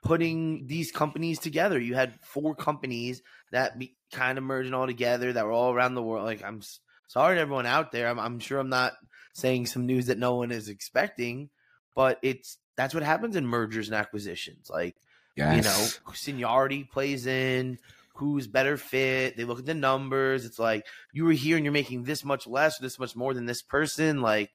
putting 0.05 0.67
these 0.67 0.91
companies 0.91 1.39
together. 1.39 1.79
You 1.79 1.95
had 1.95 2.17
four 2.21 2.55
companies 2.55 3.21
that 3.51 3.77
be, 3.77 3.95
kind 4.13 4.37
of 4.37 4.43
merging 4.43 4.73
all 4.73 4.85
together 4.85 5.33
that 5.33 5.45
were 5.45 5.51
all 5.51 5.73
around 5.73 5.95
the 5.95 6.03
world. 6.03 6.23
Like, 6.23 6.43
I'm 6.43 6.61
sorry 7.07 7.35
to 7.35 7.41
everyone 7.41 7.65
out 7.65 7.91
there. 7.91 8.07
I'm, 8.07 8.19
I'm 8.19 8.39
sure 8.39 8.59
I'm 8.59 8.69
not 8.69 8.93
saying 9.33 9.65
some 9.65 9.85
news 9.85 10.05
that 10.05 10.19
no 10.19 10.35
one 10.35 10.51
is 10.51 10.69
expecting, 10.69 11.49
but 11.95 12.19
it's 12.21 12.57
that's 12.77 12.93
what 12.93 13.03
happens 13.03 13.35
in 13.35 13.45
mergers 13.47 13.87
and 13.87 13.95
acquisitions. 13.95 14.69
Like, 14.69 14.95
yes. 15.35 15.55
you 15.55 15.61
know, 15.63 16.13
seniority 16.13 16.83
plays 16.83 17.25
in 17.25 17.79
who's 18.15 18.47
better 18.47 18.77
fit. 18.77 19.35
They 19.35 19.43
look 19.43 19.59
at 19.59 19.65
the 19.65 19.73
numbers. 19.73 20.45
It's 20.45 20.59
like 20.59 20.85
you 21.13 21.25
were 21.25 21.33
here 21.33 21.57
and 21.57 21.65
you're 21.65 21.73
making 21.73 22.03
this 22.03 22.23
much 22.23 22.47
less 22.47 22.79
or 22.79 22.83
this 22.83 22.99
much 22.99 23.15
more 23.15 23.33
than 23.33 23.45
this 23.45 23.61
person. 23.61 24.21
Like, 24.21 24.51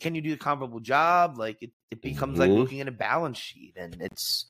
can 0.00 0.14
you 0.14 0.22
do 0.22 0.32
a 0.32 0.38
comparable 0.38 0.80
job? 0.80 1.36
Like 1.36 1.62
it, 1.62 1.72
it 1.90 2.00
becomes 2.00 2.38
mm-hmm. 2.38 2.50
like 2.50 2.58
looking 2.58 2.80
at 2.80 2.88
a 2.88 2.92
balance 2.92 3.38
sheet 3.38 3.74
and 3.76 3.96
it's 4.00 4.46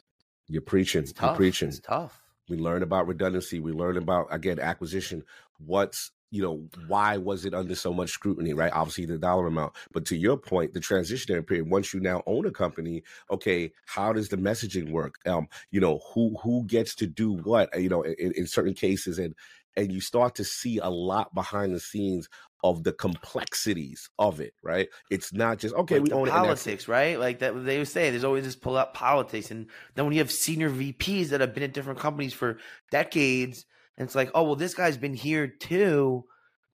you're 0.49 0.63
preaching. 0.63 1.03
It's 1.03 1.13
tough. 1.13 1.31
You're 1.31 1.37
preaching. 1.37 1.69
It's 1.69 1.81
tough. 1.81 2.23
We 2.49 2.59
learn 2.59 2.83
about 2.83 3.07
redundancy. 3.07 3.61
We 3.61 3.73
learn 3.73 3.97
about 3.97 4.29
again 4.31 4.59
acquisition. 4.59 5.25
What's 5.59 6.11
you 6.35 6.43
know 6.43 6.69
why 6.89 7.17
was 7.17 7.45
it 7.45 7.55
under 7.55 7.77
so 7.77 7.93
much 7.93 8.11
scrutiny 8.11 8.55
right 8.55 8.73
obviously 8.73 9.07
the 9.07 9.17
dollar 9.17 9.47
amount 9.47 9.73
but 9.93 10.05
to 10.05 10.17
your 10.17 10.37
point 10.37 10.75
the 10.75 10.81
transitionary 10.81 11.47
period 11.47 11.71
once 11.71 11.95
you 11.95 12.01
now 12.01 12.25
own 12.27 12.45
a 12.45 12.51
company 12.51 13.05
okay 13.31 13.73
how 13.87 14.13
does 14.13 14.31
the 14.31 14.37
messaging 14.37 14.91
work 14.91 15.15
um 15.27 15.47
you 15.71 15.81
know 15.81 16.01
who 16.13 16.37
who 16.43 16.65
gets 16.65 16.97
to 16.97 17.07
do 17.07 17.35
what 17.35 17.71
you 17.81 17.89
know 17.89 18.03
in, 18.03 18.33
in 18.33 18.49
certain 18.49 18.75
cases 18.75 19.17
and 19.17 19.33
and 19.77 19.93
you 19.93 20.01
start 20.01 20.37
to 20.37 20.45
see 20.45 20.79
a 20.79 20.89
lot 20.89 21.35
behind 21.35 21.75
the 21.75 21.81
scenes 21.81 22.29
of 22.65 22.83
the 22.83 22.93
complexities 22.93 24.09
of 24.19 24.41
it, 24.41 24.55
right? 24.63 24.89
It's 25.11 25.35
not 25.35 25.59
just 25.59 25.75
okay. 25.75 25.99
Like 25.99 26.09
we 26.09 26.13
own 26.13 26.29
politics, 26.29 26.89
right? 26.89 27.21
Like 27.21 27.41
that 27.41 27.53
they 27.65 27.79
would 27.79 27.89
say. 27.89 28.11
There's 28.11 28.25
always 28.25 28.45
this 28.45 28.57
pull 28.57 28.77
up 28.77 28.95
politics, 28.95 29.51
and 29.51 29.67
then 29.95 30.07
when 30.07 30.15
you 30.15 30.21
have 30.21 30.33
senior 30.33 30.71
VPs 30.71 31.29
that 31.29 31.43
have 31.43 31.55
been 31.55 31.63
at 31.63 31.75
different 31.75 31.99
companies 31.99 32.33
for 32.33 32.59
decades, 32.91 33.67
and 33.99 34.07
it's 34.07 34.15
like, 34.15 34.31
oh 34.35 34.45
well, 34.45 34.57
this 34.57 34.75
guy's 34.75 34.97
been 34.97 35.15
here 35.15 35.47
too, 35.47 36.25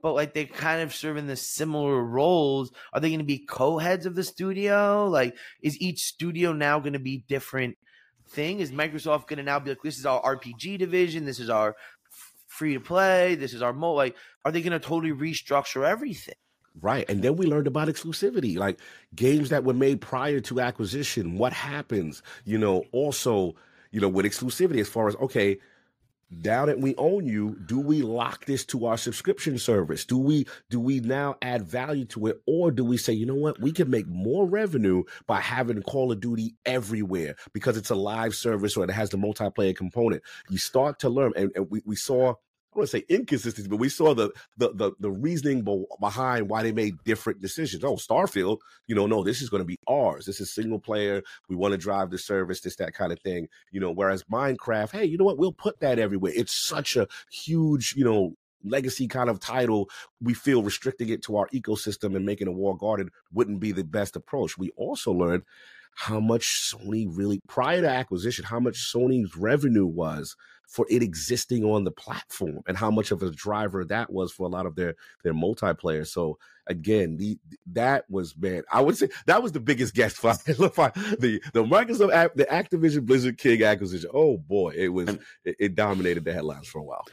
but 0.02 0.14
like 0.14 0.34
they 0.34 0.44
kind 0.44 0.82
of 0.82 0.92
serve 0.92 1.16
in 1.16 1.28
the 1.28 1.36
similar 1.36 2.02
roles. 2.02 2.72
Are 2.92 2.98
they 2.98 3.08
going 3.08 3.20
to 3.20 3.24
be 3.24 3.38
co-heads 3.38 4.06
of 4.06 4.16
the 4.16 4.24
studio? 4.24 5.08
Like, 5.08 5.36
is 5.62 5.80
each 5.80 6.00
studio 6.00 6.52
now 6.52 6.80
going 6.80 6.94
to 6.94 6.98
be 6.98 7.24
different? 7.28 7.76
Thing 8.28 8.58
is 8.58 8.72
Microsoft 8.72 9.28
going 9.28 9.36
to 9.36 9.44
now 9.44 9.60
be 9.60 9.70
like, 9.70 9.82
this 9.84 10.00
is 10.00 10.04
our 10.04 10.20
RPG 10.20 10.78
division, 10.78 11.26
this 11.26 11.38
is 11.38 11.48
our 11.48 11.76
free 12.56 12.74
to 12.74 12.80
play. 12.80 13.34
This 13.34 13.54
is 13.54 13.62
our 13.62 13.72
mo. 13.72 13.92
Like, 13.92 14.16
are 14.44 14.52
they 14.52 14.62
going 14.62 14.72
to 14.72 14.80
totally 14.80 15.12
restructure 15.12 15.86
everything? 15.86 16.34
Right. 16.80 17.08
And 17.08 17.22
then 17.22 17.36
we 17.36 17.46
learned 17.46 17.66
about 17.66 17.88
exclusivity, 17.88 18.58
like 18.58 18.78
games 19.14 19.48
that 19.48 19.64
were 19.64 19.74
made 19.74 20.00
prior 20.00 20.40
to 20.40 20.60
acquisition. 20.60 21.38
What 21.38 21.52
happens, 21.52 22.22
you 22.44 22.58
know, 22.58 22.84
also, 22.92 23.54
you 23.92 24.00
know, 24.00 24.08
with 24.08 24.26
exclusivity 24.26 24.80
as 24.80 24.88
far 24.88 25.08
as, 25.08 25.16
okay, 25.16 25.58
now 26.30 26.66
that 26.66 26.80
we 26.80 26.94
own 26.96 27.26
you, 27.26 27.56
do 27.66 27.78
we 27.78 28.02
lock 28.02 28.46
this 28.46 28.64
to 28.66 28.86
our 28.86 28.98
subscription 28.98 29.58
service? 29.58 30.04
Do 30.04 30.18
we 30.18 30.46
do 30.70 30.80
we 30.80 31.00
now 31.00 31.36
add 31.40 31.62
value 31.62 32.04
to 32.06 32.26
it, 32.26 32.42
or 32.46 32.70
do 32.72 32.84
we 32.84 32.96
say, 32.96 33.12
you 33.12 33.26
know 33.26 33.36
what, 33.36 33.60
we 33.60 33.70
can 33.70 33.88
make 33.88 34.08
more 34.08 34.44
revenue 34.44 35.04
by 35.26 35.40
having 35.40 35.80
Call 35.82 36.10
of 36.10 36.20
Duty 36.20 36.56
everywhere 36.66 37.36
because 37.52 37.76
it's 37.76 37.90
a 37.90 37.94
live 37.94 38.34
service 38.34 38.76
or 38.76 38.84
it 38.84 38.90
has 38.90 39.10
the 39.10 39.16
multiplayer 39.16 39.74
component? 39.74 40.22
You 40.50 40.58
start 40.58 40.98
to 41.00 41.08
learn, 41.08 41.32
and, 41.36 41.52
and 41.54 41.70
we, 41.70 41.80
we 41.86 41.96
saw 41.96 42.34
I 42.76 42.80
want 42.80 42.90
to 42.90 42.98
say 42.98 43.04
inconsistency, 43.08 43.68
but 43.68 43.78
we 43.78 43.88
saw 43.88 44.14
the, 44.14 44.30
the 44.58 44.72
the 44.74 44.92
the, 45.00 45.10
reasoning 45.10 45.66
behind 46.00 46.48
why 46.48 46.62
they 46.62 46.72
made 46.72 47.02
different 47.04 47.40
decisions. 47.40 47.84
Oh, 47.84 47.96
Starfield, 47.96 48.58
you 48.86 48.94
know, 48.94 49.06
no, 49.06 49.24
this 49.24 49.40
is 49.40 49.48
going 49.48 49.62
to 49.62 49.66
be 49.66 49.78
ours. 49.88 50.26
This 50.26 50.40
is 50.40 50.52
single 50.52 50.78
player. 50.78 51.22
We 51.48 51.56
want 51.56 51.72
to 51.72 51.78
drive 51.78 52.10
the 52.10 52.18
service, 52.18 52.60
this 52.60 52.76
that 52.76 52.94
kind 52.94 53.12
of 53.12 53.20
thing. 53.20 53.48
You 53.70 53.80
know, 53.80 53.90
whereas 53.90 54.24
Minecraft, 54.24 54.92
hey, 54.92 55.04
you 55.06 55.16
know 55.16 55.24
what? 55.24 55.38
We'll 55.38 55.52
put 55.52 55.80
that 55.80 55.98
everywhere. 55.98 56.32
It's 56.34 56.54
such 56.54 56.96
a 56.96 57.08
huge, 57.30 57.94
you 57.96 58.04
know, 58.04 58.34
legacy 58.64 59.06
kind 59.08 59.30
of 59.30 59.40
title, 59.40 59.88
we 60.20 60.34
feel 60.34 60.62
restricting 60.62 61.08
it 61.08 61.22
to 61.22 61.36
our 61.36 61.48
ecosystem 61.54 62.16
and 62.16 62.26
making 62.26 62.48
a 62.48 62.52
wall 62.52 62.74
garden 62.74 63.10
wouldn't 63.32 63.60
be 63.60 63.72
the 63.72 63.84
best 63.84 64.16
approach. 64.16 64.58
We 64.58 64.70
also 64.76 65.12
learned 65.12 65.44
how 65.96 66.20
much 66.20 66.44
Sony 66.44 67.06
really, 67.08 67.40
prior 67.48 67.80
to 67.80 67.88
acquisition, 67.88 68.44
how 68.44 68.60
much 68.60 68.92
Sony's 68.92 69.34
revenue 69.34 69.86
was 69.86 70.36
for 70.66 70.86
it 70.90 71.02
existing 71.02 71.64
on 71.64 71.84
the 71.84 71.90
platform 71.90 72.60
and 72.66 72.76
how 72.76 72.90
much 72.90 73.10
of 73.10 73.22
a 73.22 73.30
driver 73.30 73.84
that 73.84 74.12
was 74.12 74.32
for 74.32 74.44
a 74.44 74.50
lot 74.50 74.66
of 74.66 74.74
their 74.74 74.94
their 75.22 75.34
multiplayer. 75.34 76.06
So 76.06 76.38
again, 76.66 77.16
the 77.16 77.38
that 77.72 78.04
was 78.10 78.36
man, 78.36 78.62
I 78.72 78.80
would 78.80 78.96
say 78.96 79.08
that 79.26 79.42
was 79.42 79.52
the 79.52 79.60
biggest 79.60 79.94
guest 79.94 80.16
fight. 80.16 80.38
the 80.44 81.40
the 81.52 81.64
Microsoft 81.64 82.34
the 82.34 82.44
Activision 82.46 83.06
Blizzard 83.06 83.38
King 83.38 83.62
acquisition. 83.62 84.10
Oh 84.12 84.38
boy, 84.38 84.74
it 84.76 84.88
was 84.88 85.10
it, 85.44 85.56
it 85.58 85.74
dominated 85.74 86.24
the 86.24 86.32
headlines 86.32 86.68
for 86.68 86.80
a 86.80 86.84
while. 86.84 87.04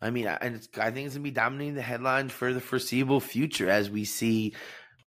I 0.00 0.10
mean, 0.10 0.26
and 0.26 0.66
I 0.78 0.90
think 0.90 1.06
it's 1.06 1.14
gonna 1.14 1.22
be 1.22 1.30
dominating 1.30 1.74
the 1.74 1.82
headlines 1.82 2.32
for 2.32 2.52
the 2.52 2.60
foreseeable 2.60 3.20
future 3.20 3.70
as 3.70 3.88
we 3.88 4.04
see 4.04 4.52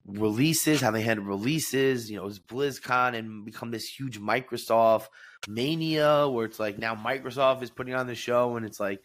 releases, 0.05 0.81
how 0.81 0.91
they 0.91 1.01
handle 1.01 1.25
releases. 1.25 2.09
You 2.09 2.17
know, 2.17 2.27
it's 2.27 2.39
BlizzCon 2.39 3.15
and 3.15 3.45
become 3.45 3.71
this 3.71 3.87
huge 3.87 4.19
Microsoft 4.19 5.07
mania 5.47 6.27
where 6.27 6.45
it's 6.45 6.59
like 6.59 6.77
now 6.77 6.95
Microsoft 6.95 7.63
is 7.63 7.69
putting 7.69 7.93
on 7.93 8.07
the 8.07 8.15
show 8.15 8.55
and 8.55 8.65
it's 8.65 8.79
like, 8.79 9.01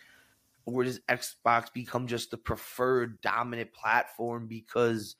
or 0.64 0.84
does 0.84 1.00
Xbox 1.08 1.72
become 1.72 2.06
just 2.06 2.30
the 2.30 2.36
preferred 2.36 3.20
dominant 3.20 3.72
platform 3.72 4.46
because 4.46 5.16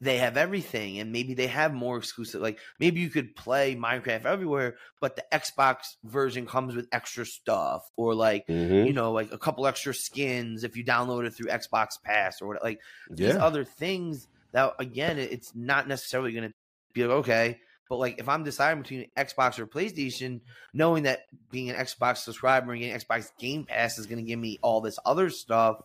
they 0.00 0.18
have 0.18 0.36
everything 0.36 0.98
and 0.98 1.12
maybe 1.12 1.34
they 1.34 1.48
have 1.48 1.74
more 1.74 1.96
exclusive 1.96 2.40
like 2.40 2.60
maybe 2.78 3.00
you 3.00 3.10
could 3.10 3.34
play 3.34 3.74
minecraft 3.74 4.24
everywhere 4.26 4.76
but 5.00 5.16
the 5.16 5.24
xbox 5.32 5.96
version 6.04 6.46
comes 6.46 6.74
with 6.74 6.86
extra 6.92 7.26
stuff 7.26 7.90
or 7.96 8.14
like 8.14 8.46
mm-hmm. 8.46 8.86
you 8.86 8.92
know 8.92 9.12
like 9.12 9.32
a 9.32 9.38
couple 9.38 9.66
extra 9.66 9.92
skins 9.92 10.62
if 10.62 10.76
you 10.76 10.84
download 10.84 11.26
it 11.26 11.34
through 11.34 11.46
xbox 11.46 12.00
pass 12.02 12.40
or 12.40 12.48
what 12.48 12.62
like 12.62 12.80
yeah. 13.10 13.26
these 13.26 13.36
other 13.36 13.64
things 13.64 14.28
that 14.52 14.74
again, 14.78 15.18
it's 15.18 15.54
not 15.54 15.88
necessarily 15.88 16.32
going 16.32 16.48
to 16.48 16.54
be 16.92 17.04
like, 17.04 17.16
okay, 17.18 17.58
but 17.88 17.96
like 17.96 18.18
if 18.18 18.28
I'm 18.28 18.44
deciding 18.44 18.82
between 18.82 19.06
Xbox 19.16 19.58
or 19.58 19.66
PlayStation, 19.66 20.40
knowing 20.72 21.04
that 21.04 21.20
being 21.50 21.70
an 21.70 21.76
Xbox 21.76 22.18
subscriber 22.18 22.72
and 22.72 22.80
getting 22.80 22.98
Xbox 22.98 23.30
Game 23.38 23.64
Pass 23.64 23.98
is 23.98 24.06
going 24.06 24.18
to 24.18 24.28
give 24.28 24.38
me 24.38 24.58
all 24.62 24.80
this 24.80 24.98
other 25.04 25.30
stuff, 25.30 25.80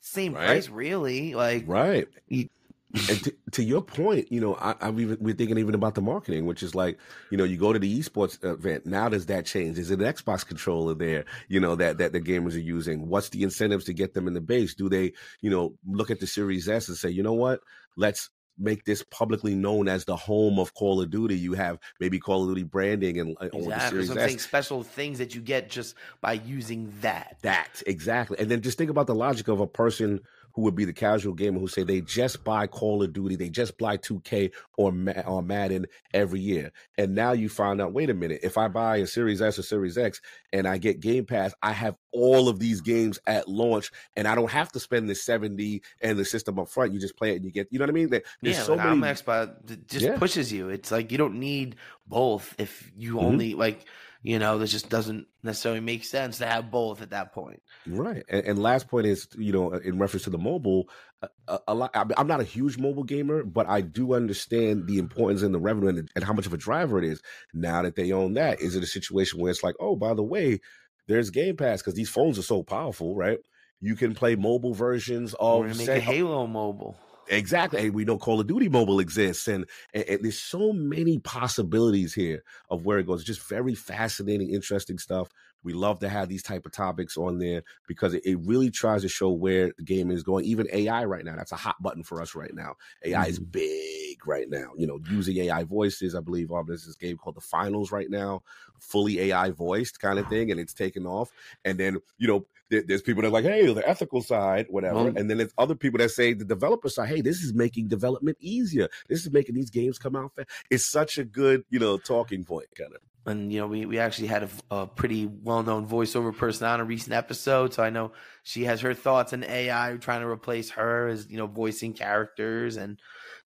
same 0.00 0.34
right. 0.34 0.46
price, 0.46 0.68
really. 0.68 1.34
Like, 1.34 1.64
right. 1.66 2.08
You, 2.28 2.48
and 2.92 3.24
to, 3.24 3.34
to, 3.52 3.62
your 3.62 3.82
point, 3.82 4.32
you 4.32 4.40
know, 4.40 4.54
I, 4.56 4.74
am 4.80 4.98
even 4.98 5.18
we're 5.20 5.34
thinking 5.34 5.58
even 5.58 5.74
about 5.74 5.94
the 5.94 6.00
marketing, 6.00 6.46
which 6.46 6.62
is 6.62 6.74
like, 6.74 6.98
you 7.30 7.38
know, 7.38 7.44
you 7.44 7.56
go 7.56 7.72
to 7.72 7.78
the 7.78 7.98
esports 8.00 8.42
event. 8.44 8.84
Now 8.84 9.08
does 9.08 9.26
that 9.26 9.46
change? 9.46 9.78
Is 9.78 9.90
it 9.90 10.00
an 10.00 10.12
Xbox 10.12 10.44
controller 10.44 10.94
there? 10.94 11.24
You 11.48 11.60
know 11.60 11.76
that 11.76 11.98
that 11.98 12.12
the 12.12 12.20
gamers 12.20 12.54
are 12.54 12.58
using. 12.58 13.08
What's 13.08 13.28
the 13.28 13.42
incentives 13.42 13.84
to 13.84 13.92
get 13.92 14.14
them 14.14 14.26
in 14.26 14.34
the 14.34 14.40
base? 14.40 14.74
Do 14.74 14.88
they, 14.88 15.12
you 15.40 15.50
know, 15.50 15.74
look 15.86 16.10
at 16.10 16.20
the 16.20 16.26
Series 16.26 16.68
S 16.68 16.88
and 16.88 16.96
say, 16.96 17.10
you 17.10 17.22
know 17.22 17.34
what, 17.34 17.60
let's 17.96 18.30
make 18.60 18.84
this 18.84 19.02
publicly 19.10 19.54
known 19.54 19.88
as 19.88 20.04
the 20.04 20.16
home 20.16 20.58
of 20.58 20.74
Call 20.74 21.00
of 21.00 21.10
Duty. 21.10 21.36
You 21.36 21.54
have 21.54 21.78
maybe 21.98 22.18
Call 22.18 22.42
of 22.42 22.50
Duty 22.50 22.64
branding 22.64 23.18
and 23.18 23.36
uh, 23.40 23.46
exactly. 23.46 23.68
the 23.68 23.80
Series 23.88 24.10
S. 24.10 24.16
Saying 24.16 24.38
special 24.38 24.82
things 24.82 25.18
that 25.18 25.34
you 25.34 25.40
get 25.40 25.70
just 25.70 25.94
by 26.20 26.34
using 26.34 26.92
that. 27.00 27.38
That 27.42 27.82
exactly, 27.86 28.38
and 28.38 28.50
then 28.50 28.60
just 28.60 28.78
think 28.78 28.90
about 28.90 29.06
the 29.06 29.14
logic 29.14 29.48
of 29.48 29.60
a 29.60 29.66
person 29.66 30.20
who 30.54 30.62
would 30.62 30.74
be 30.74 30.84
the 30.84 30.92
casual 30.92 31.34
gamer 31.34 31.58
who 31.58 31.68
say 31.68 31.82
they 31.82 32.00
just 32.00 32.44
buy 32.44 32.66
Call 32.66 33.02
of 33.02 33.12
Duty, 33.12 33.36
they 33.36 33.48
just 33.50 33.78
buy 33.78 33.96
2K 33.96 34.52
or, 34.76 34.92
or 35.26 35.42
Madden 35.42 35.86
every 36.12 36.40
year. 36.40 36.72
And 36.98 37.14
now 37.14 37.32
you 37.32 37.48
find 37.48 37.80
out, 37.80 37.92
wait 37.92 38.10
a 38.10 38.14
minute, 38.14 38.40
if 38.42 38.58
I 38.58 38.68
buy 38.68 38.98
a 38.98 39.06
Series 39.06 39.40
S 39.42 39.58
or 39.58 39.62
Series 39.62 39.98
X 39.98 40.20
and 40.52 40.66
I 40.66 40.78
get 40.78 41.00
Game 41.00 41.24
Pass, 41.24 41.54
I 41.62 41.72
have 41.72 41.96
all 42.12 42.48
of 42.48 42.58
these 42.58 42.80
games 42.80 43.18
at 43.26 43.48
launch 43.48 43.90
and 44.16 44.26
I 44.26 44.34
don't 44.34 44.50
have 44.50 44.72
to 44.72 44.80
spend 44.80 45.08
the 45.08 45.14
70 45.14 45.82
and 46.00 46.18
the 46.18 46.24
system 46.24 46.58
up 46.58 46.68
front. 46.68 46.92
You 46.92 47.00
just 47.00 47.16
play 47.16 47.32
it 47.32 47.36
and 47.36 47.44
you 47.44 47.52
get, 47.52 47.68
you 47.70 47.78
know 47.78 47.84
what 47.84 47.90
I 47.90 47.92
mean? 47.92 48.10
There's 48.10 48.22
yeah, 48.42 48.62
so 48.62 48.76
many... 48.76 49.00
Xbox 49.00 49.86
just 49.86 50.04
yeah. 50.04 50.18
pushes 50.18 50.52
you. 50.52 50.68
It's 50.68 50.90
like 50.90 51.12
you 51.12 51.18
don't 51.18 51.38
need 51.38 51.76
both 52.06 52.54
if 52.58 52.90
you 52.96 53.16
mm-hmm. 53.16 53.26
only 53.26 53.54
like– 53.54 53.84
you 54.22 54.38
know, 54.38 54.58
this 54.58 54.70
just 54.70 54.90
doesn't 54.90 55.26
necessarily 55.42 55.80
make 55.80 56.04
sense 56.04 56.38
to 56.38 56.46
have 56.46 56.70
both 56.70 57.00
at 57.00 57.10
that 57.10 57.32
point. 57.32 57.62
Right. 57.86 58.22
And, 58.28 58.44
and 58.44 58.62
last 58.62 58.88
point 58.88 59.06
is, 59.06 59.26
you 59.36 59.52
know, 59.52 59.72
in 59.72 59.98
reference 59.98 60.24
to 60.24 60.30
the 60.30 60.38
mobile, 60.38 60.88
uh, 61.22 61.28
a, 61.48 61.58
a, 61.68 61.74
lot. 61.74 61.90
I'm 61.94 62.26
not 62.26 62.40
a 62.40 62.44
huge 62.44 62.76
mobile 62.76 63.04
gamer, 63.04 63.44
but 63.44 63.66
I 63.68 63.80
do 63.80 64.14
understand 64.14 64.86
the 64.86 64.98
importance 64.98 65.42
and 65.42 65.54
the 65.54 65.58
revenue 65.58 65.88
and, 65.88 66.10
and 66.14 66.24
how 66.24 66.34
much 66.34 66.46
of 66.46 66.52
a 66.52 66.58
driver 66.58 66.98
it 66.98 67.04
is. 67.04 67.22
Now 67.54 67.82
that 67.82 67.96
they 67.96 68.12
own 68.12 68.34
that, 68.34 68.60
is 68.60 68.76
it 68.76 68.82
a 68.82 68.86
situation 68.86 69.40
where 69.40 69.50
it's 69.50 69.62
like, 69.62 69.76
oh, 69.80 69.96
by 69.96 70.12
the 70.12 70.24
way, 70.24 70.60
there's 71.08 71.30
Game 71.30 71.56
Pass 71.56 71.80
because 71.80 71.94
these 71.94 72.10
phones 72.10 72.38
are 72.38 72.42
so 72.42 72.62
powerful, 72.62 73.16
right? 73.16 73.38
You 73.80 73.96
can 73.96 74.14
play 74.14 74.36
mobile 74.36 74.74
versions 74.74 75.34
of 75.40 75.64
make 75.64 75.86
say, 75.86 75.96
a 75.96 76.00
Halo 76.00 76.46
mobile 76.46 76.96
Exactly. 77.30 77.90
We 77.90 78.04
know 78.04 78.18
Call 78.18 78.40
of 78.40 78.48
Duty 78.48 78.68
Mobile 78.68 78.98
exists. 78.98 79.46
And, 79.46 79.64
and, 79.94 80.04
and, 80.04 80.24
there's 80.24 80.38
so 80.38 80.72
many 80.72 81.18
possibilities 81.20 82.12
here 82.12 82.42
of 82.70 82.84
where 82.84 82.98
it 82.98 83.06
goes. 83.06 83.22
Just 83.22 83.48
very 83.48 83.74
fascinating, 83.74 84.50
interesting 84.50 84.98
stuff. 84.98 85.28
We 85.62 85.72
love 85.72 85.98
to 86.00 86.08
have 86.08 86.28
these 86.28 86.42
type 86.42 86.66
of 86.66 86.72
topics 86.72 87.16
on 87.16 87.38
there 87.38 87.62
because 87.86 88.14
it, 88.14 88.22
it 88.24 88.38
really 88.42 88.70
tries 88.70 89.02
to 89.02 89.08
show 89.08 89.30
where 89.30 89.72
the 89.76 89.84
game 89.84 90.10
is 90.10 90.22
going. 90.22 90.44
Even 90.44 90.68
AI 90.72 91.04
right 91.04 91.24
now, 91.24 91.36
that's 91.36 91.52
a 91.52 91.56
hot 91.56 91.82
button 91.82 92.02
for 92.02 92.20
us 92.20 92.34
right 92.34 92.54
now. 92.54 92.76
AI 93.04 93.20
mm-hmm. 93.20 93.30
is 93.30 93.38
big 93.38 94.26
right 94.26 94.48
now. 94.48 94.72
You 94.76 94.86
know, 94.86 95.00
using 95.10 95.36
AI 95.38 95.64
voices. 95.64 96.14
I 96.14 96.20
believe 96.20 96.50
um, 96.50 96.64
there's 96.66 96.86
this 96.86 96.96
game 96.96 97.16
called 97.16 97.36
The 97.36 97.40
Finals 97.40 97.92
right 97.92 98.10
now, 98.10 98.42
fully 98.78 99.20
AI 99.20 99.50
voiced 99.50 100.00
kind 100.00 100.18
of 100.18 100.28
thing, 100.28 100.50
and 100.50 100.58
it's 100.58 100.74
taken 100.74 101.06
off. 101.06 101.30
And 101.64 101.78
then, 101.78 101.98
you 102.18 102.28
know, 102.28 102.46
there, 102.70 102.82
there's 102.86 103.02
people 103.02 103.22
that 103.22 103.28
are 103.28 103.32
like, 103.32 103.44
hey, 103.44 103.72
the 103.72 103.86
ethical 103.86 104.22
side, 104.22 104.66
whatever. 104.70 105.00
Mm-hmm. 105.00 105.16
And 105.16 105.28
then 105.28 105.38
there's 105.38 105.52
other 105.58 105.74
people 105.74 105.98
that 105.98 106.10
say 106.10 106.32
the 106.32 106.44
developer 106.44 106.88
side, 106.88 107.08
hey, 107.08 107.20
this 107.20 107.42
is 107.42 107.52
making 107.52 107.88
development 107.88 108.38
easier. 108.40 108.88
This 109.08 109.26
is 109.26 109.32
making 109.32 109.56
these 109.56 109.70
games 109.70 109.98
come 109.98 110.16
out 110.16 110.34
fast. 110.34 110.48
It's 110.70 110.86
such 110.86 111.18
a 111.18 111.24
good, 111.24 111.64
you 111.68 111.78
know, 111.78 111.98
talking 111.98 112.44
point 112.44 112.68
kind 112.76 112.94
of 112.94 113.00
and 113.26 113.52
you 113.52 113.60
know 113.60 113.66
we, 113.66 113.86
we 113.86 113.98
actually 113.98 114.28
had 114.28 114.44
a, 114.44 114.48
a 114.70 114.86
pretty 114.86 115.26
well-known 115.26 115.86
voiceover 115.86 116.36
person 116.36 116.66
on 116.66 116.80
a 116.80 116.84
recent 116.84 117.12
episode. 117.12 117.74
So 117.74 117.82
i 117.82 117.90
know 117.90 118.12
she 118.42 118.64
has 118.64 118.80
her 118.80 118.94
thoughts 118.94 119.32
on 119.32 119.44
ai 119.44 119.96
trying 120.00 120.20
to 120.20 120.26
replace 120.26 120.70
her 120.70 121.08
as 121.08 121.28
you 121.30 121.36
know 121.36 121.46
voicing 121.46 121.92
characters. 121.92 122.76
And 122.76 122.98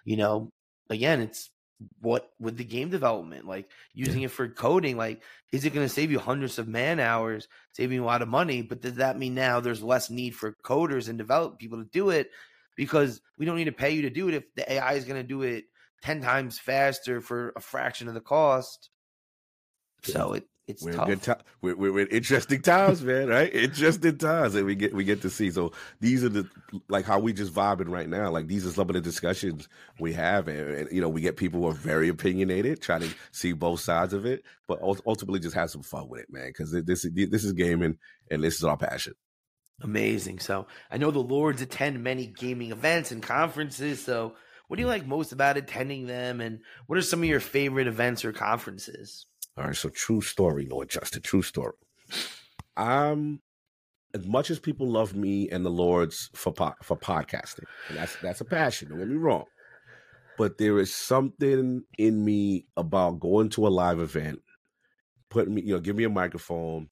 you 0.04 0.16
know 0.16 0.52
again 0.90 1.20
it's 1.20 1.50
what 2.00 2.30
with 2.38 2.56
the 2.56 2.64
game 2.64 2.88
development 2.88 3.46
like 3.46 3.68
using 3.92 4.20
yeah. 4.20 4.26
it 4.26 4.30
for 4.30 4.48
coding 4.48 4.96
like 4.96 5.22
is 5.50 5.64
it 5.64 5.74
going 5.74 5.86
to 5.86 5.92
save 5.92 6.10
you 6.10 6.20
hundreds 6.20 6.58
of 6.58 6.68
man 6.68 7.00
hours 7.00 7.48
saving 7.72 7.96
you 7.96 8.04
a 8.04 8.06
lot 8.06 8.22
of 8.22 8.28
money? 8.28 8.62
But 8.62 8.80
does 8.80 8.94
that 8.96 9.18
mean 9.18 9.34
now 9.34 9.60
there's 9.60 9.82
less 9.82 10.10
need 10.10 10.34
for 10.34 10.56
coders 10.64 11.08
and 11.08 11.18
develop 11.18 11.58
people 11.58 11.78
to 11.78 11.88
do 11.90 12.10
it? 12.10 12.30
Because 12.76 13.20
we 13.38 13.46
don't 13.46 13.56
need 13.56 13.64
to 13.64 13.72
pay 13.72 13.90
you 13.90 14.02
to 14.02 14.10
do 14.10 14.28
it 14.28 14.34
if 14.34 14.54
the 14.54 14.72
ai 14.72 14.94
is 14.94 15.04
going 15.04 15.20
to 15.20 15.26
do 15.26 15.42
it 15.42 15.64
10 16.02 16.22
times 16.22 16.58
faster 16.58 17.20
for 17.20 17.52
a 17.56 17.60
fraction 17.60 18.08
of 18.08 18.14
the 18.14 18.20
cost 18.20 18.90
so 20.04 20.34
it 20.34 20.44
it's 20.66 20.82
we're 20.82 20.92
tough. 20.92 21.06
good 21.06 21.22
time. 21.22 21.40
We're, 21.60 21.76
we're, 21.76 22.00
in 22.00 22.08
interesting 22.08 22.62
times, 22.62 23.02
man. 23.02 23.28
Right? 23.28 23.54
Interesting 23.54 24.16
times 24.16 24.54
that 24.54 24.64
we 24.64 24.74
get 24.74 24.94
we 24.94 25.04
get 25.04 25.20
to 25.22 25.30
see. 25.30 25.50
So 25.50 25.72
these 26.00 26.24
are 26.24 26.30
the 26.30 26.48
like 26.88 27.04
how 27.04 27.18
we 27.18 27.34
just 27.34 27.52
vibing 27.52 27.90
right 27.90 28.08
now. 28.08 28.30
Like 28.30 28.46
these 28.46 28.66
are 28.66 28.70
some 28.70 28.88
of 28.88 28.94
the 28.94 29.02
discussions 29.02 29.68
we 30.00 30.14
have, 30.14 30.48
and, 30.48 30.70
and 30.70 30.88
you 30.90 31.02
know 31.02 31.10
we 31.10 31.20
get 31.20 31.36
people 31.36 31.60
who 31.60 31.68
are 31.68 31.74
very 31.74 32.08
opinionated, 32.08 32.80
trying 32.80 33.02
to 33.02 33.10
see 33.30 33.52
both 33.52 33.80
sides 33.80 34.14
of 34.14 34.24
it, 34.24 34.42
but 34.66 34.80
ultimately 34.82 35.38
just 35.38 35.54
have 35.54 35.70
some 35.70 35.82
fun 35.82 36.08
with 36.08 36.22
it, 36.22 36.32
man. 36.32 36.46
Because 36.46 36.72
this 36.72 37.04
is 37.04 37.12
this 37.30 37.44
is 37.44 37.52
gaming, 37.52 37.98
and 38.30 38.42
this 38.42 38.54
is 38.54 38.64
our 38.64 38.78
passion. 38.78 39.14
Amazing. 39.82 40.38
So 40.38 40.66
I 40.90 40.96
know 40.96 41.10
the 41.10 41.18
Lords 41.18 41.60
attend 41.60 42.02
many 42.02 42.26
gaming 42.26 42.72
events 42.72 43.12
and 43.12 43.22
conferences. 43.22 44.02
So 44.02 44.34
what 44.68 44.76
do 44.76 44.80
you 44.80 44.86
mm. 44.86 44.92
like 44.92 45.06
most 45.06 45.32
about 45.32 45.58
attending 45.58 46.06
them, 46.06 46.40
and 46.40 46.60
what 46.86 46.98
are 46.98 47.02
some 47.02 47.20
of 47.20 47.28
your 47.28 47.40
favorite 47.40 47.86
events 47.86 48.24
or 48.24 48.32
conferences? 48.32 49.26
All 49.56 49.64
right, 49.64 49.76
so 49.76 49.88
true 49.88 50.20
story, 50.20 50.66
Lord 50.66 50.88
Justin, 50.88 51.22
true 51.22 51.42
story. 51.42 51.74
Um, 52.76 53.40
as 54.12 54.26
much 54.26 54.50
as 54.50 54.58
people 54.58 54.88
love 54.88 55.14
me 55.14 55.48
and 55.48 55.64
the 55.64 55.70
Lord's 55.70 56.28
for 56.34 56.52
po- 56.52 56.74
for 56.82 56.96
podcasting, 56.96 57.64
that's 57.90 58.16
that's 58.16 58.40
a 58.40 58.44
passion. 58.44 58.88
Don't 58.88 58.98
get 58.98 59.08
me 59.08 59.16
wrong, 59.16 59.44
but 60.36 60.58
there 60.58 60.78
is 60.80 60.92
something 60.92 61.84
in 61.98 62.24
me 62.24 62.66
about 62.76 63.20
going 63.20 63.48
to 63.50 63.66
a 63.66 63.68
live 63.68 64.00
event, 64.00 64.40
putting 65.30 65.54
me, 65.54 65.62
you 65.62 65.74
know, 65.74 65.80
give 65.80 65.96
me 65.96 66.04
a 66.04 66.10
microphone. 66.10 66.88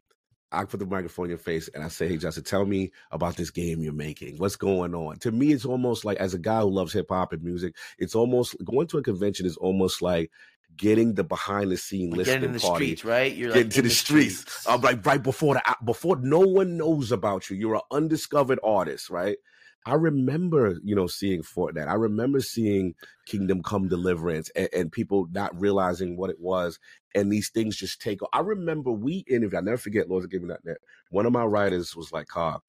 I 0.54 0.66
put 0.66 0.80
the 0.80 0.86
microphone 0.86 1.26
in 1.26 1.30
your 1.30 1.38
face 1.38 1.68
and 1.74 1.82
I 1.82 1.88
say, 1.88 2.06
"Hey, 2.06 2.18
Justin, 2.18 2.44
tell 2.44 2.66
me 2.66 2.92
about 3.10 3.36
this 3.36 3.50
game 3.50 3.82
you're 3.82 3.92
making. 3.92 4.36
What's 4.36 4.56
going 4.56 4.94
on?" 4.94 5.18
To 5.20 5.32
me, 5.32 5.52
it's 5.52 5.64
almost 5.64 6.04
like, 6.04 6.18
as 6.18 6.34
a 6.34 6.38
guy 6.38 6.60
who 6.60 6.70
loves 6.70 6.92
hip 6.92 7.06
hop 7.08 7.32
and 7.32 7.42
music, 7.42 7.74
it's 7.98 8.14
almost 8.14 8.54
going 8.64 8.86
to 8.88 8.98
a 8.98 9.02
convention 9.02 9.46
is 9.46 9.56
almost 9.56 10.02
like 10.02 10.30
getting 10.76 11.14
the 11.14 11.24
behind 11.24 11.70
the 11.70 11.76
scene 11.76 12.10
listening 12.10 12.44
in 12.44 12.52
the 12.52 12.60
party, 12.60 12.86
streets, 12.86 13.04
right? 13.04 13.34
You're 13.34 13.48
getting 13.48 13.64
like 13.64 13.74
to 13.74 13.82
the, 13.82 13.88
the 13.88 13.94
streets, 13.94 14.38
streets. 14.38 14.66
Uh, 14.66 14.78
like 14.78 15.04
right 15.06 15.22
before 15.22 15.54
the 15.54 15.76
before 15.84 16.16
no 16.16 16.40
one 16.40 16.76
knows 16.76 17.12
about 17.12 17.50
you. 17.50 17.56
You're 17.56 17.76
an 17.76 17.82
undiscovered 17.90 18.58
artist, 18.64 19.10
right? 19.10 19.36
I 19.84 19.94
remember, 19.94 20.78
you 20.84 20.94
know, 20.94 21.08
seeing 21.08 21.42
Fortnite. 21.42 21.88
I 21.88 21.94
remember 21.94 22.40
seeing 22.40 22.94
Kingdom 23.26 23.62
Come 23.64 23.88
Deliverance 23.88 24.48
and, 24.54 24.68
and, 24.72 24.92
people 24.92 25.26
not 25.32 25.58
realizing 25.60 26.16
what 26.16 26.30
it 26.30 26.38
was. 26.38 26.78
And 27.16 27.32
these 27.32 27.50
things 27.50 27.76
just 27.76 28.00
take. 28.00 28.22
off. 28.22 28.28
I 28.32 28.40
remember 28.40 28.92
we 28.92 29.24
interviewed, 29.28 29.56
I'll 29.56 29.62
never 29.62 29.76
forget, 29.76 30.08
Lord's 30.08 30.26
Giving 30.26 30.48
That 30.48 30.64
Net. 30.64 30.76
One 31.10 31.26
of 31.26 31.32
my 31.32 31.44
writers 31.44 31.96
was 31.96 32.12
like, 32.12 32.28
Cobb, 32.28 32.60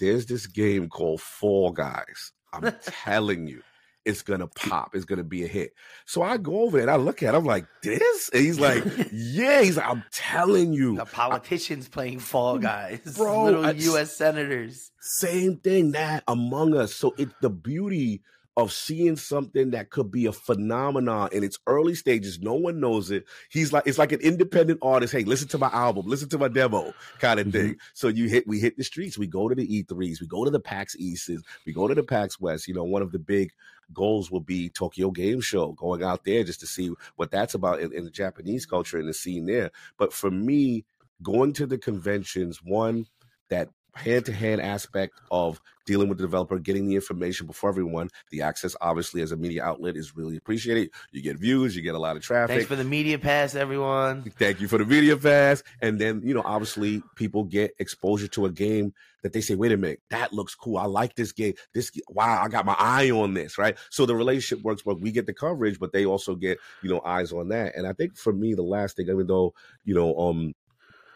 there's 0.00 0.26
this 0.26 0.48
game 0.48 0.88
called 0.88 1.20
Fall 1.20 1.70
Guys. 1.70 2.32
I'm 2.52 2.74
telling 2.82 3.46
you 3.46 3.62
it's 4.06 4.22
gonna 4.22 4.46
pop. 4.46 4.94
It's 4.94 5.04
gonna 5.04 5.24
be 5.24 5.44
a 5.44 5.46
hit. 5.48 5.74
So 6.06 6.22
I 6.22 6.36
go 6.36 6.62
over 6.62 6.78
and 6.78 6.90
I 6.90 6.96
look 6.96 7.22
at. 7.22 7.30
Him, 7.30 7.40
I'm 7.40 7.44
like, 7.44 7.66
this? 7.82 8.30
And 8.32 8.42
he's 8.42 8.60
like, 8.60 8.84
yeah. 9.12 9.62
He's 9.62 9.76
like, 9.76 9.88
I'm 9.88 10.04
telling 10.12 10.72
you, 10.72 10.96
the 10.96 11.04
politicians 11.04 11.88
I, 11.90 11.94
playing 11.94 12.20
Fall 12.20 12.58
Guys, 12.58 13.00
bro. 13.16 13.44
Little 13.44 13.66
I, 13.66 13.70
U.S. 13.72 14.16
senators. 14.16 14.92
Same 15.00 15.56
thing. 15.56 15.92
That 15.92 16.22
Among 16.28 16.76
Us. 16.76 16.94
So 16.94 17.14
it's 17.18 17.34
the 17.40 17.50
beauty 17.50 18.22
of 18.56 18.72
seeing 18.72 19.16
something 19.16 19.70
that 19.72 19.90
could 19.90 20.10
be 20.10 20.24
a 20.24 20.32
phenomenon 20.32 21.28
in 21.32 21.44
its 21.44 21.58
early 21.66 21.94
stages. 21.94 22.40
No 22.40 22.54
one 22.54 22.80
knows 22.80 23.10
it. 23.10 23.24
He's 23.50 23.70
like, 23.70 23.86
it's 23.86 23.98
like 23.98 24.12
an 24.12 24.20
independent 24.20 24.78
artist. 24.80 25.12
Hey, 25.12 25.24
listen 25.24 25.48
to 25.48 25.58
my 25.58 25.68
album, 25.68 26.06
listen 26.06 26.30
to 26.30 26.38
my 26.38 26.48
demo 26.48 26.94
kind 27.18 27.38
of 27.38 27.52
thing. 27.52 27.72
Mm-hmm. 27.72 27.78
So 27.92 28.08
you 28.08 28.28
hit, 28.28 28.46
we 28.46 28.58
hit 28.58 28.78
the 28.78 28.84
streets. 28.84 29.18
We 29.18 29.26
go 29.26 29.48
to 29.48 29.54
the 29.54 29.66
E3s. 29.66 30.20
We 30.22 30.26
go 30.26 30.44
to 30.44 30.50
the 30.50 30.60
PAX 30.60 30.96
Easts. 30.96 31.30
We 31.66 31.74
go 31.74 31.86
to 31.86 31.94
the 31.94 32.02
PAX 32.02 32.40
West. 32.40 32.66
You 32.66 32.72
know, 32.72 32.84
one 32.84 33.02
of 33.02 33.12
the 33.12 33.18
big 33.18 33.52
goals 33.92 34.30
will 34.30 34.40
be 34.40 34.68
Tokyo 34.68 35.10
Game 35.10 35.40
Show, 35.40 35.72
going 35.72 36.02
out 36.02 36.24
there 36.24 36.44
just 36.44 36.60
to 36.60 36.66
see 36.66 36.90
what 37.16 37.30
that's 37.30 37.54
about 37.54 37.80
in, 37.80 37.92
in 37.92 38.04
the 38.04 38.10
Japanese 38.10 38.66
culture 38.66 38.98
and 38.98 39.08
the 39.08 39.14
scene 39.14 39.46
there. 39.46 39.70
But 39.98 40.12
for 40.12 40.30
me, 40.30 40.84
going 41.22 41.52
to 41.54 41.66
the 41.66 41.78
conventions, 41.78 42.62
one, 42.62 43.06
that 43.48 43.68
hand 43.96 44.26
to 44.26 44.32
hand 44.32 44.60
aspect 44.60 45.20
of 45.30 45.60
dealing 45.86 46.08
with 46.08 46.18
the 46.18 46.24
developer, 46.24 46.58
getting 46.58 46.86
the 46.86 46.94
information 46.94 47.46
before 47.46 47.70
everyone. 47.70 48.10
The 48.30 48.42
access, 48.42 48.74
obviously, 48.80 49.22
as 49.22 49.32
a 49.32 49.36
media 49.36 49.64
outlet, 49.64 49.96
is 49.96 50.16
really 50.16 50.36
appreciated. 50.36 50.90
You 51.12 51.22
get 51.22 51.38
views, 51.38 51.76
you 51.76 51.82
get 51.82 51.94
a 51.94 51.98
lot 51.98 52.16
of 52.16 52.22
traffic. 52.22 52.56
Thanks 52.56 52.66
for 52.68 52.76
the 52.76 52.84
media 52.84 53.18
pass, 53.18 53.54
everyone. 53.54 54.22
Thank 54.38 54.60
you 54.60 54.68
for 54.68 54.78
the 54.78 54.84
media 54.84 55.16
pass. 55.16 55.62
And 55.80 56.00
then, 56.00 56.22
you 56.24 56.34
know, 56.34 56.42
obviously, 56.44 57.02
people 57.14 57.44
get 57.44 57.74
exposure 57.78 58.28
to 58.28 58.46
a 58.46 58.50
game 58.50 58.92
that 59.22 59.32
they 59.32 59.40
say, 59.40 59.54
wait 59.54 59.72
a 59.72 59.76
minute, 59.76 60.00
that 60.10 60.32
looks 60.32 60.54
cool. 60.54 60.76
I 60.76 60.84
like 60.84 61.14
this 61.14 61.32
game. 61.32 61.54
This, 61.72 61.90
wow, 62.08 62.42
I 62.42 62.48
got 62.48 62.66
my 62.66 62.76
eye 62.78 63.10
on 63.10 63.34
this, 63.34 63.58
right? 63.58 63.76
So 63.90 64.06
the 64.06 64.14
relationship 64.14 64.64
works 64.64 64.84
well. 64.84 64.96
We 64.96 65.10
get 65.12 65.26
the 65.26 65.34
coverage, 65.34 65.78
but 65.78 65.92
they 65.92 66.04
also 66.04 66.34
get, 66.34 66.58
you 66.82 66.90
know, 66.90 67.00
eyes 67.04 67.32
on 67.32 67.48
that. 67.48 67.76
And 67.76 67.86
I 67.86 67.92
think 67.92 68.16
for 68.16 68.32
me, 68.32 68.54
the 68.54 68.62
last 68.62 68.96
thing, 68.96 69.06
even 69.08 69.26
though, 69.26 69.54
you 69.84 69.94
know, 69.94 70.16
um, 70.16 70.54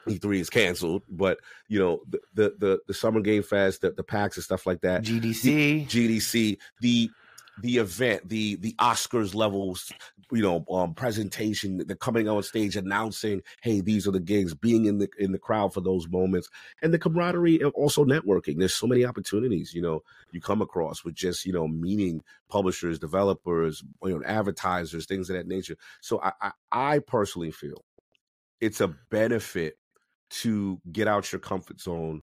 E3 0.08 0.40
is 0.40 0.50
canceled, 0.50 1.02
but 1.08 1.38
you 1.68 1.78
know 1.78 2.00
the 2.08 2.20
the 2.34 2.54
the, 2.58 2.80
the 2.86 2.94
summer 2.94 3.20
game 3.20 3.42
fest, 3.42 3.82
the, 3.82 3.92
the 3.92 4.04
PAX 4.04 4.36
and 4.36 4.44
stuff 4.44 4.66
like 4.66 4.80
that. 4.80 5.02
GDC, 5.02 5.42
the, 5.42 5.86
GDC, 5.86 6.58
the 6.80 7.10
the 7.60 7.76
event, 7.76 8.28
the 8.28 8.56
the 8.56 8.74
Oscars 8.80 9.34
levels, 9.34 9.92
you 10.32 10.42
know, 10.42 10.64
um, 10.70 10.94
presentation, 10.94 11.78
the 11.86 11.94
coming 11.94 12.28
on 12.28 12.42
stage, 12.42 12.76
announcing, 12.76 13.42
hey, 13.62 13.80
these 13.80 14.06
are 14.06 14.12
the 14.12 14.20
gigs, 14.20 14.54
being 14.54 14.86
in 14.86 14.98
the 14.98 15.08
in 15.18 15.32
the 15.32 15.38
crowd 15.38 15.74
for 15.74 15.80
those 15.80 16.08
moments, 16.08 16.48
and 16.82 16.92
the 16.94 16.98
camaraderie 16.98 17.60
and 17.60 17.72
also 17.72 18.04
networking. 18.04 18.58
There's 18.58 18.74
so 18.74 18.86
many 18.86 19.04
opportunities, 19.04 19.74
you 19.74 19.82
know, 19.82 20.02
you 20.32 20.40
come 20.40 20.62
across 20.62 21.04
with 21.04 21.14
just 21.14 21.44
you 21.44 21.52
know 21.52 21.68
meeting 21.68 22.22
publishers, 22.48 22.98
developers, 22.98 23.82
you 24.02 24.18
know, 24.18 24.24
advertisers, 24.24 25.06
things 25.06 25.28
of 25.30 25.36
that 25.36 25.46
nature. 25.46 25.76
So 26.00 26.20
I, 26.22 26.32
I, 26.40 26.52
I 26.72 26.98
personally 27.00 27.50
feel 27.50 27.84
it's 28.60 28.80
a 28.80 28.88
benefit 29.10 29.76
to 30.30 30.80
get 30.92 31.08
out 31.08 31.32
your 31.32 31.40
comfort 31.40 31.80
zone, 31.80 32.22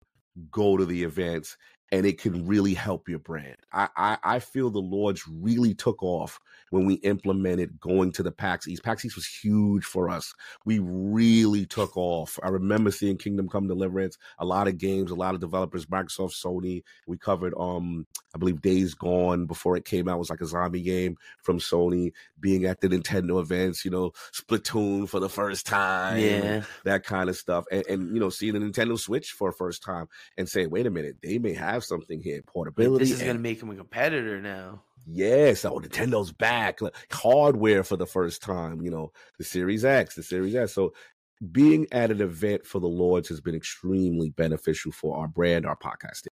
go 0.51 0.77
to 0.77 0.85
the 0.85 1.03
events, 1.03 1.57
and 1.93 2.07
it 2.07 2.19
can 2.19 2.47
really 2.47 2.73
help 2.73 3.07
your 3.07 3.19
brand. 3.19 3.55
I, 3.71 3.87
I, 3.95 4.17
I 4.23 4.39
feel 4.39 4.71
the 4.71 4.79
Lords 4.79 5.27
really 5.27 5.75
took 5.75 6.01
off 6.01 6.39
when 6.71 6.87
we 6.87 6.95
implemented 6.95 7.79
going 7.79 8.11
to 8.13 8.23
the 8.23 8.31
PAX 8.31 8.67
East. 8.67 8.81
PAX 8.81 9.05
East 9.05 9.15
was 9.15 9.27
huge 9.27 9.85
for 9.85 10.09
us. 10.09 10.33
We 10.65 10.79
really 10.79 11.67
took 11.67 11.95
off. 11.95 12.39
I 12.41 12.49
remember 12.49 12.89
seeing 12.89 13.17
Kingdom 13.17 13.47
Come 13.47 13.67
Deliverance, 13.67 14.17
a 14.39 14.45
lot 14.45 14.67
of 14.67 14.79
games, 14.79 15.11
a 15.11 15.15
lot 15.15 15.35
of 15.35 15.39
developers, 15.39 15.85
Microsoft, 15.85 16.33
Sony. 16.43 16.81
We 17.05 17.19
covered 17.19 17.53
um 17.59 18.07
I 18.33 18.39
believe 18.39 18.63
Days 18.63 18.95
Gone 18.95 19.45
before 19.45 19.77
it 19.77 19.85
came 19.85 20.09
out 20.09 20.15
it 20.15 20.19
was 20.19 20.31
like 20.31 20.41
a 20.41 20.47
zombie 20.47 20.81
game 20.81 21.17
from 21.43 21.59
Sony. 21.59 22.11
Being 22.39 22.65
at 22.65 22.81
the 22.81 22.89
Nintendo 22.89 23.39
events, 23.39 23.85
you 23.85 23.91
know, 23.91 24.13
Splatoon 24.33 25.07
for 25.07 25.19
the 25.19 25.29
first 25.29 25.67
time, 25.67 26.17
yeah, 26.17 26.63
that 26.85 27.03
kind 27.03 27.29
of 27.29 27.37
stuff, 27.37 27.65
and, 27.71 27.85
and 27.87 28.13
you 28.15 28.19
know, 28.19 28.29
seeing 28.29 28.53
the 28.53 28.59
Nintendo 28.59 28.97
Switch 28.99 29.31
for 29.31 29.51
the 29.51 29.57
first 29.57 29.83
time 29.83 30.07
and 30.39 30.49
saying, 30.49 30.71
wait 30.71 30.87
a 30.87 30.89
minute, 30.89 31.17
they 31.21 31.37
may 31.37 31.53
have 31.53 31.82
something 31.83 32.21
here, 32.21 32.41
portability. 32.41 33.05
This 33.05 33.11
is 33.11 33.21
going 33.21 33.35
to 33.35 33.41
make 33.41 33.61
him 33.61 33.69
a 33.69 33.75
competitor 33.75 34.41
now. 34.41 34.81
Yes, 35.05 35.65
oh 35.65 35.79
Nintendo's 35.79 36.31
back, 36.31 36.79
hardware 37.11 37.83
for 37.83 37.97
the 37.97 38.05
first 38.05 38.41
time. 38.41 38.81
You 38.81 38.89
know, 38.89 39.11
the 39.37 39.43
Series 39.43 39.83
X, 39.83 40.15
the 40.15 40.23
Series 40.23 40.55
S. 40.55 40.73
So 40.73 40.93
being 41.51 41.87
at 41.91 42.11
an 42.11 42.21
event 42.21 42.65
for 42.65 42.79
the 42.79 42.87
Lords 42.87 43.27
has 43.29 43.41
been 43.41 43.55
extremely 43.55 44.29
beneficial 44.29 44.91
for 44.91 45.17
our 45.17 45.27
brand, 45.27 45.65
our 45.65 45.75
podcasting. 45.75 46.27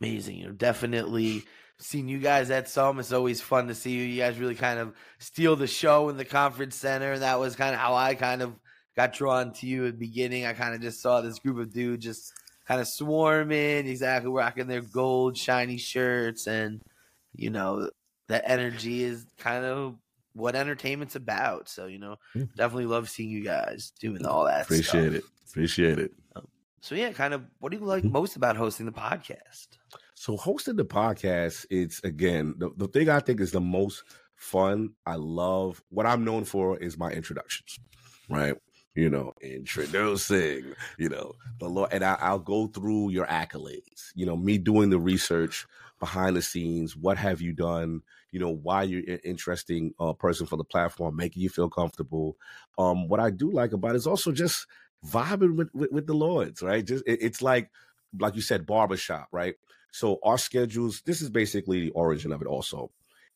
Amazing, 0.00 0.36
you 0.36 0.46
know, 0.46 0.52
definitely 0.52 1.42
seen 1.78 2.08
you 2.08 2.18
guys 2.18 2.50
at 2.50 2.68
some. 2.68 3.00
It's 3.00 3.12
always 3.12 3.40
fun 3.40 3.68
to 3.68 3.74
see 3.74 3.90
you. 3.90 4.04
You 4.04 4.20
guys 4.20 4.38
really 4.38 4.54
kind 4.54 4.78
of 4.78 4.94
steal 5.18 5.56
the 5.56 5.66
show 5.66 6.08
in 6.10 6.16
the 6.16 6.24
conference 6.24 6.76
center. 6.76 7.18
That 7.18 7.40
was 7.40 7.56
kind 7.56 7.74
of 7.74 7.80
how 7.80 7.94
I 7.94 8.14
kind 8.14 8.42
of 8.42 8.54
got 8.96 9.12
drawn 9.14 9.52
to 9.54 9.66
you 9.66 9.86
at 9.86 9.92
the 9.92 9.98
beginning. 9.98 10.46
I 10.46 10.52
kind 10.52 10.74
of 10.74 10.80
just 10.80 11.00
saw 11.02 11.20
this 11.20 11.38
group 11.38 11.58
of 11.58 11.72
dudes 11.72 12.04
just 12.04 12.32
kind 12.70 12.80
of 12.80 12.86
swarming, 12.86 13.88
exactly 13.88 14.30
rocking 14.30 14.68
their 14.68 14.80
gold 14.80 15.36
shiny 15.36 15.76
shirts, 15.76 16.46
and 16.46 16.80
you 17.34 17.50
know 17.50 17.90
that 18.28 18.44
energy 18.46 19.02
is 19.02 19.26
kind 19.38 19.64
of 19.64 19.96
what 20.34 20.54
entertainment's 20.54 21.16
about. 21.16 21.68
So 21.68 21.86
you 21.86 21.98
know, 21.98 22.16
mm. 22.32 22.48
definitely 22.54 22.86
love 22.86 23.10
seeing 23.10 23.28
you 23.28 23.42
guys 23.42 23.92
doing 23.98 24.24
all 24.24 24.44
that. 24.44 24.62
Appreciate 24.62 25.10
stuff. 25.10 25.14
it. 25.14 25.24
Appreciate 25.48 25.98
it. 25.98 26.12
Um, 26.36 26.46
so 26.80 26.94
yeah, 26.94 27.10
kind 27.10 27.34
of. 27.34 27.42
What 27.58 27.72
do 27.72 27.78
you 27.78 27.84
like 27.84 28.04
mm-hmm. 28.04 28.12
most 28.12 28.36
about 28.36 28.56
hosting 28.56 28.86
the 28.86 28.92
podcast? 28.92 29.66
So 30.14 30.36
hosting 30.36 30.76
the 30.76 30.84
podcast, 30.84 31.66
it's 31.70 32.00
again 32.04 32.54
the, 32.58 32.70
the 32.76 32.86
thing 32.86 33.08
I 33.08 33.18
think 33.18 33.40
is 33.40 33.50
the 33.50 33.60
most 33.60 34.04
fun. 34.36 34.90
I 35.04 35.16
love 35.16 35.82
what 35.88 36.06
I'm 36.06 36.24
known 36.24 36.44
for 36.44 36.78
is 36.78 36.96
my 36.96 37.10
introductions, 37.10 37.80
right? 38.28 38.54
You 38.94 39.08
know, 39.08 39.34
introducing, 39.40 40.72
you 40.98 41.08
know, 41.08 41.36
the 41.60 41.68
Lord, 41.68 41.92
and 41.92 42.04
I, 42.04 42.32
will 42.32 42.40
go 42.40 42.66
through 42.66 43.10
your 43.10 43.26
accolades. 43.26 44.10
You 44.16 44.26
know, 44.26 44.36
me 44.36 44.58
doing 44.58 44.90
the 44.90 44.98
research 44.98 45.66
behind 46.00 46.34
the 46.34 46.42
scenes. 46.42 46.96
What 46.96 47.16
have 47.16 47.40
you 47.40 47.52
done? 47.52 48.02
You 48.32 48.40
know, 48.40 48.50
why 48.50 48.82
you're 48.82 49.08
an 49.08 49.20
interesting 49.22 49.94
uh, 50.00 50.12
person 50.14 50.46
for 50.46 50.56
the 50.56 50.64
platform, 50.64 51.14
making 51.14 51.42
you 51.42 51.48
feel 51.48 51.68
comfortable. 51.68 52.36
Um, 52.78 53.06
what 53.08 53.20
I 53.20 53.30
do 53.30 53.50
like 53.50 53.72
about 53.72 53.92
it 53.92 53.98
is 53.98 54.06
also 54.08 54.32
just 54.32 54.66
vibing 55.06 55.56
with, 55.56 55.68
with, 55.72 55.92
with 55.92 56.06
the 56.06 56.14
Lords, 56.14 56.60
right? 56.62 56.84
Just 56.84 57.04
it, 57.06 57.20
it's 57.22 57.42
like, 57.42 57.70
like 58.18 58.34
you 58.34 58.42
said, 58.42 58.66
barbershop, 58.66 59.28
right? 59.30 59.54
So 59.92 60.18
our 60.24 60.38
schedules, 60.38 61.02
this 61.02 61.20
is 61.20 61.30
basically 61.30 61.80
the 61.80 61.90
origin 61.90 62.32
of 62.32 62.40
it 62.42 62.48
also, 62.48 62.90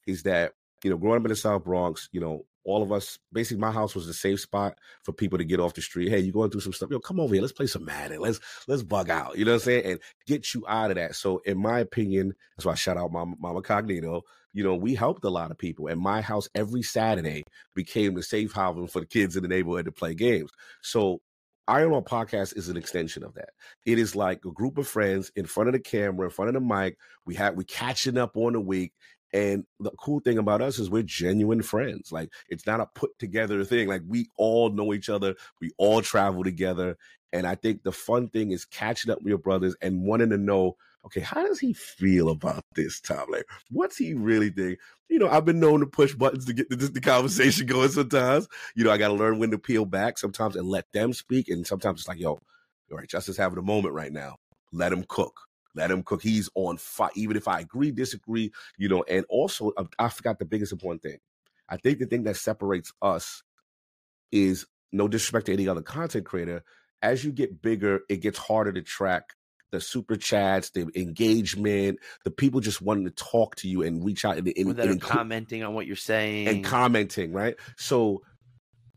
is 0.07 0.25
that, 0.25 0.55
you 0.83 0.91
know, 0.91 0.97
growing 0.97 1.19
up 1.19 1.25
in 1.25 1.31
the 1.31 1.37
South 1.37 1.65
Bronx, 1.65 2.09
you 2.13 2.21
know, 2.21 2.45
all 2.65 2.83
of 2.83 2.93
us, 2.93 3.19
basically 3.33 3.61
my 3.61 3.71
house 3.71 3.95
was 3.95 4.07
the 4.07 4.15
safe 4.15 4.41
spot 4.41 4.79
for 5.03 5.13
people 5.13 5.39
to 5.39 5.45
get 5.45 5.61
off 5.61 5.75
the 5.75 5.83
street. 5.83 6.09
Hey, 6.09 6.21
you 6.21 6.33
going 6.33 6.51
through 6.51 6.63
some 6.63 6.73
stuff? 6.73 6.91
Yo, 6.91 6.99
come 6.99 7.21
over 7.21 7.35
here. 7.35 7.43
Let's 7.43 7.53
play 7.53 7.67
some 7.67 7.85
Madden. 7.85 8.21
Let's 8.21 8.41
let's 8.67 8.83
bug 8.83 9.11
out. 9.11 9.37
You 9.39 9.45
know 9.45 9.53
what 9.53 9.63
I'm 9.63 9.65
saying? 9.65 9.85
And 9.85 10.01
get 10.27 10.55
you 10.55 10.65
out 10.67 10.91
of 10.91 10.97
that. 10.97 11.15
So 11.15 11.39
in 11.45 11.59
my 11.59 11.81
opinion, 11.81 12.35
that's 12.57 12.65
why 12.67 12.73
I 12.73 12.77
shout 12.77 12.97
out 12.97 13.13
Mama, 13.13 13.37
Mama 13.39 13.63
Cognito. 13.63 14.23
You 14.53 14.65
know, 14.65 14.75
we 14.75 14.95
helped 14.95 15.25
a 15.25 15.31
lot 15.31 15.51
of 15.51 15.59
people. 15.59 15.89
And 15.89 16.01
my 16.01 16.21
house 16.21 16.49
every 16.55 16.83
Saturday 16.83 17.45
became 17.75 18.15
the 18.15 18.23
safe 18.23 18.53
haven 18.53 18.87
for 18.87 19.01
the 19.01 19.07
kids 19.07 19.37
in 19.37 19.43
the 19.43 19.49
neighborhood 19.49 19.85
to 19.87 19.93
play 19.93 20.15
games. 20.15 20.51
So 20.83 21.21
Iron 21.67 21.93
Lords 21.93 22.07
Podcast 22.07 22.57
is 22.57 22.69
an 22.69 22.77
extension 22.77 23.25
of 23.25 23.35
that. 23.35 23.51
It 23.87 23.99
is 23.99 24.15
like 24.15 24.45
a 24.45 24.53
group 24.53 24.77
of 24.77 24.87
friends 24.87 25.33
in 25.35 25.47
front 25.47 25.69
of 25.69 25.73
the 25.73 25.81
camera, 25.81 26.27
in 26.27 26.31
front 26.31 26.49
of 26.49 26.55
the 26.55 26.61
mic. 26.61 26.99
We 27.25 27.35
have 27.37 27.55
we 27.55 27.65
catching 27.65 28.19
up 28.19 28.37
on 28.37 28.53
the 28.53 28.61
week. 28.61 28.93
And 29.35 29.67
the 29.81 29.91
cool 29.99 30.21
thing 30.21 30.39
about 30.39 30.63
us 30.63 30.79
is 30.79 30.89
we're 30.89 31.03
genuine 31.03 31.61
friends. 31.61 32.13
Like 32.13 32.33
it's 32.49 32.67
not 32.67 32.81
a 32.81 32.87
put 32.95 33.19
together 33.19 33.65
thing. 33.65 33.89
Like 33.89 34.03
we 34.07 34.29
all 34.37 34.71
know 34.71 34.95
each 34.95 35.09
other. 35.09 35.35
We 35.61 35.73
all 35.77 36.01
travel 36.03 36.45
together. 36.45 36.97
And 37.33 37.45
I 37.45 37.57
think 37.57 37.83
the 37.83 37.91
fun 37.91 38.29
thing 38.29 38.53
is 38.53 38.65
catching 38.65 39.11
up 39.11 39.19
with 39.19 39.27
your 39.27 39.39
brothers 39.39 39.75
and 39.83 40.05
wanting 40.05 40.31
to 40.31 40.39
know, 40.39 40.77
okay, 41.05 41.21
how 41.21 41.45
does 41.45 41.59
he 41.59 41.73
feel 41.73 42.29
about 42.29 42.65
this, 42.77 43.01
Tom? 43.01 43.27
Like, 43.29 43.47
what's 43.71 43.97
he 43.97 44.15
really 44.15 44.51
think? 44.51 44.79
You 45.09 45.19
know, 45.19 45.29
I've 45.29 45.45
been 45.45 45.59
known 45.59 45.81
to 45.81 45.87
push 45.87 46.15
buttons 46.15 46.45
to 46.45 46.53
get 46.53 46.71
the, 46.71 46.77
the 46.95 47.01
conversation 47.01 47.67
going 47.67 47.89
sometimes. 47.89 48.47
You 48.77 48.85
know, 48.85 48.93
I 48.93 48.99
got 48.99 49.09
to 49.09 49.15
learn 49.15 49.41
when 49.41 49.51
to 49.51 49.59
peel 49.59 49.85
back 49.85 50.17
sometimes 50.17 50.55
and 50.55 50.69
let 50.69 50.85
them 50.93 51.13
speak. 51.13 51.49
And 51.49 51.67
sometimes 51.67 52.03
it's 52.03 52.09
like, 52.09 52.21
yo, 52.21 52.31
all 52.31 52.41
right, 52.93 53.09
Justice 53.09 53.37
having 53.37 53.59
a 53.59 53.63
moment 53.63 53.95
right 53.95 54.13
now. 54.13 54.37
Let 54.73 54.93
him 54.93 55.05
cook. 55.09 55.41
Let 55.75 55.91
him 55.91 56.03
cook. 56.03 56.23
He's 56.23 56.49
on 56.55 56.77
fire. 56.77 57.11
Even 57.15 57.37
if 57.37 57.49
I 57.49 57.61
agree, 57.61 57.91
disagree, 57.91 58.53
you 58.79 58.89
know, 58.89 59.05
and 59.09 59.25
also 59.29 59.73
um, 59.77 59.89
I 59.99 60.09
forgot 60.09 60.39
the 60.39 60.45
biggest 60.45 60.73
important 60.73 61.03
thing. 61.03 61.19
I 61.69 61.77
think 61.77 61.99
the 61.99 62.07
thing 62.07 62.25
that 62.25 62.37
separates 62.37 62.93
us 63.03 63.43
is 64.31 64.67
no 64.93 65.09
disrespect 65.09 65.47
to 65.47 65.53
any 65.53 65.69
other 65.69 65.83
content 65.83 66.27
creator. 66.27 66.63
As 67.03 67.25
you 67.25 67.33
get 67.33 67.61
bigger, 67.61 68.01
it 68.09 68.19
gets 68.19 68.39
harder 68.39 68.73
to 68.73 68.83
track 68.83 69.25
the 69.73 69.81
super 69.81 70.15
chats, 70.17 70.71
the 70.71 70.89
engagement, 70.95 71.99
the 72.25 72.31
people 72.31 72.61
just 72.61 72.81
wanting 72.81 73.05
to 73.05 73.11
talk 73.11 73.57
to 73.57 73.69
you 73.69 73.83
and 73.83 74.05
reach 74.05 74.25
out 74.25 74.39
and, 74.39 74.47
and, 74.57 74.79
and 74.79 75.03
commenting 75.03 75.65
on 75.65 75.75
what 75.75 75.87
you're 75.87 75.97
saying 75.97 76.47
and 76.47 76.65
commenting, 76.65 77.33
right? 77.33 77.57
So 77.77 78.23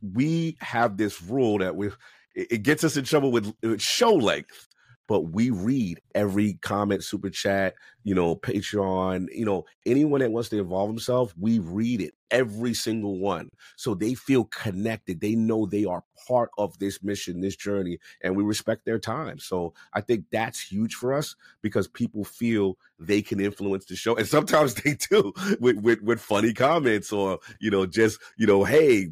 we 0.02 0.56
have 0.62 0.96
this 0.96 1.22
rule 1.22 1.58
that 1.60 1.76
we 1.76 1.90
it 2.36 2.62
gets 2.62 2.84
us 2.84 2.96
in 2.96 3.04
trouble 3.04 3.32
with, 3.32 3.52
with 3.64 3.82
show 3.82 4.14
length 4.14 4.68
but 5.08 5.22
we 5.22 5.50
read 5.50 6.02
every 6.14 6.54
comment, 6.56 7.04
super 7.04 7.30
chat, 7.30 7.76
you 8.04 8.14
know, 8.14 8.36
Patreon, 8.36 9.28
you 9.34 9.46
know, 9.46 9.66
anyone 9.86 10.20
that 10.20 10.32
wants 10.32 10.50
to 10.50 10.60
involve 10.60 10.90
themselves, 10.90 11.34
we 11.40 11.60
read 11.60 12.02
it, 12.02 12.14
every 12.30 12.74
single 12.74 13.20
one. 13.20 13.50
So 13.78 13.94
they 13.94 14.14
feel 14.14 14.46
connected. 14.46 15.22
They 15.22 15.36
know 15.36 15.66
they 15.66 15.86
are 15.86 16.04
part 16.28 16.52
of 16.58 16.78
this 16.80 17.02
mission, 17.02 17.42
this 17.42 17.56
journey, 17.56 18.00
and 18.22 18.36
we 18.36 18.44
respect 18.44 18.86
their 18.86 19.00
time. 19.00 19.40
So 19.40 19.74
I 19.94 20.02
think 20.02 20.26
that's 20.32 20.60
huge 20.60 20.96
for 20.96 21.14
us 21.14 21.36
because 21.62 21.88
people 21.88 22.24
feel 22.24 22.78
they 23.00 23.22
can 23.22 23.40
influence 23.40 23.86
the 23.86 23.96
show. 23.96 24.16
And 24.16 24.28
sometimes 24.28 24.74
they 24.84 24.96
do 25.10 25.34
with, 25.60 25.78
with, 25.78 26.02
with 26.02 26.20
funny 26.20 26.54
comments 26.54 27.12
or, 27.12 27.40
you 27.60 27.72
know, 27.72 27.86
just, 27.86 28.20
you 28.38 28.46
know, 28.46 28.64
hey, 28.64 29.10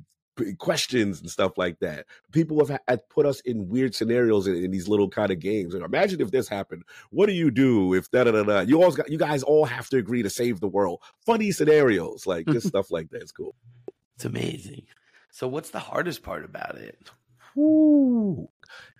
questions 0.58 1.22
and 1.22 1.30
stuff 1.30 1.58
like 1.58 1.80
that. 1.80 2.06
People 2.32 2.66
have, 2.66 2.80
have 2.88 3.10
put 3.10 3.26
us 3.26 3.40
in 3.42 3.70
weird 3.70 3.96
scenarios 3.96 4.48
in, 4.48 4.56
in, 4.56 4.72
these 4.72 4.88
little 4.88 5.10
kind 5.10 5.32
of 5.32 5.40
games. 5.40 5.74
And 5.74 5.84
imagine 5.84 6.22
if 6.22 6.32
this 6.32 6.48
happened. 6.48 6.84
What 7.12 7.28
do 7.28 7.34
you 7.34 7.52
do 7.52 7.94
if 7.94 8.10
da 8.12 8.26
da 8.26 8.32
da 8.32 8.44
da? 8.44 8.60
You 8.62 8.82
always 8.82 8.96
got 8.96 9.10
you 9.10 9.18
guys 9.18 9.44
all 9.44 9.66
have 9.66 9.90
to 9.90 9.98
agree 9.98 10.24
to 10.24 10.30
save 10.30 10.60
the 10.60 10.68
world. 10.68 11.02
Funny 11.26 11.52
scenarios 11.52 12.28
like 12.28 12.48
just 12.48 12.68
stuff 12.70 12.92
like 12.92 13.10
that. 13.12 13.22
It's 13.22 13.32
cool. 13.32 13.56
It's 14.16 14.26
amazing. 14.26 14.84
So 15.32 15.48
what's 15.48 15.70
the 15.70 15.80
hardest 15.80 16.24
part 16.24 16.46
about 16.46 16.76
it? 16.76 17.12
Ooh, 17.58 18.48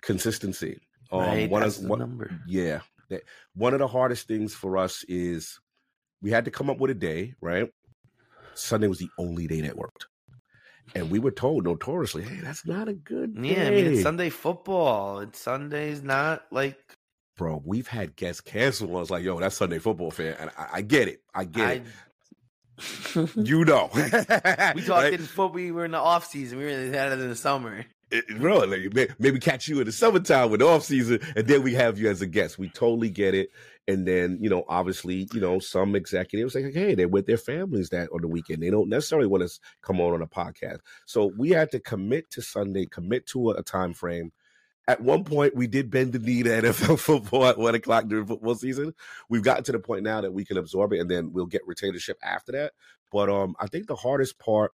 consistency. 0.02 0.80
Um, 1.12 1.20
right, 1.20 1.50
one 1.50 1.62
that's 1.62 1.76
of, 1.76 1.84
the 1.84 1.88
one, 1.88 1.98
number. 1.98 2.30
Yeah, 2.46 2.80
that, 3.10 3.22
one 3.54 3.74
of 3.74 3.78
the 3.78 3.86
hardest 3.86 4.26
things 4.26 4.54
for 4.54 4.76
us 4.76 5.04
is 5.08 5.60
we 6.20 6.30
had 6.30 6.44
to 6.46 6.50
come 6.50 6.68
up 6.68 6.78
with 6.78 6.90
a 6.90 6.94
day. 6.94 7.34
Right, 7.40 7.70
Sunday 8.54 8.88
was 8.88 8.98
the 8.98 9.10
only 9.18 9.46
day 9.46 9.60
that 9.62 9.76
worked 9.76 10.06
and 10.94 11.10
we 11.10 11.18
were 11.18 11.30
told 11.30 11.64
notoriously, 11.64 12.22
"Hey, 12.22 12.40
that's 12.42 12.66
not 12.66 12.88
a 12.88 12.94
good." 12.94 13.34
Day. 13.34 13.54
Yeah, 13.54 13.66
I 13.66 13.70
mean 13.70 13.86
it's 13.86 14.02
Sunday 14.02 14.30
football. 14.30 15.20
It's 15.20 15.40
Sunday's 15.40 16.02
not 16.02 16.44
like. 16.50 16.78
Bro, 17.36 17.62
we've 17.66 17.88
had 17.88 18.16
guests 18.16 18.40
cancel. 18.40 18.96
I 18.96 19.00
was 19.00 19.10
like, 19.10 19.24
"Yo, 19.24 19.38
that's 19.38 19.56
Sunday 19.56 19.78
football 19.78 20.10
fan," 20.10 20.36
and 20.38 20.50
I, 20.56 20.68
I 20.74 20.82
get 20.82 21.08
it. 21.08 21.22
I 21.34 21.44
get 21.44 21.66
I... 21.66 21.72
it. 21.72 23.30
you 23.36 23.64
know, 23.64 23.90
we 23.94 24.02
talked 24.02 24.88
right? 24.88 25.12
in 25.12 25.20
football. 25.20 25.50
We 25.50 25.72
were 25.72 25.84
in 25.84 25.92
the 25.92 25.98
off 25.98 26.26
season. 26.26 26.58
We 26.58 26.64
were 26.64 26.70
in 26.70 26.94
it 26.94 27.12
in 27.12 27.28
the 27.28 27.36
summer. 27.36 27.84
It, 28.10 28.38
bro, 28.38 28.58
like, 28.58 29.16
maybe 29.18 29.40
catch 29.40 29.66
you 29.66 29.80
in 29.80 29.86
the 29.86 29.92
summertime 29.92 30.50
with 30.50 30.60
the 30.60 30.66
off 30.66 30.84
season, 30.84 31.18
and 31.34 31.46
then 31.48 31.62
we 31.62 31.74
have 31.74 31.98
you 31.98 32.08
as 32.08 32.22
a 32.22 32.26
guest. 32.26 32.56
We 32.56 32.68
totally 32.68 33.10
get 33.10 33.34
it. 33.34 33.50
And 33.88 34.06
then, 34.06 34.38
you 34.40 34.48
know, 34.48 34.64
obviously, 34.68 35.28
you 35.32 35.40
know, 35.40 35.58
some 35.58 35.96
executives 35.96 36.54
like, 36.54 36.72
hey, 36.72 36.94
they're 36.94 37.08
with 37.08 37.26
their 37.26 37.36
families 37.36 37.90
that 37.90 38.08
on 38.12 38.20
the 38.20 38.28
weekend. 38.28 38.62
They 38.62 38.70
don't 38.70 38.88
necessarily 38.88 39.26
want 39.26 39.48
to 39.48 39.60
come 39.82 40.00
on 40.00 40.12
on 40.12 40.22
a 40.22 40.26
podcast. 40.26 40.78
So 41.04 41.32
we 41.36 41.50
had 41.50 41.70
to 41.72 41.80
commit 41.80 42.30
to 42.30 42.42
Sunday, 42.42 42.86
commit 42.86 43.26
to 43.28 43.50
a, 43.50 43.54
a 43.54 43.62
time 43.62 43.92
frame. 43.92 44.32
At 44.88 45.00
one 45.00 45.24
point, 45.24 45.56
we 45.56 45.66
did 45.66 45.90
bend 45.90 46.12
the 46.12 46.20
knee 46.20 46.44
to 46.44 46.50
NFL 46.62 47.00
football 47.00 47.46
at 47.46 47.58
one 47.58 47.74
o'clock 47.74 48.06
during 48.06 48.26
football 48.26 48.54
season. 48.54 48.94
We've 49.28 49.42
gotten 49.42 49.64
to 49.64 49.72
the 49.72 49.80
point 49.80 50.04
now 50.04 50.20
that 50.20 50.32
we 50.32 50.44
can 50.44 50.58
absorb 50.58 50.92
it, 50.92 51.00
and 51.00 51.10
then 51.10 51.32
we'll 51.32 51.46
get 51.46 51.66
retainership 51.66 52.14
after 52.22 52.52
that. 52.52 52.72
But 53.12 53.28
um, 53.30 53.56
I 53.58 53.66
think 53.66 53.86
the 53.88 53.96
hardest 53.96 54.38
part 54.38 54.72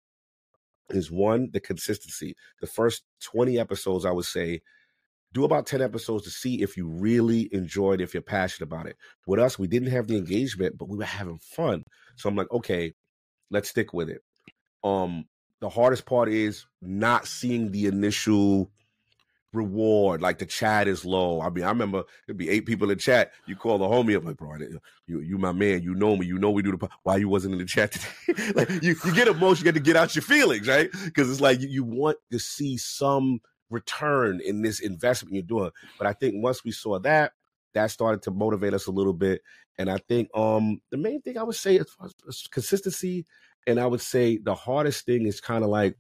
is 0.89 1.12
one 1.12 1.50
the 1.52 1.60
consistency. 1.60 2.36
The 2.62 2.67
first 2.67 3.04
twenty 3.21 3.60
episodes, 3.60 4.06
I 4.06 4.12
would 4.12 4.26
say, 4.26 4.62
do 5.34 5.43
about 5.43 5.65
10 5.67 5.82
episodes 5.82 6.23
to 6.23 6.30
see 6.30 6.62
if 6.62 6.78
you 6.78 6.88
really 6.88 7.50
enjoyed 7.52 8.02
if 8.02 8.13
you're 8.13 8.23
passionate 8.23 8.67
about 8.67 8.88
it. 8.88 8.97
With 9.26 9.39
us 9.39 9.60
we 9.60 9.67
didn't 9.67 9.91
have 9.91 10.08
the 10.08 10.17
engagement 10.17 10.78
but 10.78 10.89
we 10.89 10.97
were 10.97 11.04
having 11.04 11.39
fun. 11.39 11.84
So 12.15 12.30
i'm 12.30 12.36
like 12.36 12.52
okay 12.52 12.93
let's 13.52 13.69
stick 13.69 13.93
with 13.93 14.10
it. 14.10 14.21
Um 14.84 15.26
the 15.60 15.69
hardest 15.69 16.06
part 16.06 16.30
is 16.30 16.65
not 16.82 17.28
seeing 17.28 17.71
the 17.71 17.88
initial 17.88 18.71
reward 19.58 20.22
like 20.22 20.38
the 20.38 20.46
chat 20.46 20.88
is 20.88 21.04
low 21.04 21.41
i 21.41 21.50
mean 21.50 21.63
i 21.63 21.70
remember 21.70 22.04
there'd 22.26 22.38
be 22.38 22.50
eight 22.50 22.65
people 22.65 22.89
in 22.91 22.98
chat 22.98 23.32
you 23.46 23.56
call 23.56 23.78
the 23.78 23.86
homie 23.86 24.15
up 24.15 24.24
like 24.24 24.38
bro 24.38 24.56
you 25.08 25.20
you 25.20 25.38
my 25.38 25.52
man 25.52 25.82
you 25.82 25.93
know 25.96 26.15
me 26.15 26.26
you 26.26 26.38
know 26.38 26.52
we 26.52 26.62
do 26.62 26.72
the 26.72 26.89
why 27.04 27.17
you 27.17 27.28
wasn't 27.28 27.52
in 27.52 27.60
the 27.60 27.65
chat 27.65 27.91
today 27.91 28.52
like 28.56 28.70
you, 28.84 28.96
you 29.04 29.13
get 29.13 29.28
emotional 29.28 29.58
you 29.58 29.63
get 29.63 29.74
to 29.74 29.80
get 29.80 29.96
out 29.96 30.15
your 30.15 30.24
feelings 30.24 30.67
right 30.67 30.89
because 31.04 31.30
it's 31.30 31.41
like 31.41 31.60
you, 31.60 31.67
you 31.67 31.84
want 31.84 32.17
to 32.32 32.39
see 32.39 32.78
some 32.78 33.41
return 33.70 34.41
in 34.43 34.62
this 34.62 34.80
investment 34.80 35.36
you're 35.36 35.43
doing. 35.43 35.72
But 35.98 36.08
I 36.08 36.13
think 36.13 36.36
once 36.38 36.63
we 36.63 36.72
saw 36.72 37.00
that, 37.00 37.34
that 37.74 37.91
started 37.91 38.22
to 38.24 38.32
motivate 38.32 38.74
us 38.74 38.88
a 38.88 38.91
little 38.91 39.14
bit. 39.14 39.41
And 39.78 39.89
I 39.89 39.97
think 40.08 40.30
um 40.36 40.82
the 40.91 40.97
main 40.97 41.22
thing 41.22 41.38
I 41.38 41.43
would 41.43 41.55
say 41.55 41.76
is, 41.76 41.88
is 42.28 42.47
consistency. 42.51 43.26
And 43.68 43.80
I 43.80 43.86
would 43.86 44.01
say 44.01 44.38
the 44.38 44.55
hardest 44.55 45.05
thing 45.05 45.26
is 45.26 45.41
kind 45.41 45.64
of 45.64 45.70
like 45.70 45.97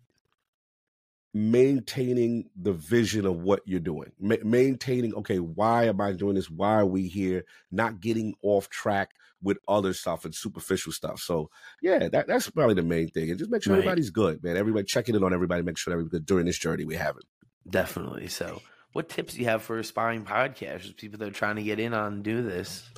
maintaining 1.37 2.49
the 2.55 2.73
vision 2.73 3.25
of 3.25 3.41
what 3.41 3.61
you're 3.65 3.79
doing. 3.79 4.11
Ma- 4.19 4.35
maintaining 4.43 5.13
okay 5.15 5.39
why 5.39 5.85
am 5.85 6.01
i 6.01 6.11
doing 6.11 6.35
this? 6.35 6.49
Why 6.49 6.73
are 6.75 6.85
we 6.85 7.07
here? 7.07 7.45
Not 7.71 7.99
getting 7.99 8.33
off 8.41 8.69
track 8.69 9.11
with 9.41 9.57
other 9.67 9.93
stuff 9.93 10.25
and 10.25 10.33
superficial 10.33 10.91
stuff. 10.91 11.19
So 11.21 11.49
yeah 11.81 12.07
that, 12.09 12.27
that's 12.27 12.49
probably 12.49 12.75
the 12.75 12.83
main 12.83 13.09
thing. 13.09 13.29
And 13.29 13.37
just 13.39 13.51
make 13.51 13.63
sure 13.63 13.73
Right. 13.73 13.79
everybody's 13.79 14.09
good 14.09 14.43
man. 14.43 14.57
Everybody 14.57 14.85
checking 14.85 15.15
in 15.15 15.23
on 15.23 15.33
everybody 15.33 15.61
make 15.63 15.77
sure 15.77 15.93
everybody's 15.93 16.11
good 16.19 16.25
during 16.25 16.45
this 16.45 16.57
journey 16.57 16.85
we 16.85 16.95
have. 16.95 17.17
It 17.17 17.25
Definitely. 17.69 18.27
So, 18.27 18.61
what 18.93 19.09
tips 19.09 19.33
do 19.33 19.39
you 19.41 19.45
have 19.45 19.61
for 19.61 19.77
aspiring 19.77 20.23
podcasters, 20.23 20.95
people 20.95 21.19
that 21.19 21.27
are 21.27 21.31
trying 21.31 21.57
to 21.57 21.63
get 21.63 21.79
in 21.79 21.93
on 21.93 22.21
do 22.21 22.41
this? 22.41 22.89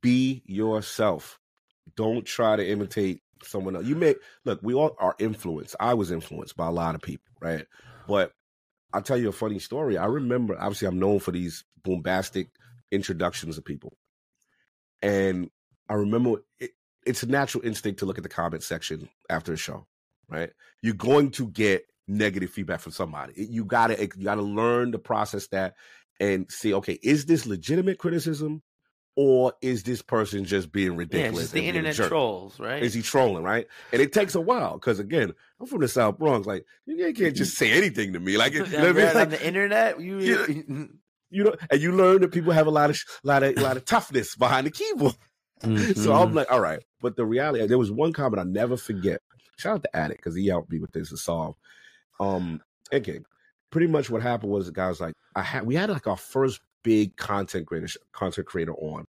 be 0.00 0.42
yourself. 0.44 1.40
Don't 1.96 2.26
try 2.26 2.56
to 2.56 2.68
imitate 2.68 3.22
someone 3.46 3.76
else. 3.76 3.86
You 3.86 3.96
may 3.96 4.14
look 4.44 4.60
we 4.62 4.74
all 4.74 4.96
are 4.98 5.14
influenced. 5.18 5.76
I 5.80 5.94
was 5.94 6.10
influenced 6.10 6.56
by 6.56 6.66
a 6.66 6.72
lot 6.72 6.94
of 6.94 7.02
people 7.02 7.26
right? 7.40 7.66
But 8.08 8.32
i'll 8.92 9.02
tell 9.02 9.18
you 9.18 9.28
a 9.28 9.32
funny 9.32 9.58
story. 9.58 9.98
I 9.98 10.06
remember 10.06 10.56
obviously 10.58 10.88
i'm 10.88 10.98
known 10.98 11.20
for 11.20 11.32
these 11.32 11.64
bombastic 11.82 12.48
introductions 12.90 13.58
of 13.58 13.64
people. 13.64 13.96
And 15.02 15.50
i 15.88 15.94
remember 15.94 16.42
it, 16.58 16.70
it's 17.06 17.22
a 17.22 17.26
natural 17.26 17.64
instinct 17.64 18.00
to 18.00 18.06
look 18.06 18.18
at 18.18 18.24
the 18.24 18.30
comment 18.30 18.62
section 18.62 19.08
after 19.28 19.52
a 19.52 19.56
show 19.56 19.86
right? 20.28 20.50
You're 20.82 20.94
going 20.94 21.30
to 21.32 21.48
get 21.48 21.84
negative 22.06 22.50
feedback 22.50 22.80
from 22.80 22.92
somebody. 22.92 23.32
You 23.36 23.64
gotta 23.64 24.00
you 24.00 24.24
gotta 24.24 24.42
learn 24.42 24.92
to 24.92 24.98
process 24.98 25.46
that 25.48 25.74
and 26.20 26.50
see 26.50 26.74
okay 26.74 26.98
is 27.02 27.26
this 27.26 27.46
legitimate 27.46 27.98
criticism 27.98 28.62
or 29.16 29.52
is 29.62 29.82
this 29.84 30.02
person 30.02 30.44
just 30.44 30.72
being 30.72 30.92
Yeah, 30.92 30.98
ridiculous? 30.98 31.42
just 31.42 31.54
the 31.54 31.64
internet 31.66 31.94
trolls, 31.94 32.58
right? 32.58 32.82
Is 32.82 32.94
he 32.94 33.02
trolling, 33.02 33.44
right? 33.44 33.66
And 33.92 34.02
it 34.02 34.12
takes 34.12 34.34
a 34.34 34.40
while 34.40 34.74
because 34.74 34.98
again, 34.98 35.32
I'm 35.60 35.66
from 35.66 35.80
the 35.80 35.88
South 35.88 36.18
Bronx. 36.18 36.46
Like 36.46 36.64
you 36.86 37.12
can't 37.14 37.36
just 37.36 37.56
say 37.56 37.72
anything 37.72 38.12
to 38.14 38.20
me. 38.20 38.36
Like 38.36 38.54
you 38.54 38.60
know 38.66 38.68
Yeah, 38.70 38.80
what 38.80 38.88
I 38.88 38.92
mean? 38.92 39.06
Like, 39.06 39.16
on 39.16 39.30
the 39.30 39.46
internet, 39.46 40.00
you, 40.00 40.18
Yeah. 40.20 40.46
you 41.30 41.42
know, 41.44 41.54
and 41.70 41.80
you 41.80 41.92
learn 41.92 42.20
that 42.20 42.32
people 42.32 42.52
have 42.52 42.66
a 42.66 42.70
lot 42.70 42.90
of 42.90 43.00
lot 43.24 43.42
of 43.42 43.56
lot 43.58 43.76
of 43.76 43.84
toughness 43.84 44.36
behind 44.36 44.66
the 44.66 44.70
keyboard. 44.70 45.14
So 45.62 45.70
Mhm. 45.70 46.22
I'm 46.22 46.34
like, 46.34 46.50
all 46.52 46.60
right. 46.60 46.80
But 47.00 47.16
the 47.16 47.24
reality, 47.24 47.64
there 47.66 47.78
was 47.78 47.90
one 47.90 48.12
comment 48.12 48.38
I 48.38 48.44
never 48.44 48.76
forget. 48.76 49.22
Shout 49.56 49.76
out 49.76 49.82
to 49.84 49.96
Attic 49.96 50.18
because 50.18 50.34
he 50.34 50.46
helped 50.48 50.70
me 50.70 50.78
with 50.78 50.92
this 50.92 51.08
to 51.08 51.16
solve. 51.16 51.54
Um, 52.20 52.60
okay, 52.92 53.20
pretty 53.70 53.86
much 53.86 54.10
what 54.10 54.20
happened 54.20 54.52
was 54.52 54.66
the 54.66 54.72
guy 54.72 54.88
was 54.88 55.00
like, 55.00 55.14
I 55.34 55.42
had 55.42 55.64
we 55.64 55.74
had 55.74 55.88
like 55.90 56.06
our 56.06 56.16
first 56.18 56.60
big 56.84 57.16
content 57.16 57.66
creator 57.66 57.88
content 58.12 58.46
creator 58.46 58.74
on. 58.74 59.04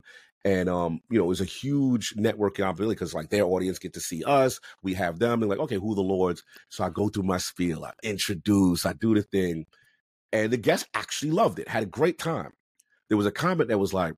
And 0.45 0.69
um, 0.69 1.01
you 1.09 1.17
know, 1.17 1.25
it 1.25 1.27
was 1.27 1.41
a 1.41 1.45
huge 1.45 2.15
networking 2.15 2.65
opportunity 2.65 2.95
because 2.95 3.13
like 3.13 3.29
their 3.29 3.43
audience 3.43 3.79
get 3.79 3.93
to 3.93 3.99
see 3.99 4.23
us, 4.23 4.59
we 4.81 4.93
have 4.93 5.19
them, 5.19 5.41
and 5.41 5.49
like, 5.49 5.59
okay, 5.59 5.75
who 5.75 5.95
the 5.95 6.01
lords? 6.01 6.43
So 6.69 6.83
I 6.83 6.89
go 6.89 7.09
through 7.09 7.23
my 7.23 7.37
spiel, 7.37 7.83
I 7.85 7.91
introduce, 8.03 8.85
I 8.85 8.93
do 8.93 9.15
the 9.15 9.23
thing, 9.23 9.65
and 10.31 10.51
the 10.51 10.57
guests 10.57 10.87
actually 10.93 11.31
loved 11.31 11.59
it, 11.59 11.67
had 11.67 11.83
a 11.83 11.87
great 11.87 12.19
time. 12.19 12.51
There 13.09 13.17
was 13.17 13.27
a 13.27 13.31
comment 13.31 13.69
that 13.69 13.77
was 13.77 13.93
like, 13.93 14.15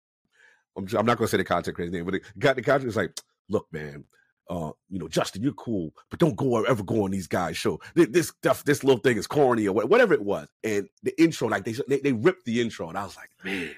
I'm, 0.77 0.87
I'm 0.97 1.05
not 1.05 1.17
going 1.17 1.27
to 1.27 1.27
say 1.27 1.37
the 1.37 1.43
content 1.43 1.75
creator's 1.75 1.93
name, 1.93 2.05
but 2.05 2.15
it 2.15 2.23
got 2.39 2.55
the 2.55 2.61
content 2.61 2.87
was 2.87 2.95
like, 2.95 3.19
look, 3.49 3.67
man, 3.71 4.05
uh, 4.49 4.71
you 4.89 4.99
know, 4.99 5.07
Justin, 5.07 5.41
you're 5.41 5.53
cool, 5.53 5.91
but 6.09 6.19
don't 6.19 6.35
go 6.35 6.63
ever 6.63 6.83
go 6.83 7.03
on 7.03 7.11
these 7.11 7.27
guys' 7.27 7.57
show. 7.57 7.79
This, 7.95 8.27
stuff, 8.27 8.63
this 8.63 8.83
little 8.83 9.01
thing 9.01 9.17
is 9.17 9.27
corny 9.27 9.67
or 9.67 9.73
whatever 9.73 10.13
it 10.13 10.23
was. 10.23 10.47
And 10.63 10.87
the 11.03 11.19
intro, 11.21 11.47
like 11.47 11.65
they 11.65 11.73
they, 11.87 11.99
they 11.99 12.13
ripped 12.13 12.45
the 12.45 12.61
intro, 12.61 12.89
and 12.89 12.97
I 12.97 13.03
was 13.03 13.15
like, 13.15 13.29
man, 13.43 13.75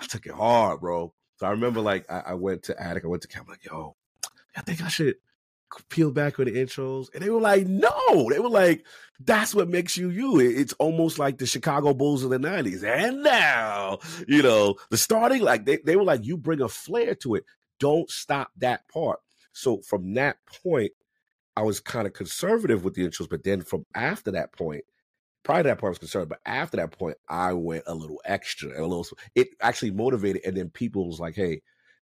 I 0.00 0.06
took 0.06 0.26
it 0.26 0.32
hard, 0.32 0.80
bro. 0.80 1.14
So 1.36 1.46
I 1.46 1.50
remember, 1.50 1.80
like, 1.80 2.10
I, 2.10 2.22
I 2.28 2.34
went 2.34 2.64
to 2.64 2.80
Attic, 2.80 3.04
I 3.04 3.08
went 3.08 3.22
to 3.22 3.28
Cam, 3.28 3.46
like, 3.48 3.64
yo, 3.64 3.96
I 4.56 4.60
think 4.60 4.82
I 4.82 4.88
should 4.88 5.16
peel 5.88 6.10
back 6.10 6.38
on 6.38 6.46
the 6.46 6.52
intros, 6.52 7.08
and 7.14 7.22
they 7.22 7.30
were 7.30 7.40
like, 7.40 7.66
no, 7.66 8.28
they 8.30 8.38
were 8.38 8.48
like, 8.48 8.84
that's 9.20 9.54
what 9.54 9.68
makes 9.68 9.96
you 9.96 10.10
you. 10.10 10.40
It's 10.40 10.72
almost 10.74 11.18
like 11.18 11.38
the 11.38 11.46
Chicago 11.46 11.94
Bulls 11.94 12.24
of 12.24 12.30
the 12.30 12.38
'90s, 12.38 12.82
and 12.82 13.22
now, 13.22 13.98
you 14.26 14.42
know, 14.42 14.76
the 14.90 14.96
starting, 14.96 15.42
like 15.42 15.64
they 15.64 15.78
they 15.78 15.96
were 15.96 16.04
like, 16.04 16.24
you 16.24 16.36
bring 16.36 16.60
a 16.60 16.68
flair 16.68 17.14
to 17.16 17.36
it. 17.36 17.44
Don't 17.78 18.10
stop 18.10 18.50
that 18.58 18.88
part. 18.88 19.20
So 19.52 19.80
from 19.82 20.14
that 20.14 20.36
point, 20.62 20.92
I 21.56 21.62
was 21.62 21.80
kind 21.80 22.06
of 22.06 22.14
conservative 22.14 22.84
with 22.84 22.94
the 22.94 23.06
intros, 23.06 23.28
but 23.28 23.44
then 23.44 23.60
from 23.60 23.84
after 23.94 24.30
that 24.32 24.52
point, 24.52 24.84
prior 25.42 25.62
to 25.62 25.68
that 25.68 25.78
point, 25.78 25.88
I 25.88 25.90
was 25.90 25.98
concerned, 25.98 26.28
but 26.30 26.40
after 26.46 26.78
that 26.78 26.92
point, 26.92 27.16
I 27.28 27.52
went 27.52 27.84
a 27.86 27.94
little 27.94 28.20
extra 28.24 28.70
a 28.70 28.86
little. 28.86 29.06
It 29.34 29.48
actually 29.60 29.90
motivated, 29.90 30.42
and 30.46 30.56
then 30.56 30.70
people 30.70 31.06
was 31.06 31.20
like, 31.20 31.34
"Hey, 31.34 31.62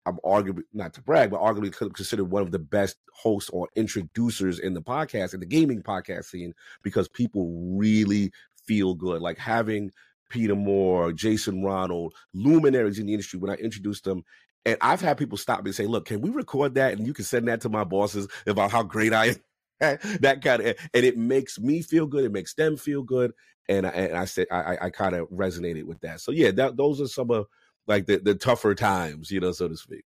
I'm 0.05 0.17
arguably 0.25 0.63
not 0.73 0.93
to 0.95 1.01
brag, 1.01 1.31
but 1.31 1.41
arguably 1.41 1.71
considered 1.93 2.25
one 2.25 2.41
of 2.41 2.51
the 2.51 2.59
best 2.59 2.97
hosts 3.13 3.49
or 3.51 3.67
introducers 3.75 4.59
in 4.59 4.73
the 4.73 4.81
podcast 4.81 5.33
in 5.33 5.39
the 5.39 5.45
gaming 5.45 5.83
podcast 5.83 6.25
scene 6.25 6.53
because 6.83 7.07
people 7.07 7.75
really 7.77 8.31
feel 8.65 8.95
good, 8.95 9.21
like 9.21 9.37
having 9.37 9.91
Peter 10.29 10.55
Moore, 10.55 11.11
Jason 11.13 11.63
Ronald, 11.63 12.13
luminaries 12.33 12.99
in 12.99 13.05
the 13.05 13.13
industry. 13.13 13.39
When 13.39 13.51
I 13.51 13.55
introduced 13.55 14.03
them, 14.05 14.23
and 14.65 14.77
I've 14.81 15.01
had 15.01 15.17
people 15.17 15.37
stop 15.37 15.63
me 15.63 15.69
and 15.69 15.75
say, 15.75 15.85
"Look, 15.85 16.05
can 16.05 16.21
we 16.21 16.29
record 16.29 16.75
that 16.75 16.93
and 16.93 17.05
you 17.05 17.13
can 17.13 17.25
send 17.25 17.47
that 17.47 17.61
to 17.61 17.69
my 17.69 17.83
bosses 17.83 18.27
about 18.47 18.71
how 18.71 18.83
great 18.83 19.13
I 19.13 19.27
am." 19.27 19.35
that 20.19 20.41
kind 20.43 20.61
of 20.61 20.75
and 20.93 21.03
it 21.03 21.17
makes 21.17 21.59
me 21.59 21.81
feel 21.81 22.05
good 22.05 22.23
it 22.23 22.31
makes 22.31 22.53
them 22.53 22.77
feel 22.77 23.01
good 23.01 23.31
and 23.67 23.87
i, 23.87 23.89
and 23.89 24.15
I 24.15 24.25
said 24.25 24.45
i 24.51 24.77
i, 24.79 24.89
kind 24.91 25.15
of 25.15 25.27
resonated 25.29 25.85
with 25.85 25.99
that 26.01 26.21
so 26.21 26.31
yeah 26.31 26.51
that, 26.51 26.77
those 26.77 27.01
are 27.01 27.07
some 27.07 27.31
of 27.31 27.47
like 27.87 28.05
the, 28.05 28.17
the 28.17 28.35
tougher 28.35 28.75
times 28.75 29.31
you 29.31 29.39
know 29.39 29.51
so 29.53 29.67
to 29.67 29.75
speak 29.75 30.05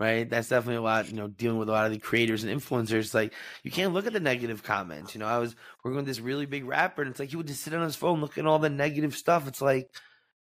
right? 0.00 0.28
That's 0.28 0.48
definitely 0.48 0.76
a 0.76 0.82
lot, 0.82 1.08
you 1.08 1.14
know, 1.14 1.28
dealing 1.28 1.58
with 1.58 1.68
a 1.68 1.72
lot 1.72 1.86
of 1.86 1.92
the 1.92 1.98
creators 1.98 2.44
and 2.44 2.60
influencers. 2.60 3.14
Like, 3.14 3.32
you 3.62 3.70
can't 3.70 3.94
look 3.94 4.06
at 4.06 4.12
the 4.12 4.20
negative 4.20 4.62
comments. 4.62 5.14
You 5.14 5.20
know, 5.20 5.26
I 5.26 5.38
was 5.38 5.54
working 5.84 5.96
with 5.96 6.06
this 6.06 6.20
really 6.20 6.46
big 6.46 6.64
rapper, 6.64 7.02
and 7.02 7.10
it's 7.10 7.20
like 7.20 7.30
he 7.30 7.36
would 7.36 7.46
just 7.46 7.62
sit 7.62 7.74
on 7.74 7.82
his 7.82 7.96
phone 7.96 8.20
looking 8.20 8.44
at 8.44 8.48
all 8.48 8.58
the 8.58 8.70
negative 8.70 9.14
stuff. 9.14 9.46
It's 9.46 9.62
like, 9.62 9.88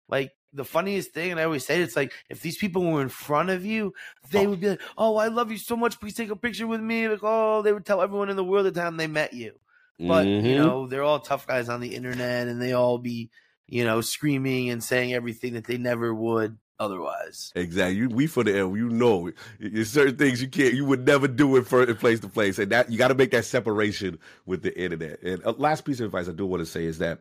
like 0.09 0.33
the 0.55 0.65
funniest 0.65 1.11
thing, 1.13 1.33
and 1.33 1.41
I 1.41 1.45
always 1.45 1.67
say 1.67 1.81
it, 1.81 1.83
it's 1.83 1.97
like 1.97 2.13
if 2.31 2.41
these 2.41 2.57
people 2.57 2.83
were 2.83 3.03
in 3.03 3.09
front 3.09 3.51
of 3.51 3.65
you, 3.65 3.93
they 4.31 4.47
Oh. 4.47 4.51
would 4.51 4.61
be 4.61 4.69
like, 4.71 4.81
"Oh, 4.97 5.17
I 5.17 5.29
love 5.29 5.51
you 5.51 5.59
so 5.59 5.77
much. 5.77 6.01
Please 6.01 6.15
take 6.15 6.31
a 6.31 6.37
picture 6.37 6.67
with 6.67 6.81
me." 6.81 7.09
Like, 7.09 7.21
oh, 7.23 7.63
they 7.63 7.73
would 7.73 7.85
tell 7.85 8.01
everyone 8.01 8.31
in 8.31 8.37
the 8.37 8.45
world 8.45 8.67
the 8.67 8.73
time 8.73 8.97
they 8.97 9.07
met 9.09 9.35
you. 9.35 9.53
But 9.99 10.27
you 10.27 10.55
Mhm. 10.55 10.57
know, 10.57 10.87
they're 10.87 11.03
all 11.03 11.21
tough 11.21 11.47
guys 11.47 11.69
on 11.69 11.81
the 11.81 11.95
internet, 11.95 12.49
and 12.49 12.61
they 12.63 12.73
all 12.73 12.99
be, 12.99 13.31
you 13.69 13.85
know, 13.85 14.01
screaming 14.01 14.71
and 14.71 14.83
saying 14.83 15.13
everything 15.13 15.55
that 15.55 15.65
they 15.65 15.77
never 15.79 16.15
would 16.15 16.59
otherwise. 16.79 17.53
Exactly. 17.55 17.97
You, 17.97 18.09
we 18.09 18.27
for 18.27 18.43
the 18.45 18.53
air. 18.53 18.77
You 18.77 18.91
know, 18.91 19.31
there's 19.61 19.91
certain 19.91 20.17
things 20.17 20.43
you 20.43 20.49
can't, 20.49 20.75
you 20.75 20.85
would 20.85 21.07
never 21.07 21.29
do 21.29 21.57
it 21.57 21.67
for 21.67 21.85
in 21.85 21.97
place 21.97 22.21
to 22.21 22.29
place, 22.29 22.59
and 22.59 22.71
that 22.73 22.91
you 22.91 22.99
got 22.99 23.09
to 23.09 23.15
make 23.15 23.31
that 23.31 23.45
separation 23.45 24.19
with 24.47 24.63
the 24.63 24.77
internet. 24.79 25.23
And 25.23 25.43
a 25.45 25.53
last 25.53 25.85
piece 25.85 26.01
of 26.01 26.07
advice 26.07 26.29
I 26.29 26.33
do 26.33 26.47
want 26.47 26.61
to 26.61 26.67
say 26.67 26.85
is 26.85 26.99
that 26.99 27.21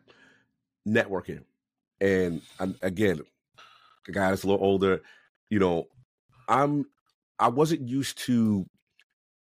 networking, 0.88 1.44
and 2.02 2.42
um, 2.60 2.76
again, 2.82 3.22
a 4.08 4.12
guy 4.12 4.30
that's 4.30 4.44
a 4.44 4.48
little 4.48 4.66
older, 4.66 5.02
you 5.50 5.60
know, 5.60 5.88
I'm, 6.48 6.86
I 7.40 7.48
wasn't 7.50 7.88
used 7.88 8.18
to, 8.20 8.66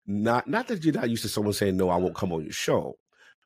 not 0.06 0.48
not 0.48 0.68
that 0.68 0.84
you're 0.84 0.94
not 0.94 1.10
used 1.10 1.22
to 1.22 1.28
someone 1.28 1.52
saying 1.52 1.76
no, 1.76 1.90
I 1.90 1.96
won't 1.96 2.14
come 2.14 2.32
on 2.32 2.42
your 2.42 2.52
show, 2.52 2.98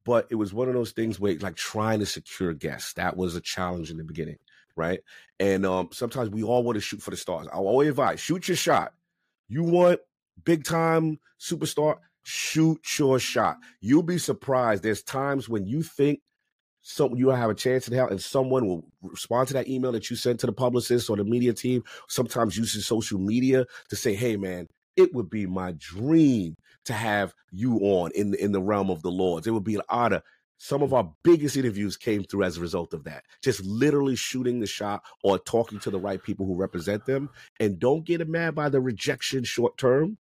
but 0.04 0.26
it 0.30 0.36
was 0.36 0.54
one 0.54 0.68
of 0.68 0.74
those 0.74 0.92
things 0.92 1.18
where 1.18 1.36
like 1.38 1.56
trying 1.56 1.98
to 1.98 2.06
secure 2.06 2.54
guests 2.54 2.92
that 2.94 3.16
was 3.16 3.34
a 3.34 3.40
challenge 3.40 3.90
in 3.90 3.96
the 3.96 4.04
beginning 4.04 4.38
right? 4.76 5.00
And 5.38 5.66
um, 5.66 5.88
sometimes 5.92 6.30
we 6.30 6.42
all 6.42 6.62
want 6.62 6.76
to 6.76 6.80
shoot 6.80 7.02
for 7.02 7.10
the 7.10 7.16
stars. 7.16 7.46
I 7.52 7.56
always 7.56 7.88
advise 7.88 8.20
shoot 8.20 8.48
your 8.48 8.56
shot. 8.56 8.92
You 9.48 9.64
want 9.64 10.00
big 10.44 10.64
time 10.64 11.18
superstar, 11.40 11.98
shoot 12.22 12.80
your 12.98 13.18
shot. 13.18 13.58
You'll 13.80 14.02
be 14.02 14.18
surprised. 14.18 14.82
There's 14.82 15.02
times 15.02 15.48
when 15.48 15.66
you 15.66 15.82
think 15.82 16.20
so 16.82 17.14
you 17.14 17.28
have 17.28 17.50
a 17.50 17.54
chance 17.54 17.88
in 17.88 17.94
hell, 17.94 18.08
and 18.08 18.20
someone 18.20 18.66
will 18.66 18.84
respond 19.02 19.48
to 19.48 19.54
that 19.54 19.68
email 19.68 19.92
that 19.92 20.10
you 20.10 20.16
sent 20.16 20.40
to 20.40 20.46
the 20.46 20.52
publicist 20.52 21.08
or 21.08 21.16
the 21.16 21.24
media 21.24 21.52
team. 21.52 21.84
Sometimes 22.08 22.56
using 22.56 22.82
social 22.82 23.18
media 23.18 23.66
to 23.88 23.96
say, 23.96 24.14
"Hey, 24.14 24.36
man, 24.36 24.68
it 24.96 25.14
would 25.14 25.30
be 25.30 25.46
my 25.46 25.72
dream 25.78 26.56
to 26.84 26.92
have 26.92 27.34
you 27.50 27.78
on 27.78 28.10
in 28.14 28.34
in 28.34 28.52
the 28.52 28.60
realm 28.60 28.90
of 28.90 29.02
the 29.02 29.10
Lords. 29.10 29.46
It 29.46 29.52
would 29.52 29.64
be 29.64 29.76
an 29.76 29.82
honor." 29.88 30.22
Some 30.58 30.82
of 30.82 30.92
our 30.92 31.12
biggest 31.24 31.56
interviews 31.56 31.96
came 31.96 32.22
through 32.22 32.44
as 32.44 32.56
a 32.56 32.60
result 32.60 32.94
of 32.94 33.02
that. 33.04 33.24
Just 33.42 33.64
literally 33.64 34.14
shooting 34.14 34.60
the 34.60 34.66
shot 34.66 35.02
or 35.24 35.38
talking 35.38 35.80
to 35.80 35.90
the 35.90 35.98
right 35.98 36.22
people 36.22 36.46
who 36.46 36.54
represent 36.54 37.04
them. 37.04 37.30
And 37.58 37.80
don't 37.80 38.04
get 38.04 38.28
mad 38.28 38.54
by 38.54 38.68
the 38.68 38.80
rejection 38.80 39.42
short 39.42 39.76
term. 39.76 40.18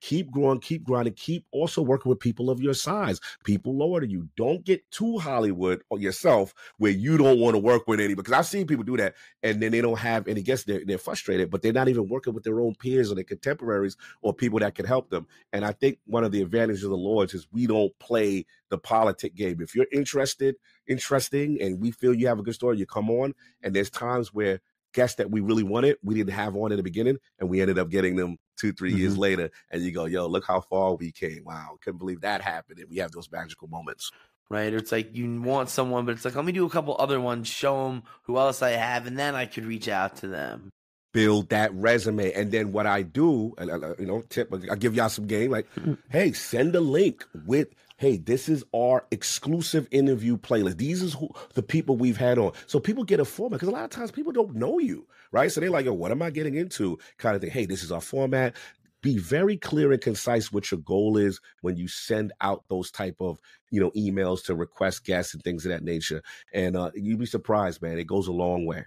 Keep 0.00 0.30
growing, 0.30 0.60
keep 0.60 0.84
grinding, 0.84 1.14
keep 1.14 1.44
also 1.52 1.82
working 1.82 2.10
with 2.10 2.18
people 2.18 2.50
of 2.50 2.60
your 2.60 2.74
size, 2.74 3.20
people 3.44 3.76
lower 3.76 4.00
than 4.00 4.10
you. 4.10 4.28
Don't 4.36 4.64
get 4.64 4.88
too 4.90 5.18
Hollywood 5.18 5.82
on 5.90 6.00
yourself 6.00 6.54
where 6.78 6.90
you 6.90 7.18
don't 7.18 7.38
want 7.38 7.54
to 7.54 7.58
work 7.58 7.86
with 7.86 8.00
any 8.00 8.14
because 8.14 8.32
I've 8.32 8.46
seen 8.46 8.66
people 8.66 8.84
do 8.84 8.96
that 8.96 9.14
and 9.42 9.62
then 9.62 9.72
they 9.72 9.80
don't 9.80 9.98
have 9.98 10.26
any 10.28 10.42
guests. 10.42 10.64
They're, 10.64 10.82
they're 10.84 10.98
frustrated, 10.98 11.50
but 11.50 11.62
they're 11.62 11.72
not 11.72 11.88
even 11.88 12.08
working 12.08 12.34
with 12.34 12.44
their 12.44 12.60
own 12.60 12.74
peers 12.74 13.10
or 13.10 13.14
their 13.14 13.24
contemporaries 13.24 13.96
or 14.22 14.32
people 14.32 14.58
that 14.60 14.74
can 14.74 14.86
help 14.86 15.10
them. 15.10 15.26
And 15.52 15.64
I 15.64 15.72
think 15.72 15.98
one 16.06 16.24
of 16.24 16.32
the 16.32 16.42
advantages 16.42 16.84
of 16.84 16.90
the 16.90 16.96
Lords 16.96 17.34
is 17.34 17.46
we 17.52 17.66
don't 17.66 17.96
play 17.98 18.46
the 18.70 18.78
politic 18.78 19.34
game. 19.34 19.60
If 19.60 19.74
you're 19.74 19.86
interested, 19.92 20.56
interesting, 20.86 21.60
and 21.60 21.80
we 21.80 21.90
feel 21.90 22.14
you 22.14 22.28
have 22.28 22.38
a 22.38 22.42
good 22.42 22.54
story, 22.54 22.78
you 22.78 22.86
come 22.86 23.10
on. 23.10 23.34
And 23.62 23.74
there's 23.74 23.90
times 23.90 24.32
where 24.32 24.60
guests 24.92 25.16
that 25.16 25.30
we 25.30 25.40
really 25.40 25.62
wanted, 25.62 25.96
we 26.02 26.14
didn't 26.14 26.32
have 26.32 26.56
on 26.56 26.72
in 26.72 26.76
the 26.76 26.82
beginning, 26.82 27.18
and 27.38 27.48
we 27.48 27.60
ended 27.60 27.78
up 27.78 27.90
getting 27.90 28.16
them 28.16 28.38
two, 28.60 28.72
3 28.72 28.92
years 28.92 29.12
mm-hmm. 29.12 29.22
later. 29.22 29.50
And 29.70 29.82
you 29.82 29.92
go, 29.92 30.04
yo, 30.04 30.26
look 30.26 30.46
how 30.46 30.60
far 30.60 30.94
we 30.94 31.12
came. 31.12 31.44
Wow, 31.44 31.78
couldn't 31.82 31.98
believe 31.98 32.20
that 32.20 32.42
happened. 32.42 32.78
And 32.78 32.90
we 32.90 32.98
have 32.98 33.12
those 33.12 33.30
magical 33.30 33.68
moments. 33.68 34.10
right? 34.48 34.72
Or 34.72 34.76
it's 34.76 34.92
like 34.92 35.14
you 35.16 35.40
want 35.40 35.70
someone, 35.70 36.04
but 36.04 36.12
it's 36.12 36.24
like 36.24 36.34
let 36.34 36.44
me 36.44 36.52
do 36.52 36.66
a 36.66 36.70
couple 36.70 36.96
other 36.98 37.20
ones, 37.20 37.48
show 37.48 37.88
them 37.88 38.02
who 38.22 38.38
else 38.38 38.62
I 38.62 38.70
have, 38.70 39.06
and 39.06 39.18
then 39.18 39.34
I 39.34 39.46
could 39.46 39.64
reach 39.64 39.88
out 39.88 40.16
to 40.16 40.28
them. 40.28 40.70
Build 41.12 41.48
that 41.48 41.74
resume, 41.74 42.32
and 42.32 42.52
then 42.52 42.70
what 42.70 42.86
I 42.86 43.02
do, 43.02 43.54
and 43.58 43.68
uh, 43.70 43.78
uh 43.78 43.94
you 43.98 44.06
know, 44.06 44.22
tip, 44.28 44.52
uh, 44.52 44.58
I 44.70 44.76
give 44.76 44.94
y'all 44.94 45.08
some 45.08 45.26
game. 45.26 45.50
Like, 45.50 45.66
mm-hmm. 45.74 45.94
hey, 46.08 46.30
send 46.32 46.76
a 46.76 46.80
link 46.80 47.24
with 47.46 47.74
hey, 48.00 48.16
this 48.16 48.48
is 48.48 48.64
our 48.74 49.04
exclusive 49.10 49.86
interview 49.90 50.38
playlist. 50.38 50.78
These 50.78 51.02
is 51.02 51.12
who, 51.12 51.28
the 51.52 51.62
people 51.62 51.98
we've 51.98 52.16
had 52.16 52.38
on. 52.38 52.52
So 52.66 52.80
people 52.80 53.04
get 53.04 53.20
a 53.20 53.26
format 53.26 53.60
because 53.60 53.68
a 53.68 53.76
lot 53.76 53.84
of 53.84 53.90
times 53.90 54.10
people 54.10 54.32
don't 54.32 54.54
know 54.54 54.78
you, 54.78 55.06
right? 55.32 55.50
So 55.50 55.60
they're 55.60 55.70
like, 55.70 55.84
yo, 55.84 55.92
what 55.92 56.10
am 56.10 56.22
I 56.22 56.30
getting 56.30 56.54
into? 56.54 56.98
Kind 57.18 57.36
of 57.36 57.42
thing. 57.42 57.50
Hey, 57.50 57.66
this 57.66 57.82
is 57.82 57.92
our 57.92 58.00
format. 58.00 58.56
Be 59.02 59.16
very 59.16 59.56
clear 59.56 59.92
and 59.92 60.00
concise 60.00 60.52
what 60.52 60.70
your 60.70 60.80
goal 60.80 61.16
is 61.16 61.40
when 61.62 61.76
you 61.76 61.88
send 61.88 62.32
out 62.42 62.64
those 62.68 62.90
type 62.90 63.16
of 63.20 63.38
you 63.70 63.80
know 63.80 63.90
emails 63.92 64.44
to 64.44 64.54
request 64.54 65.04
guests 65.04 65.32
and 65.32 65.42
things 65.42 65.64
of 65.64 65.70
that 65.70 65.82
nature. 65.82 66.22
And 66.52 66.76
uh, 66.76 66.90
you'd 66.94 67.18
be 67.18 67.26
surprised, 67.26 67.80
man. 67.80 67.98
It 67.98 68.06
goes 68.06 68.28
a 68.28 68.32
long 68.32 68.66
way. 68.66 68.84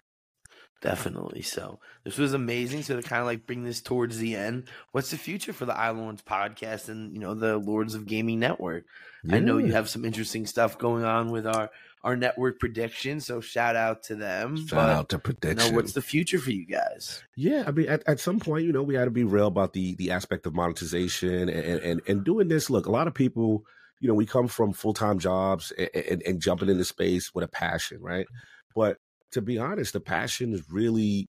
Definitely. 0.83 1.43
So 1.43 1.79
this 2.03 2.17
was 2.17 2.33
amazing. 2.33 2.83
So 2.83 2.97
to 2.97 3.01
kind 3.01 3.21
of 3.21 3.25
like 3.25 3.47
bring 3.47 3.63
this 3.63 3.81
towards 3.81 4.17
the 4.17 4.35
end, 4.35 4.65
what's 4.91 5.11
the 5.11 5.17
future 5.17 5.53
for 5.53 5.65
the 5.65 5.75
Iron 5.75 5.99
Lords 5.99 6.21
podcast 6.21 6.89
and 6.89 7.13
you 7.13 7.19
know 7.19 7.33
the 7.33 7.57
Lords 7.57 7.95
of 7.95 8.05
Gaming 8.05 8.39
Network? 8.39 8.83
Yeah. 9.23 9.37
I 9.37 9.39
know 9.39 9.59
you 9.59 9.71
have 9.71 9.89
some 9.89 10.03
interesting 10.03 10.45
stuff 10.45 10.77
going 10.77 11.05
on 11.05 11.31
with 11.31 11.47
our 11.47 11.69
our 12.03 12.15
network 12.15 12.59
prediction. 12.59 13.19
So 13.21 13.39
shout 13.39 13.75
out 13.75 14.03
to 14.03 14.15
them. 14.15 14.57
Shout 14.57 14.69
but, 14.69 14.89
out 14.89 15.09
to 15.09 15.19
prediction. 15.19 15.65
You 15.65 15.71
know, 15.71 15.75
what's 15.75 15.93
the 15.93 16.01
future 16.01 16.39
for 16.39 16.51
you 16.51 16.65
guys? 16.65 17.23
Yeah, 17.35 17.63
I 17.65 17.71
mean, 17.71 17.87
at, 17.87 18.03
at 18.07 18.19
some 18.19 18.39
point, 18.39 18.65
you 18.65 18.73
know, 18.73 18.83
we 18.83 18.95
had 18.95 19.05
to 19.05 19.11
be 19.11 19.23
real 19.23 19.47
about 19.47 19.73
the 19.73 19.95
the 19.95 20.11
aspect 20.11 20.45
of 20.45 20.53
monetization 20.53 21.49
and 21.49 21.81
and 21.81 22.01
and 22.07 22.23
doing 22.23 22.47
this. 22.47 22.69
Look, 22.69 22.85
a 22.85 22.91
lot 22.91 23.07
of 23.07 23.13
people, 23.13 23.63
you 23.99 24.07
know, 24.07 24.13
we 24.13 24.25
come 24.25 24.47
from 24.47 24.73
full 24.73 24.93
time 24.93 25.19
jobs 25.19 25.71
and, 25.77 25.89
and, 25.93 26.23
and 26.23 26.41
jumping 26.41 26.69
into 26.69 26.85
space 26.85 27.33
with 27.33 27.43
a 27.43 27.49
passion, 27.49 28.01
right? 28.01 28.27
But 28.75 28.97
to 29.31 29.41
be 29.41 29.57
honest, 29.57 29.93
the 29.93 29.99
passion 29.99 30.53
is 30.53 30.63
really 30.69 31.29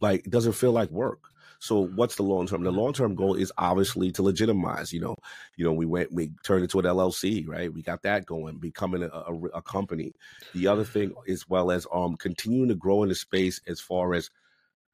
like 0.00 0.26
it 0.26 0.30
doesn't 0.30 0.52
feel 0.52 0.72
like 0.72 0.90
work. 0.90 1.20
So 1.64 1.86
what's 1.94 2.16
the 2.16 2.22
long 2.22 2.46
term? 2.46 2.62
The 2.62 2.70
long 2.70 2.92
term 2.92 3.14
goal 3.14 3.34
is 3.34 3.50
obviously 3.56 4.12
to 4.12 4.22
legitimize. 4.22 4.92
You 4.92 5.00
know, 5.00 5.16
you 5.56 5.64
know, 5.64 5.72
we 5.72 5.86
went, 5.86 6.12
we 6.12 6.32
turned 6.44 6.62
into 6.62 6.78
an 6.78 6.84
LLC, 6.84 7.48
right? 7.48 7.72
We 7.72 7.80
got 7.80 8.02
that 8.02 8.26
going, 8.26 8.58
becoming 8.58 9.02
a, 9.02 9.08
a, 9.08 9.34
a 9.54 9.62
company. 9.62 10.12
The 10.54 10.66
other 10.66 10.84
thing, 10.84 11.14
as 11.26 11.48
well 11.48 11.70
as 11.70 11.86
um 11.92 12.16
continuing 12.16 12.68
to 12.68 12.74
grow 12.74 13.02
in 13.02 13.08
the 13.08 13.14
space 13.14 13.62
as 13.66 13.80
far 13.80 14.12
as 14.12 14.28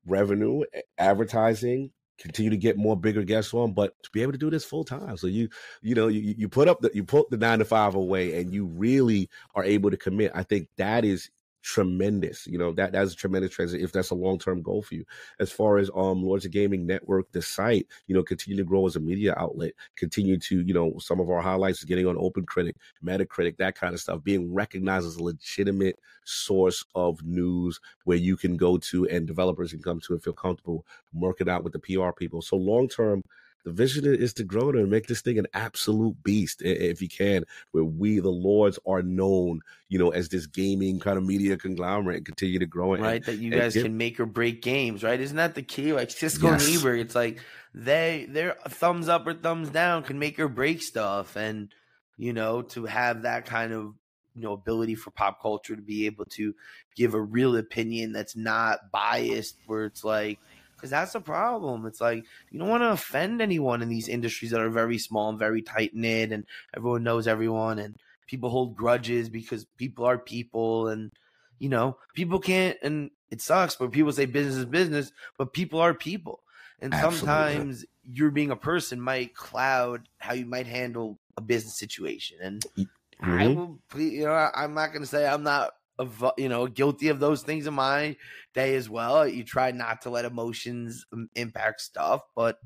revenue, 0.07 0.63
advertising, 0.97 1.91
continue 2.19 2.51
to 2.51 2.57
get 2.57 2.77
more 2.77 2.97
bigger 2.97 3.25
guests 3.25 3.53
on, 3.53 3.73
but 3.73 4.01
to 4.05 4.11
be 4.13 4.23
able 4.23 4.33
to 4.33 4.39
do 4.39 4.51
this 4.51 4.65
full 4.65 4.85
time. 4.85 5.17
So 5.17 5.27
you, 5.27 5.49
you 5.83 5.97
know, 5.97 6.07
you, 6.07 6.35
you 6.39 6.49
put 6.49 6.69
up 6.69 6.81
the, 6.81 6.91
you 6.95 7.03
put 7.03 7.31
the 7.31 7.37
nine 7.37 7.59
to 7.59 7.65
five 7.65 7.97
away 7.97 8.41
and 8.41 8.53
you 8.53 8.67
really 8.67 9.29
are 9.57 9.65
able 9.65 9.91
to 9.91 9.97
commit. 9.97 10.31
I 10.35 10.45
think 10.45 10.69
that 10.77 11.05
is 11.05 11.31
tremendous. 11.63 12.47
You 12.47 12.59
know, 12.59 12.73
that 12.73 12.93
that's 12.93 13.13
a 13.13 13.17
tremendous 13.17 13.53
transit 13.53 13.81
if 13.81 13.93
that's 13.93 14.11
a 14.11 14.15
long 14.15 14.39
term 14.39 14.63
goal 14.63 14.83
for 14.83 14.95
you. 14.95 15.05
As 15.39 15.51
far 15.51 15.79
as 15.79 15.91
um 15.95 16.23
Lords 16.23 16.45
of 16.45 16.51
Gaming 16.51 16.87
Network, 16.87 17.31
the 17.33 17.43
site, 17.43 17.87
you 18.07 18.15
know, 18.15 18.23
continue 18.23 18.57
to 18.57 18.69
grow 18.69 18.87
as 18.87 18.97
a 18.97 19.01
media 19.01 19.35
outlet, 19.37 19.73
continue 19.97 20.39
to, 20.39 20.61
you 20.61 20.75
know, 20.75 20.99
some 20.99 21.21
of 21.21 21.31
our 21.31 21.41
highlights 21.41 21.85
getting 21.85 22.07
on 22.07 22.17
Open 22.19 22.45
Critic, 22.45 22.77
Metacritic, 23.05 23.57
that 23.59 23.75
kind 23.75 23.95
of 23.95 24.01
stuff, 24.01 24.23
being 24.23 24.53
recognized 24.53 25.07
as 25.07 25.17
a 25.17 25.23
legitimate 25.23 25.99
source 26.25 26.85
of 26.95 27.23
news 27.25 27.81
where 28.05 28.19
you 28.19 28.37
can 28.37 28.57
go 28.57 28.79
to 28.79 29.07
and 29.09 29.27
developers 29.27 29.73
can 29.73 29.83
come 29.83 30.01
to 30.01 30.13
and 30.15 30.23
feel 30.23 30.33
comfortable 30.33 30.87
working 31.13 31.49
out 31.49 31.65
with 31.65 31.73
the 31.73 31.79
PR 31.79 32.11
people. 32.17 32.43
So 32.43 32.57
long 32.57 32.89
term 32.89 33.23
the 33.65 33.73
vision 33.73 34.07
is 34.07 34.33
to 34.35 34.45
grow 34.45 34.71
it 34.71 34.77
and 34.77 34.91
make 34.91 35.07
this 35.07 35.21
thing 35.21 35.39
an 35.39 35.47
absolute 35.53 36.23
beast, 36.23 36.63
if 36.63 37.03
you 37.03 37.09
can, 37.09 37.45
where 37.73 37.85
we, 37.85 38.19
the 38.19 38.31
Lords, 38.31 38.79
are 38.87 39.03
known, 39.03 39.61
you 39.89 39.99
know, 39.99 40.11
as 40.11 40.29
this 40.29 40.47
gaming 40.47 40.99
kind 40.99 41.19
of 41.19 41.25
media 41.25 41.57
conglomerate 41.57 42.19
and 42.19 42.27
continue 42.27 42.59
to 42.59 42.67
grow 42.67 42.95
it. 42.95 43.01
Right. 43.01 43.17
And, 43.17 43.25
that 43.25 43.37
you 43.37 43.51
guys 43.51 43.75
can 43.75 43.97
make 43.97 44.19
or 44.19 44.27
break 44.27 44.63
games, 44.63 45.03
right? 45.03 45.21
Isn't 45.21 45.37
that 45.37 45.55
the 45.55 45.63
key? 45.63 45.93
Like 45.93 46.09
Siskel 46.09 46.53
yes. 46.53 46.67
and 46.67 46.77
Ebert, 46.77 47.01
it's 47.01 47.15
like 47.15 47.41
they, 47.75 48.27
their 48.29 48.57
thumbs 48.69 49.09
up 49.09 49.27
or 49.27 49.35
thumbs 49.35 49.69
down 49.71 50.05
can 50.05 50.19
make 50.19 50.39
or 50.39 50.49
break 50.49 50.83
stuff. 50.83 51.37
And, 51.37 51.69
you 52.17 52.33
know, 52.33 52.63
to 52.63 52.87
have 52.87 53.23
that 53.23 53.47
kind 53.47 53.73
of 53.73 53.95
you 54.37 54.43
know 54.43 54.53
ability 54.53 54.95
for 54.95 55.11
pop 55.11 55.43
culture 55.43 55.75
to 55.75 55.83
be 55.83 56.07
able 56.07 56.25
to 56.25 56.55
give 56.95 57.15
a 57.15 57.21
real 57.21 57.57
opinion 57.57 58.13
that's 58.13 58.37
not 58.37 58.91
biased 58.93 59.57
where 59.67 59.85
it's 59.85 60.05
like 60.05 60.39
because 60.81 60.91
that's 60.91 61.13
the 61.13 61.21
problem. 61.21 61.85
It's 61.85 62.01
like 62.01 62.25
you 62.51 62.59
don't 62.59 62.69
want 62.69 62.83
to 62.83 62.93
offend 62.93 63.43
anyone 63.43 63.83
in 63.83 63.89
these 63.89 64.09
industries 64.09 64.51
that 64.53 64.61
are 64.61 64.71
very 64.71 64.97
small 64.99 65.29
and 65.29 65.39
very 65.39 65.61
tight 65.61 65.95
knit, 65.95 66.33
and 66.33 66.47
everyone 66.75 67.03
knows 67.03 67.27
everyone, 67.27 67.79
and 67.79 67.97
people 68.27 68.49
hold 68.49 68.77
grudges 68.77 69.29
because 69.29 69.67
people 69.77 70.07
are 70.07 70.19
people, 70.19 70.89
and 70.89 71.13
you 71.59 71.69
know 71.69 71.99
people 72.15 72.39
can't. 72.39 72.79
And 72.83 73.11
it 73.31 73.41
sucks, 73.41 73.77
but 73.77 73.93
people 73.93 74.13
say 74.13 74.25
business 74.25 74.57
is 74.57 74.65
business, 74.65 75.13
but 75.37 75.53
people 75.53 75.81
are 75.81 75.95
people, 75.95 76.43
and 76.81 76.95
Absolutely. 76.95 77.19
sometimes 77.19 77.85
you're 78.03 78.31
being 78.31 78.51
a 78.51 78.57
person 78.57 79.01
might 79.01 79.35
cloud 79.35 80.09
how 80.19 80.33
you 80.33 80.47
might 80.47 80.67
handle 80.67 81.19
a 81.37 81.41
business 81.41 81.79
situation, 81.79 82.39
and. 82.43 82.65
Mm-hmm. 82.77 82.85
I 83.23 83.49
will, 83.49 83.79
you 83.97 84.25
know, 84.25 84.51
I'm 84.55 84.73
not 84.73 84.93
going 84.93 85.03
to 85.03 85.07
say 85.07 85.29
I'm 85.29 85.43
not 85.43 85.75
of 86.01 86.25
you 86.39 86.49
know 86.49 86.67
guilty 86.67 87.09
of 87.09 87.21
those 87.21 87.43
things 87.43 87.67
in 87.67 87.75
my 87.75 88.17
day 88.55 88.75
as 88.75 88.89
well. 88.89 89.29
You 89.29 89.45
try 89.45 89.71
not 89.71 90.03
to 90.03 90.11
let 90.11 90.25
emotions 90.25 91.07
um, 91.13 91.29
impact 91.35 91.83
stuff, 91.83 92.23
but 92.35 92.59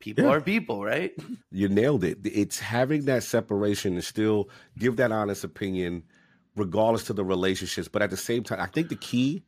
people 0.00 0.24
yeah. 0.24 0.30
are 0.30 0.40
people, 0.40 0.82
right? 0.82 1.12
You 1.52 1.68
nailed 1.68 2.04
it. 2.04 2.18
It's 2.24 2.58
having 2.58 3.04
that 3.04 3.24
separation 3.24 3.94
and 3.94 4.04
still 4.04 4.48
give 4.78 4.96
that 4.96 5.12
honest 5.12 5.44
opinion, 5.44 6.04
regardless 6.56 7.04
to 7.04 7.12
the 7.12 7.24
relationships. 7.24 7.88
But 7.88 8.02
at 8.02 8.10
the 8.10 8.16
same 8.16 8.42
time, 8.42 8.60
I 8.60 8.66
think 8.66 8.88
the 8.88 8.96
key 8.96 9.42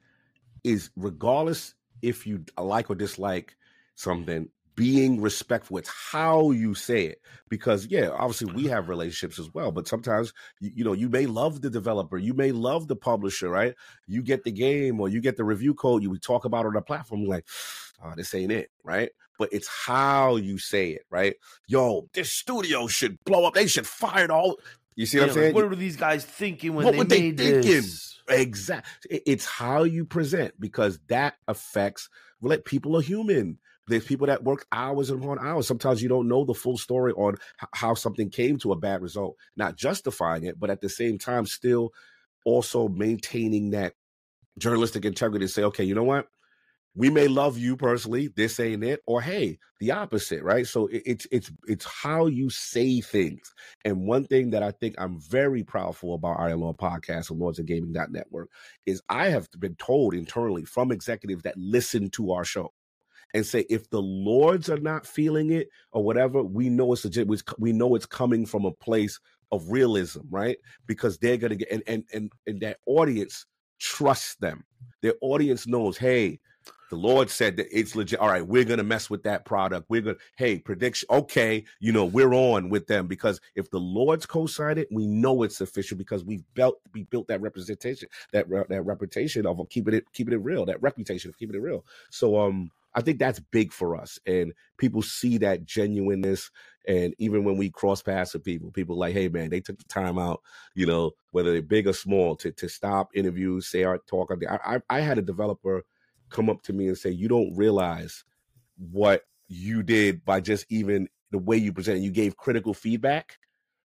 is 0.64 0.90
regardless 0.96 1.74
if 2.02 2.26
you 2.26 2.44
like 2.60 2.90
or 2.90 2.96
dislike 2.96 3.56
something, 3.94 4.48
being 4.74 5.20
respectful. 5.20 5.78
It's 5.78 5.90
how 5.90 6.50
you 6.50 6.74
say 6.74 7.06
it. 7.06 7.20
Because 7.48 7.86
yeah, 7.86 8.08
obviously 8.10 8.52
we 8.52 8.66
uh-huh. 8.66 8.76
have 8.76 8.88
relationships 8.88 9.38
as 9.38 9.52
well, 9.52 9.72
but 9.72 9.86
sometimes 9.86 10.32
you, 10.60 10.70
you, 10.76 10.84
know, 10.84 10.94
you 10.94 11.08
may 11.08 11.26
love 11.26 11.60
the 11.60 11.70
developer, 11.70 12.16
you 12.16 12.34
may 12.34 12.52
love 12.52 12.88
the 12.88 12.96
publisher, 12.96 13.48
right? 13.48 13.74
You 14.06 14.22
get 14.22 14.44
the 14.44 14.52
game 14.52 15.00
or 15.00 15.08
you 15.08 15.20
get 15.20 15.36
the 15.36 15.44
review 15.44 15.74
code, 15.74 16.02
you 16.02 16.10
would 16.10 16.22
talk 16.22 16.44
about 16.44 16.66
on 16.66 16.72
the 16.72 16.80
platform, 16.80 17.24
like, 17.24 17.46
oh, 18.02 18.12
this 18.16 18.34
ain't 18.34 18.52
it, 18.52 18.70
right? 18.82 19.10
But 19.38 19.50
it's 19.52 19.68
how 19.68 20.36
you 20.36 20.58
say 20.58 20.90
it, 20.90 21.02
right? 21.10 21.34
Yo, 21.66 22.08
this 22.14 22.30
studio 22.30 22.86
should 22.86 23.22
blow 23.24 23.44
up. 23.46 23.54
They 23.54 23.66
should 23.66 23.86
fire 23.86 24.24
it 24.24 24.30
all. 24.30 24.56
You 24.94 25.06
see 25.06 25.18
what 25.18 25.28
I'm 25.28 25.34
saying? 25.34 25.54
What 25.54 25.68
were 25.68 25.76
these 25.76 25.96
guys 25.96 26.24
thinking 26.24 26.74
when 26.74 26.84
what 26.84 27.08
they 27.08 27.22
made 27.22 27.36
they 27.36 27.50
thinking? 27.52 27.70
this? 27.70 28.20
Exactly. 28.28 29.22
It's 29.26 29.46
how 29.46 29.84
you 29.84 30.04
present 30.04 30.58
because 30.60 30.98
that 31.08 31.34
affects. 31.48 32.08
Well, 32.40 32.56
people 32.58 32.96
are 32.96 33.02
human. 33.02 33.58
There's 33.88 34.04
people 34.04 34.28
that 34.28 34.44
work 34.44 34.66
hours 34.70 35.10
and 35.10 35.22
upon 35.22 35.38
hours. 35.40 35.66
Sometimes 35.66 36.02
you 36.02 36.08
don't 36.08 36.28
know 36.28 36.44
the 36.44 36.54
full 36.54 36.78
story 36.78 37.12
on 37.14 37.36
how 37.72 37.94
something 37.94 38.30
came 38.30 38.58
to 38.58 38.72
a 38.72 38.76
bad 38.76 39.02
result, 39.02 39.36
not 39.56 39.76
justifying 39.76 40.44
it, 40.44 40.58
but 40.58 40.70
at 40.70 40.80
the 40.80 40.88
same 40.88 41.18
time, 41.18 41.46
still 41.46 41.92
also 42.44 42.88
maintaining 42.88 43.70
that 43.70 43.94
journalistic 44.58 45.04
integrity 45.04 45.46
to 45.46 45.52
say, 45.52 45.62
okay, 45.64 45.84
you 45.84 45.94
know 45.94 46.04
what? 46.04 46.28
We 46.94 47.08
may 47.08 47.26
love 47.26 47.56
you 47.56 47.74
personally, 47.76 48.28
this 48.36 48.60
ain't 48.60 48.84
it, 48.84 49.00
or 49.06 49.22
hey, 49.22 49.58
the 49.80 49.92
opposite, 49.92 50.42
right? 50.42 50.66
So 50.66 50.90
it's 50.92 51.26
it's 51.32 51.50
it's 51.66 51.86
how 51.86 52.26
you 52.26 52.50
say 52.50 53.00
things. 53.00 53.50
And 53.86 54.06
one 54.06 54.26
thing 54.26 54.50
that 54.50 54.62
I 54.62 54.72
think 54.72 54.96
I'm 54.98 55.18
very 55.18 55.64
proudful 55.64 56.14
about 56.14 56.38
Iron 56.38 56.60
Lords 56.60 56.78
Podcast 56.78 57.30
and 57.30 57.40
Lords 57.40 57.58
of 57.58 57.64
Gaming 57.64 57.92
Network 57.92 58.50
is 58.84 59.00
I 59.08 59.30
have 59.30 59.48
been 59.58 59.74
told 59.76 60.12
internally 60.12 60.66
from 60.66 60.92
executives 60.92 61.44
that 61.44 61.56
listen 61.56 62.10
to 62.10 62.32
our 62.32 62.44
show 62.44 62.74
and 63.34 63.44
say 63.44 63.64
if 63.70 63.88
the 63.90 64.00
lords 64.00 64.68
are 64.68 64.78
not 64.78 65.06
feeling 65.06 65.50
it 65.50 65.68
or 65.92 66.02
whatever 66.02 66.42
we 66.42 66.68
know 66.68 66.92
it's 66.92 67.04
legit 67.04 67.28
we 67.58 67.72
know 67.72 67.94
it's 67.94 68.06
coming 68.06 68.46
from 68.46 68.64
a 68.64 68.72
place 68.72 69.18
of 69.50 69.70
realism 69.70 70.20
right 70.30 70.58
because 70.86 71.18
they're 71.18 71.36
gonna 71.36 71.56
get 71.56 71.70
and 71.70 71.82
and 71.86 72.04
and, 72.12 72.32
and 72.46 72.60
that 72.60 72.78
audience 72.86 73.46
trusts 73.78 74.36
them 74.36 74.64
their 75.00 75.14
audience 75.20 75.66
knows 75.66 75.96
hey 75.96 76.38
the 76.92 76.98
Lord 76.98 77.30
said 77.30 77.56
that 77.56 77.68
it's 77.72 77.96
legit. 77.96 78.20
All 78.20 78.28
right, 78.28 78.46
we're 78.46 78.66
gonna 78.66 78.82
mess 78.82 79.08
with 79.08 79.22
that 79.22 79.46
product. 79.46 79.86
We're 79.88 80.02
gonna, 80.02 80.18
hey, 80.36 80.58
prediction. 80.58 81.08
Okay, 81.10 81.64
you 81.80 81.90
know, 81.90 82.04
we're 82.04 82.34
on 82.34 82.68
with 82.68 82.86
them 82.86 83.06
because 83.06 83.40
if 83.54 83.70
the 83.70 83.80
Lord's 83.80 84.26
co-signed 84.26 84.78
it, 84.78 84.88
we 84.90 85.06
know 85.06 85.42
it's 85.42 85.62
official 85.62 85.96
because 85.96 86.22
we've 86.22 86.44
built 86.52 86.80
we 86.92 87.04
built 87.04 87.28
that 87.28 87.40
representation, 87.40 88.10
that 88.34 88.46
that 88.68 88.82
reputation 88.82 89.46
of 89.46 89.58
keeping 89.70 89.94
it 89.94 90.04
keeping 90.12 90.34
it 90.34 90.42
real, 90.42 90.66
that 90.66 90.82
reputation 90.82 91.30
of 91.30 91.38
keeping 91.38 91.56
it 91.56 91.62
real. 91.62 91.82
So 92.10 92.38
um, 92.38 92.70
I 92.94 93.00
think 93.00 93.18
that's 93.18 93.40
big 93.40 93.72
for 93.72 93.96
us. 93.96 94.18
And 94.26 94.52
people 94.78 95.02
see 95.02 95.38
that 95.38 95.64
genuineness. 95.64 96.50
And 96.86 97.14
even 97.18 97.44
when 97.44 97.56
we 97.56 97.70
cross 97.70 98.02
paths 98.02 98.34
with 98.34 98.44
people, 98.44 98.70
people 98.70 98.96
like, 98.98 99.14
hey 99.14 99.28
man, 99.28 99.50
they 99.50 99.60
took 99.60 99.78
the 99.78 99.84
time 99.84 100.18
out, 100.18 100.40
you 100.74 100.86
know, 100.86 101.12
whether 101.30 101.52
they're 101.52 101.62
big 101.62 101.86
or 101.86 101.92
small, 101.92 102.36
to 102.36 102.52
to 102.52 102.68
stop 102.68 103.10
interviews, 103.14 103.68
say 103.68 103.84
our 103.84 103.98
talk. 103.98 104.32
I, 104.48 104.58
I, 104.64 104.80
I 104.90 105.00
had 105.00 105.18
a 105.18 105.22
developer 105.22 105.84
come 106.30 106.50
up 106.50 106.62
to 106.62 106.72
me 106.72 106.88
and 106.88 106.98
say, 106.98 107.10
You 107.10 107.28
don't 107.28 107.56
realize 107.56 108.24
what 108.76 109.22
you 109.48 109.82
did 109.82 110.24
by 110.24 110.40
just 110.40 110.66
even 110.70 111.08
the 111.30 111.38
way 111.38 111.56
you 111.56 111.72
presented. 111.72 112.02
You 112.02 112.10
gave 112.10 112.36
critical 112.36 112.74
feedback 112.74 113.38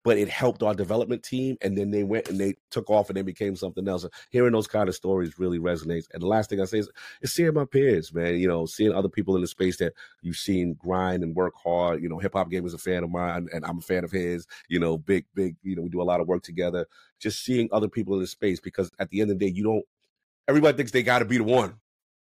but 0.04 0.18
it 0.18 0.28
helped 0.28 0.62
our 0.62 0.74
development 0.74 1.22
team. 1.22 1.56
And 1.62 1.76
then 1.76 1.90
they 1.90 2.04
went 2.04 2.28
and 2.28 2.38
they 2.38 2.54
took 2.70 2.90
off 2.90 3.08
and 3.08 3.16
they 3.16 3.22
became 3.22 3.56
something 3.56 3.88
else. 3.88 4.06
Hearing 4.30 4.52
those 4.52 4.66
kind 4.66 4.88
of 4.88 4.94
stories 4.94 5.38
really 5.38 5.58
resonates. 5.58 6.04
And 6.12 6.22
the 6.22 6.26
last 6.26 6.50
thing 6.50 6.60
I 6.60 6.66
say 6.66 6.78
is, 6.78 6.90
is 7.22 7.32
seeing 7.32 7.54
my 7.54 7.64
peers, 7.64 8.12
man. 8.14 8.36
You 8.36 8.46
know, 8.46 8.66
seeing 8.66 8.92
other 8.92 9.08
people 9.08 9.34
in 9.34 9.40
the 9.40 9.48
space 9.48 9.78
that 9.78 9.94
you've 10.20 10.36
seen 10.36 10.74
grind 10.74 11.22
and 11.24 11.34
work 11.34 11.54
hard. 11.60 12.02
You 12.02 12.10
know, 12.10 12.18
Hip 12.18 12.34
Hop 12.34 12.50
Game 12.50 12.66
is 12.66 12.74
a 12.74 12.78
fan 12.78 13.02
of 13.02 13.10
mine, 13.10 13.48
and 13.52 13.64
I'm 13.64 13.78
a 13.78 13.82
fan 13.82 14.04
of 14.04 14.12
his. 14.12 14.46
You 14.68 14.78
know, 14.78 14.98
big, 14.98 15.24
big. 15.34 15.56
You 15.62 15.74
know, 15.74 15.82
we 15.82 15.88
do 15.88 16.02
a 16.02 16.04
lot 16.04 16.20
of 16.20 16.28
work 16.28 16.42
together. 16.42 16.86
Just 17.18 17.42
seeing 17.42 17.70
other 17.72 17.88
people 17.88 18.14
in 18.14 18.20
the 18.20 18.26
space 18.26 18.60
because 18.60 18.90
at 18.98 19.08
the 19.08 19.22
end 19.22 19.30
of 19.30 19.38
the 19.38 19.46
day, 19.46 19.52
you 19.52 19.64
don't. 19.64 19.84
Everybody 20.46 20.76
thinks 20.76 20.92
they 20.92 21.02
got 21.02 21.20
to 21.20 21.24
be 21.24 21.38
the 21.38 21.44
one. 21.44 21.76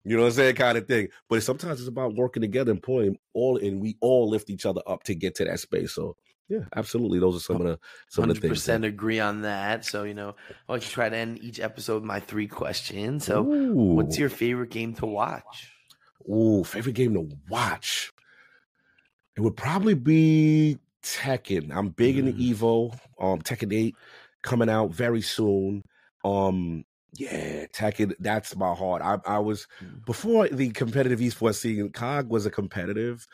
You 0.03 0.15
know 0.15 0.23
what 0.23 0.29
I'm 0.29 0.33
saying? 0.33 0.55
Kind 0.55 0.77
of 0.77 0.87
thing. 0.87 1.09
But 1.29 1.43
sometimes 1.43 1.79
it's 1.79 1.89
about 1.89 2.15
working 2.15 2.41
together 2.41 2.71
and 2.71 2.81
pulling 2.81 3.17
all, 3.33 3.57
and 3.57 3.79
we 3.79 3.95
all 4.01 4.27
lift 4.27 4.49
each 4.49 4.65
other 4.65 4.81
up 4.87 5.03
to 5.03 5.13
get 5.13 5.35
to 5.35 5.45
that 5.45 5.59
space. 5.59 5.93
So 5.93 6.15
yeah, 6.49 6.65
absolutely. 6.75 7.19
Those 7.19 7.37
are 7.37 7.39
some 7.39 7.57
of 7.57 7.63
the 7.63 7.79
some 8.09 8.25
100% 8.25 8.29
of 8.29 8.35
the 8.35 8.41
things. 8.41 8.51
Percent 8.51 8.85
agree 8.85 9.19
on 9.19 9.43
that. 9.43 9.85
So 9.85 10.03
you 10.03 10.15
know, 10.15 10.35
I 10.67 10.73
like 10.73 10.81
to 10.81 10.89
try 10.89 11.07
to 11.07 11.15
end 11.15 11.39
each 11.43 11.59
episode 11.59 11.95
with 11.95 12.03
my 12.03 12.19
three 12.19 12.47
questions. 12.47 13.25
So, 13.25 13.45
Ooh. 13.45 13.93
what's 13.93 14.17
your 14.17 14.29
favorite 14.29 14.71
game 14.71 14.95
to 14.95 15.05
watch? 15.05 15.71
Ooh, 16.27 16.63
favorite 16.63 16.95
game 16.95 17.13
to 17.13 17.29
watch. 17.49 18.11
It 19.37 19.41
would 19.41 19.55
probably 19.55 19.93
be 19.93 20.79
Tekken. 21.03 21.71
I'm 21.73 21.89
big 21.89 22.15
mm. 22.15 22.19
into 22.19 22.33
Evo. 22.33 22.93
Um, 23.19 23.41
Tekken 23.41 23.73
Eight 23.73 23.95
coming 24.41 24.69
out 24.69 24.91
very 24.91 25.21
soon. 25.21 25.83
Um, 26.25 26.83
yeah, 27.13 27.65
Tekken, 27.67 28.13
that's 28.19 28.55
my 28.55 28.73
heart. 28.73 29.01
I, 29.01 29.17
I 29.25 29.39
was 29.39 29.67
mm. 29.83 30.05
before 30.05 30.47
the 30.47 30.69
competitive 30.69 31.19
esports 31.19 31.55
scene, 31.55 31.89
COG 31.91 32.29
was 32.29 32.45
a 32.45 32.51
competitive 32.51 33.27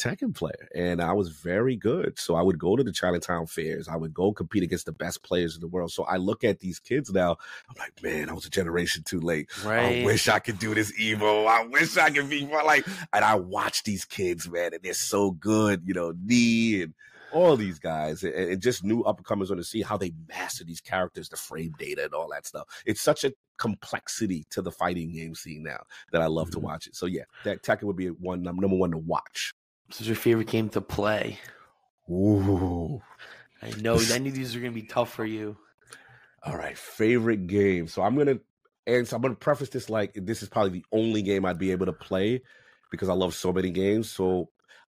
Tekken 0.00 0.34
player, 0.34 0.68
and 0.74 1.00
I 1.00 1.12
was 1.12 1.28
very 1.28 1.76
good. 1.76 2.18
So 2.18 2.34
I 2.34 2.42
would 2.42 2.58
go 2.58 2.74
to 2.74 2.82
the 2.82 2.92
Chinatown 2.92 3.46
fairs. 3.46 3.86
I 3.86 3.96
would 3.96 4.12
go 4.12 4.32
compete 4.32 4.64
against 4.64 4.86
the 4.86 4.92
best 4.92 5.22
players 5.22 5.54
in 5.54 5.60
the 5.60 5.68
world. 5.68 5.92
So 5.92 6.04
I 6.04 6.16
look 6.16 6.42
at 6.42 6.58
these 6.58 6.80
kids 6.80 7.12
now. 7.12 7.36
I'm 7.68 7.76
like, 7.78 8.02
man, 8.02 8.28
I 8.28 8.32
was 8.32 8.46
a 8.46 8.50
generation 8.50 9.04
too 9.04 9.20
late. 9.20 9.48
Right. 9.64 10.02
I 10.02 10.04
wish 10.04 10.28
I 10.28 10.40
could 10.40 10.58
do 10.58 10.74
this 10.74 10.92
Evo. 10.98 11.46
I 11.46 11.66
wish 11.66 11.96
I 11.96 12.10
could 12.10 12.28
be 12.28 12.46
more 12.46 12.64
like. 12.64 12.84
And 13.12 13.24
I 13.24 13.36
watch 13.36 13.84
these 13.84 14.04
kids, 14.04 14.50
man, 14.50 14.74
and 14.74 14.82
they're 14.82 14.94
so 14.94 15.30
good. 15.30 15.82
You 15.84 15.94
know, 15.94 16.14
knee 16.20 16.82
and 16.82 16.94
all 17.32 17.56
these 17.56 17.78
guys 17.78 18.22
and, 18.22 18.34
and 18.34 18.62
just 18.62 18.84
new 18.84 19.02
upcomers 19.04 19.50
on 19.50 19.56
the 19.56 19.64
scene, 19.64 19.82
how 19.82 19.96
they 19.96 20.12
master 20.28 20.64
these 20.64 20.80
characters, 20.80 21.28
the 21.28 21.36
frame 21.36 21.74
data 21.78 22.04
and 22.04 22.14
all 22.14 22.28
that 22.30 22.46
stuff. 22.46 22.66
It's 22.86 23.00
such 23.00 23.24
a 23.24 23.32
complexity 23.58 24.46
to 24.50 24.62
the 24.62 24.70
fighting 24.70 25.12
game 25.12 25.34
scene 25.34 25.62
now 25.62 25.82
that 26.12 26.22
I 26.22 26.26
love 26.26 26.48
mm-hmm. 26.48 26.60
to 26.60 26.66
watch 26.66 26.86
it. 26.86 26.96
So 26.96 27.06
yeah, 27.06 27.24
that 27.44 27.62
Tekken 27.62 27.84
would 27.84 27.96
be 27.96 28.08
one 28.08 28.42
number 28.42 28.66
one 28.68 28.90
to 28.92 28.98
watch. 28.98 29.54
What's 29.86 30.00
your 30.02 30.16
favorite 30.16 30.48
game 30.48 30.68
to 30.70 30.80
play? 30.80 31.38
Ooh. 32.10 33.02
I 33.62 33.70
know 33.80 33.98
I 34.12 34.18
knew 34.18 34.32
these 34.32 34.54
are 34.56 34.60
gonna 34.60 34.72
be 34.72 34.82
tough 34.82 35.12
for 35.12 35.24
you. 35.24 35.56
All 36.42 36.56
right, 36.56 36.76
favorite 36.76 37.46
game. 37.46 37.86
So 37.86 38.02
I'm 38.02 38.16
gonna 38.16 38.38
and 38.86 39.06
so 39.06 39.16
I'm 39.16 39.22
gonna 39.22 39.34
preface 39.34 39.68
this 39.68 39.90
like 39.90 40.12
this 40.14 40.42
is 40.42 40.48
probably 40.48 40.70
the 40.70 40.84
only 40.92 41.22
game 41.22 41.44
I'd 41.44 41.58
be 41.58 41.72
able 41.72 41.86
to 41.86 41.92
play 41.92 42.42
because 42.90 43.08
I 43.08 43.14
love 43.14 43.34
so 43.34 43.52
many 43.52 43.70
games. 43.70 44.10
So 44.10 44.48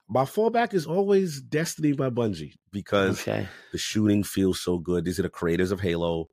my 0.10 0.24
fallback 0.24 0.74
is 0.74 0.88
always 0.88 1.40
Destiny 1.40 1.94
by 1.94 2.10
Bungie 2.10 2.56
because 2.72 3.22
okay. 3.22 3.48
the 3.72 3.78
shooting 3.78 4.24
feels 4.24 4.60
so 4.60 4.80
good. 4.80 5.06
These 5.06 5.20
are 5.20 5.24
the 5.24 5.30
creators 5.30 5.72
of 5.72 5.80
Halo. 5.80 6.30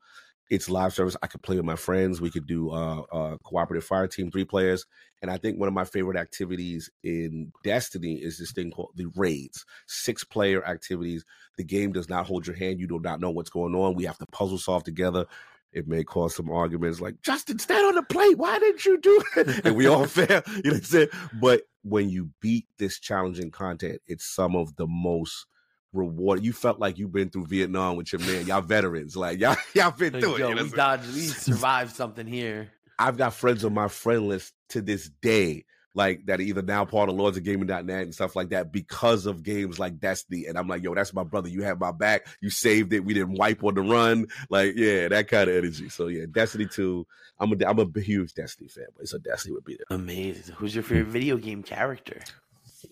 It's 0.49 0.71
live 0.71 0.95
service. 0.95 1.17
I 1.23 1.27
could 1.27 1.43
play 1.43 1.57
with 1.57 1.65
my 1.65 1.77
friends. 1.77 2.21
We 2.21 2.31
could 2.31 2.47
do 2.47 2.71
uh, 2.71 3.03
uh, 3.13 3.37
cooperative 3.45 3.85
fire 3.85 4.07
team, 4.07 4.31
three 4.31 4.45
players. 4.45 4.87
And 5.21 5.31
I 5.31 5.37
think 5.37 5.59
one 5.59 5.69
of 5.69 5.75
my 5.75 5.85
favorite 5.85 6.17
activities 6.17 6.89
in 7.03 7.53
Destiny 7.65 8.15
is 8.15 8.39
this 8.39 8.53
thing 8.53 8.71
called 8.71 8.93
the 8.95 9.11
raids, 9.17 9.67
six 9.87 10.25
player 10.25 10.65
activities. 10.65 11.25
The 11.59 11.65
game 11.65 11.93
does 11.93 12.09
not 12.09 12.27
hold 12.27 12.47
your 12.47 12.57
hand. 12.57 12.81
You 12.81 12.87
do 12.87 13.01
not 13.01 13.21
know 13.21 13.31
what's 13.31 13.51
going 13.51 13.75
on. 13.75 13.95
We 13.95 14.05
have 14.05 14.19
to 14.19 14.27
puzzle 14.27 14.59
solve 14.59 14.85
together. 14.85 15.27
It 15.73 15.87
may 15.87 16.05
cause 16.05 16.35
some 16.35 16.51
arguments 16.51 17.01
like, 17.01 17.21
Justin, 17.21 17.59
stand 17.59 17.85
on 17.85 17.97
the 17.97 18.03
plate. 18.03 18.39
Why 18.39 18.59
didn't 18.59 18.87
you 18.87 18.99
do 18.99 19.23
it? 19.37 19.61
and 19.67 19.77
we 19.77 19.87
all 19.87 20.07
fail. 20.07 20.43
You 20.47 20.63
know 20.63 20.71
what 20.71 20.77
I'm 20.77 20.83
saying? 20.85 21.09
But 21.39 21.63
when 21.89 22.11
you 22.11 22.31
beat 22.41 22.67
this 22.79 22.99
challenging 22.99 23.51
content, 23.51 24.01
it's 24.07 24.27
some 24.27 24.57
of 24.57 24.75
the 24.77 24.87
most 24.87 25.47
reward. 25.93 26.45
You 26.45 26.53
felt 26.53 26.81
like 26.81 26.99
you've 26.99 27.13
been 27.13 27.31
through 27.31 27.47
Vietnam 27.47 27.97
with 27.97 28.13
your 28.13 28.21
man. 28.21 28.47
Y'all 28.47 28.61
veterans, 28.61 29.17
like 29.17 29.39
y'all 29.39 29.57
y'all 29.75 29.93
been 29.93 30.13
through 30.13 30.35
it. 30.35 30.49
You 30.49 30.55
know 30.55 30.63
we 30.65 30.71
dodged, 30.71 31.15
we 31.15 31.21
survived 31.21 31.95
something 31.95 32.27
here. 32.27 32.73
I've 32.99 33.17
got 33.17 33.35
friends 33.35 33.65
on 33.65 33.75
my 33.75 33.89
friend 33.89 34.27
list 34.27 34.53
to 34.71 34.83
this 34.83 35.11
day 35.23 35.65
like 35.97 36.27
that 36.27 36.39
are 36.39 36.43
either 36.43 36.63
now 36.63 36.85
part 36.85 37.09
of 37.09 37.17
Lords 37.17 37.37
of 37.37 37.43
Gaming.net 37.43 38.03
and 38.03 38.15
stuff 38.15 38.37
like 38.37 38.51
that 38.51 38.71
because 38.71 39.27
of 39.27 39.43
games 39.43 39.79
like 39.79 39.99
Destiny. 39.99 40.47
And 40.47 40.59
I'm 40.59 40.69
like, 40.69 40.83
yo, 40.83 40.95
that's 40.95 41.15
my 41.15 41.25
brother. 41.25 41.49
You 41.49 41.63
have 41.63 41.81
my 41.81 41.91
back. 41.91 42.27
You 42.41 42.51
saved 42.51 42.93
it. 42.93 43.05
We 43.05 43.15
didn't 43.15 43.35
wipe 43.35 43.65
on 43.65 43.75
the 43.75 43.81
run. 43.81 44.27
Like, 44.51 44.75
yeah, 44.77 45.09
that 45.09 45.29
kind 45.29 45.49
of 45.49 45.57
energy. 45.57 45.89
So 45.89 46.09
yeah, 46.09 46.27
Destiny 46.31 46.67
2. 46.67 47.07
I'm 47.39 47.53
a 47.53 47.67
I'm 47.67 47.79
a 47.79 48.01
huge 48.01 48.35
Destiny 48.35 48.69
fan, 48.69 48.87
but 48.97 49.09
so 49.09 49.19
Destiny 49.19 49.55
would 49.55 49.65
be 49.65 49.77
there. 49.77 49.87
Amazing. 49.91 50.55
Who's 50.57 50.75
your 50.75 50.85
favorite 50.85 51.09
video 51.09 51.37
game 51.37 51.63
character? 51.63 52.21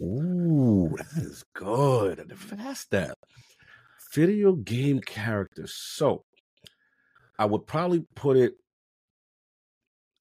Ooh, 0.00 0.94
that 0.96 1.22
is 1.22 1.44
good. 1.52 2.32
Fast 2.36 2.80
step. 2.82 3.18
Video 4.12 4.52
game 4.55 5.00
character. 5.00 5.66
So 5.66 6.24
I 7.38 7.44
would 7.44 7.66
probably 7.66 8.05
put 8.14 8.36
it 8.36 8.55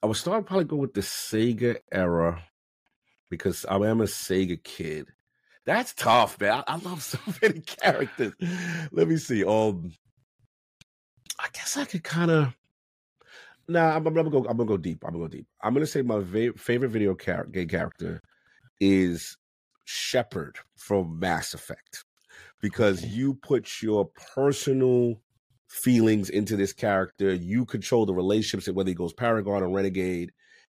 I 0.03 0.05
would 0.05 0.17
start 0.17 0.45
probably 0.45 0.65
go 0.65 0.75
with 0.75 0.93
the 0.93 0.99
Sega 0.99 1.77
era 1.89 2.43
because 3.34 3.65
I 3.65 3.75
am 3.75 4.01
a 4.01 4.05
Sega 4.05 4.61
kid. 4.63 5.07
That's 5.65 5.93
tough, 5.93 6.39
man. 6.39 6.63
I, 6.67 6.73
I 6.73 6.75
love 6.77 7.01
so 7.03 7.17
many 7.41 7.61
characters. 7.61 8.34
Let 8.91 9.07
me 9.07 9.17
see. 9.17 9.43
Um, 9.43 9.91
I 11.39 11.47
guess 11.53 11.77
I 11.77 11.86
could 11.86 12.03
kind 12.03 12.31
of. 12.31 12.55
Nah, 13.67 13.95
I'm, 13.95 14.05
I'm, 14.05 14.13
gonna 14.13 14.29
go. 14.29 14.39
I'm 14.39 14.57
gonna 14.57 14.65
go 14.65 14.77
deep. 14.77 15.03
I'm 15.05 15.13
gonna 15.13 15.25
go 15.25 15.27
deep. 15.29 15.47
I'm 15.61 15.73
gonna 15.73 15.86
say 15.86 16.01
my 16.01 16.19
va- 16.19 16.53
favorite 16.57 16.89
video 16.89 17.15
char- 17.15 17.45
game 17.45 17.69
character 17.69 18.21
is 18.79 19.38
Shepard 19.86 20.57
from 20.75 21.17
Mass 21.17 21.53
Effect 21.53 22.03
because 22.61 23.05
you 23.05 23.36
put 23.36 23.81
your 23.81 24.09
personal 24.36 25.15
feelings 25.69 26.29
into 26.29 26.57
this 26.57 26.73
character. 26.73 27.34
You 27.34 27.65
control 27.65 28.05
the 28.05 28.13
relationships, 28.13 28.69
whether 28.69 28.89
he 28.89 28.95
goes 28.95 29.13
Paragon 29.13 29.63
or 29.63 29.69
Renegade, 29.69 30.31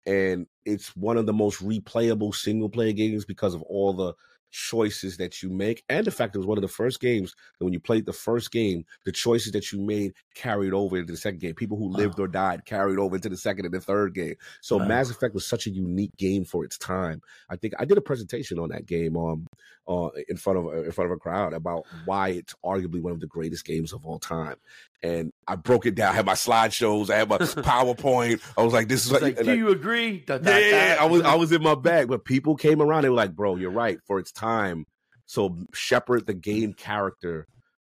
and 0.06 0.48
it's 0.68 0.96
one 0.98 1.18
of 1.18 1.26
the 1.26 1.34
most 1.34 1.64
replayable 1.64 2.36
single 2.36 2.70
player 2.70 2.92
games 2.92 3.26
because 3.26 3.54
of 3.54 3.62
all 3.64 3.94
the 3.94 4.14
choices 4.52 5.18
that 5.18 5.44
you 5.44 5.50
make 5.50 5.84
and 5.90 6.08
the 6.08 6.12
fact 6.12 6.34
it 6.34 6.38
was 6.38 6.48
one 6.48 6.58
of 6.58 6.62
the 6.62 6.68
first 6.68 7.02
games 7.02 7.36
that 7.58 7.66
when 7.66 7.74
you 7.74 7.80
played 7.80 8.06
the 8.06 8.14
first 8.14 8.52
game 8.52 8.86
the 9.04 9.12
choices 9.12 9.52
that 9.52 9.72
you 9.72 9.80
made 9.80 10.14
carried 10.36 10.74
over 10.74 10.98
into 10.98 11.12
the 11.12 11.18
second 11.18 11.40
game 11.40 11.54
people 11.54 11.78
who 11.78 11.90
wow. 11.90 11.98
lived 11.98 12.20
or 12.20 12.28
died 12.28 12.66
carried 12.66 12.98
over 12.98 13.16
into 13.16 13.30
the 13.30 13.38
second 13.38 13.66
and 13.66 13.74
the 13.74 13.82
third 13.82 14.14
game 14.14 14.36
so 14.62 14.78
wow. 14.78 14.86
mass 14.86 15.10
effect 15.10 15.34
was 15.34 15.46
such 15.46 15.68
a 15.68 15.70
unique 15.70 16.16
game 16.18 16.46
for 16.46 16.64
its 16.64 16.78
time 16.78 17.22
i 17.50 17.56
think 17.58 17.74
i 17.78 17.84
did 17.84 17.98
a 17.98 18.02
presentation 18.02 18.58
on 18.58 18.70
that 18.70 18.86
game 18.86 19.18
um 19.18 19.48
uh, 19.88 20.10
in 20.28 20.36
front 20.36 20.60
of 20.60 20.86
in 20.86 20.92
front 20.92 21.10
of 21.12 21.16
a 21.16 21.20
crowd 21.20 21.54
about 21.54 21.84
why 22.06 22.30
it's 22.30 22.56
arguably 22.64 23.02
one 23.02 23.14
of 23.14 23.20
the 23.20 23.28
greatest 23.28 23.66
games 23.66 23.94
of 23.94 24.06
all 24.06 24.20
time 24.20 24.56
and 25.04 25.32
I 25.48 25.56
broke 25.56 25.86
it 25.86 25.96
down. 25.96 26.12
I 26.12 26.16
had 26.16 26.26
my 26.26 26.34
slideshows. 26.34 27.10
I 27.10 27.18
had 27.18 27.30
my 27.30 27.38
PowerPoint. 27.40 28.42
I 28.58 28.64
was 28.64 28.74
like, 28.74 28.88
"This 28.88 29.06
is 29.06 29.12
like, 29.12 29.22
like 29.22 29.44
do 29.44 29.56
you 29.56 29.70
agree?" 29.70 30.20
Da, 30.20 30.38
da, 30.38 30.58
yeah, 30.58 30.96
da. 30.96 31.04
I 31.04 31.06
was 31.06 31.22
I 31.22 31.36
was 31.36 31.52
in 31.52 31.62
my 31.62 31.76
bag, 31.76 32.08
but 32.08 32.26
people 32.26 32.56
came 32.56 32.82
around. 32.82 33.04
They 33.04 33.10
were 33.10 33.16
like, 33.16 33.36
"Bro, 33.36 33.58
you're 33.58 33.72
right 33.72 34.00
for 34.06 34.20
its 34.20 34.32
time." 34.32 34.86
So 35.26 35.58
Shepard, 35.74 36.26
the 36.26 36.34
game 36.34 36.74
character, 36.74 37.48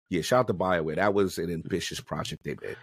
yeah, 0.10 0.22
shout 0.22 0.42
out 0.42 0.48
to 0.48 0.54
Bioware. 0.54 0.96
That 0.96 1.14
was 1.14 1.38
an 1.38 1.52
ambitious 1.52 2.02
project 2.02 2.44
they 2.44 2.56
did. 2.56 2.78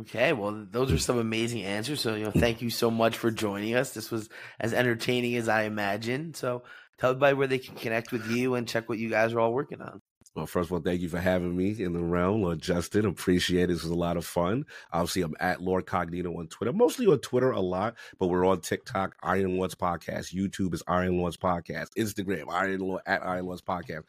Okay, 0.00 0.32
well, 0.32 0.66
those 0.70 0.92
are 0.92 0.98
some 0.98 1.18
amazing 1.18 1.62
answers. 1.62 2.00
So, 2.00 2.14
you 2.14 2.24
know, 2.24 2.30
thank 2.30 2.60
you 2.60 2.68
so 2.68 2.90
much 2.90 3.16
for 3.16 3.30
joining 3.30 3.74
us. 3.74 3.94
This 3.94 4.10
was 4.10 4.28
as 4.60 4.74
entertaining 4.74 5.34
as 5.36 5.48
I 5.48 5.62
imagined. 5.62 6.36
So, 6.36 6.62
tell 6.98 7.10
everybody 7.10 7.34
where 7.34 7.46
they 7.46 7.58
can 7.58 7.74
connect 7.74 8.12
with 8.12 8.26
you 8.30 8.54
and 8.54 8.68
check 8.68 8.88
what 8.88 8.98
you 8.98 9.08
guys 9.08 9.32
are 9.32 9.40
all 9.40 9.52
working 9.52 9.80
on. 9.80 10.02
Well, 10.38 10.46
first 10.46 10.68
of 10.68 10.72
all, 10.72 10.78
thank 10.78 11.00
you 11.00 11.08
for 11.08 11.18
having 11.18 11.56
me 11.56 11.70
in 11.82 11.94
the 11.94 11.98
realm, 11.98 12.42
Lord 12.42 12.62
Justin. 12.62 13.06
Appreciate 13.06 13.64
it. 13.64 13.72
This 13.72 13.82
was 13.82 13.90
a 13.90 13.96
lot 13.96 14.16
of 14.16 14.24
fun. 14.24 14.66
Obviously, 14.92 15.22
I'm 15.22 15.34
at 15.40 15.60
Lord 15.60 15.84
Cognito 15.84 16.38
on 16.38 16.46
Twitter, 16.46 16.72
mostly 16.72 17.08
on 17.08 17.18
Twitter 17.18 17.50
a 17.50 17.60
lot, 17.60 17.96
but 18.20 18.28
we're 18.28 18.46
on 18.46 18.60
TikTok, 18.60 19.16
Iron 19.24 19.56
Lords 19.56 19.74
Podcast. 19.74 20.32
YouTube 20.32 20.74
is 20.74 20.82
Iron 20.86 21.18
Lords 21.18 21.36
Podcast. 21.36 21.88
Instagram, 21.98 22.52
Iron 22.52 22.78
Lord 22.78 23.02
at 23.04 23.26
Iron 23.26 23.46
Lords 23.46 23.62
Podcast 23.62 24.04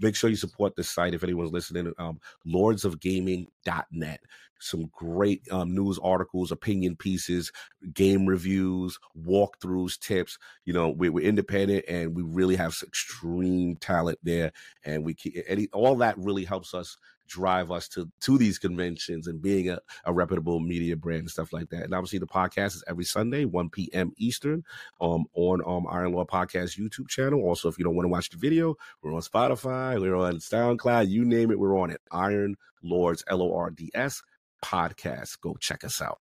make 0.00 0.16
sure 0.16 0.30
you 0.30 0.36
support 0.36 0.76
the 0.76 0.84
site 0.84 1.14
if 1.14 1.22
anyone's 1.22 1.52
listening. 1.52 1.92
Um, 1.98 2.20
lordsofgaming.net. 2.46 4.20
Some 4.62 4.90
great 4.92 5.50
um, 5.50 5.74
news 5.74 5.98
articles, 6.02 6.52
opinion 6.52 6.94
pieces, 6.96 7.50
game 7.94 8.26
reviews, 8.26 8.98
walkthroughs, 9.26 9.98
tips. 9.98 10.38
You 10.66 10.74
know, 10.74 10.90
we're, 10.90 11.12
we're 11.12 11.26
independent 11.26 11.86
and 11.88 12.14
we 12.14 12.22
really 12.22 12.56
have 12.56 12.76
extreme 12.86 13.76
talent 13.76 14.18
there. 14.22 14.52
And 14.84 15.02
we 15.02 15.14
keep, 15.14 15.34
all 15.72 15.96
that 15.96 16.18
really 16.18 16.44
helps 16.44 16.74
us 16.74 16.98
drive 17.30 17.70
us 17.70 17.88
to 17.88 18.10
to 18.20 18.36
these 18.36 18.58
conventions 18.58 19.28
and 19.28 19.40
being 19.40 19.70
a, 19.70 19.78
a 20.04 20.12
reputable 20.12 20.60
media 20.60 20.96
brand 20.96 21.20
and 21.20 21.30
stuff 21.30 21.52
like 21.52 21.70
that. 21.70 21.84
And 21.84 21.94
obviously, 21.94 22.18
the 22.18 22.26
podcast 22.26 22.74
is 22.74 22.84
every 22.86 23.04
Sunday, 23.04 23.44
1 23.44 23.70
p.m. 23.70 24.12
Eastern, 24.18 24.64
um, 25.00 25.26
on 25.34 25.62
um 25.66 25.86
Iron 25.90 26.12
Lords 26.12 26.30
Podcast 26.30 26.78
YouTube 26.78 27.08
channel. 27.08 27.40
Also, 27.40 27.68
if 27.68 27.78
you 27.78 27.84
don't 27.84 27.94
want 27.94 28.04
to 28.04 28.10
watch 28.10 28.30
the 28.30 28.36
video, 28.36 28.76
we're 29.02 29.14
on 29.14 29.22
Spotify, 29.22 30.00
we're 30.00 30.16
on 30.16 30.34
SoundCloud, 30.34 31.08
you 31.08 31.24
name 31.24 31.50
it, 31.50 31.58
we're 31.58 31.78
on 31.78 31.90
it. 31.90 32.00
Iron 32.10 32.56
Lords 32.82 33.24
L 33.28 33.42
O 33.42 33.54
R 33.54 33.70
D 33.70 33.90
S 33.94 34.22
podcast. 34.62 35.40
Go 35.40 35.54
check 35.60 35.84
us 35.84 36.02
out. 36.02 36.18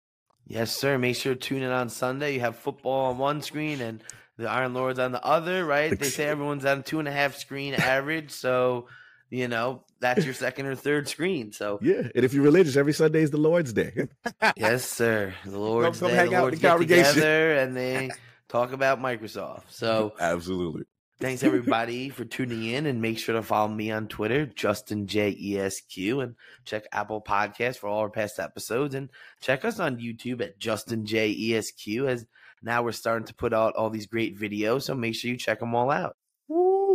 Yes, 0.46 0.76
sir. 0.76 0.98
Make 0.98 1.16
sure 1.16 1.34
to 1.34 1.40
tune 1.40 1.64
in 1.64 1.72
on 1.72 1.90
Sunday. 1.90 2.36
You 2.36 2.40
have 2.42 2.56
football 2.58 3.12
on 3.12 3.18
one 3.18 3.42
screen 3.42 3.82
and 3.82 4.04
the 4.38 4.50
Iron 4.50 4.74
Lords 4.74 5.00
on 5.00 5.12
the 5.12 5.24
other, 5.24 5.66
right? 5.66 5.98
They 5.98 6.10
say 6.10 6.26
everyone's 6.30 6.66
on 6.66 6.84
two 6.84 7.00
and 7.00 7.08
a 7.08 7.12
half 7.12 7.36
screen 7.36 7.74
average, 7.74 8.32
so 8.32 8.88
you 9.30 9.48
know 9.48 9.84
that's 10.00 10.26
your 10.26 10.34
second 10.34 10.68
or 10.68 10.76
third 10.76 11.08
screen. 11.08 11.52
So 11.52 11.80
yeah, 11.82 12.08
and 12.14 12.24
if 12.24 12.34
you're 12.34 12.44
religious, 12.44 12.76
every 12.76 12.94
Sunday 12.94 13.22
is 13.22 13.32
the 13.32 13.38
Lord's 13.38 13.74
Day. 13.74 14.08
yes, 14.58 14.86
sir. 14.86 15.34
The 15.46 15.60
Lord's 15.60 16.00
come, 16.00 16.10
come 16.10 16.18
Day. 16.18 16.26
The 16.26 16.42
Lords 16.42 16.60
get 16.60 16.78
together 16.78 17.54
and 17.54 17.76
they 17.76 18.10
talk 18.48 18.72
about 18.72 19.02
Microsoft. 19.02 19.64
So 19.70 20.14
absolutely. 20.20 20.84
Thanks 21.20 21.42
everybody 21.42 22.10
for 22.10 22.26
tuning 22.26 22.64
in 22.64 22.86
and 22.86 23.02
make 23.02 23.18
sure 23.18 23.34
to 23.34 23.42
follow 23.42 23.70
me 23.70 23.90
on 23.90 24.08
Twitter, 24.08 24.46
Justin 24.46 25.08
J 25.08 25.36
E 25.40 25.60
S 25.60 25.82
Q, 25.82 26.20
and 26.20 26.36
check 26.64 26.84
Apple 26.92 27.24
Podcast 27.24 27.78
for 27.78 27.88
all 27.88 28.02
our 28.02 28.10
past 28.10 28.40
episodes 28.40 28.94
and 28.94 29.10
check 29.42 29.66
us 29.66 29.80
on 29.80 29.98
YouTube 29.98 30.42
at 30.42 30.60
Justin 30.60 31.08
J 31.08 31.30
E 31.36 31.56
S 31.56 31.72
Q 31.72 32.08
as 32.08 32.28
now 32.62 32.84
we're 32.84 32.92
starting 32.92 33.26
to 33.28 33.34
put 33.34 33.52
out 33.52 33.76
all 33.76 33.90
these 33.90 34.06
great 34.06 34.38
videos. 34.38 34.84
So 34.84 34.94
make 34.94 35.16
sure 35.16 35.32
you 35.32 35.38
check 35.38 35.60
them 35.60 35.74
all 35.74 35.90
out. 35.90 36.16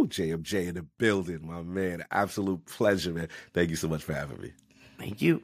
JMJ 0.07 0.69
in 0.69 0.75
the 0.75 0.87
building, 0.99 1.47
my 1.47 1.63
man. 1.63 2.05
Absolute 2.11 2.65
pleasure, 2.67 3.13
man. 3.13 3.29
Thank 3.53 3.71
you 3.71 3.77
so 3.77 3.89
much 3.89 4.03
for 4.03 4.13
having 4.13 4.41
me. 4.41 4.53
Thank 4.99 5.23
you. 5.23 5.43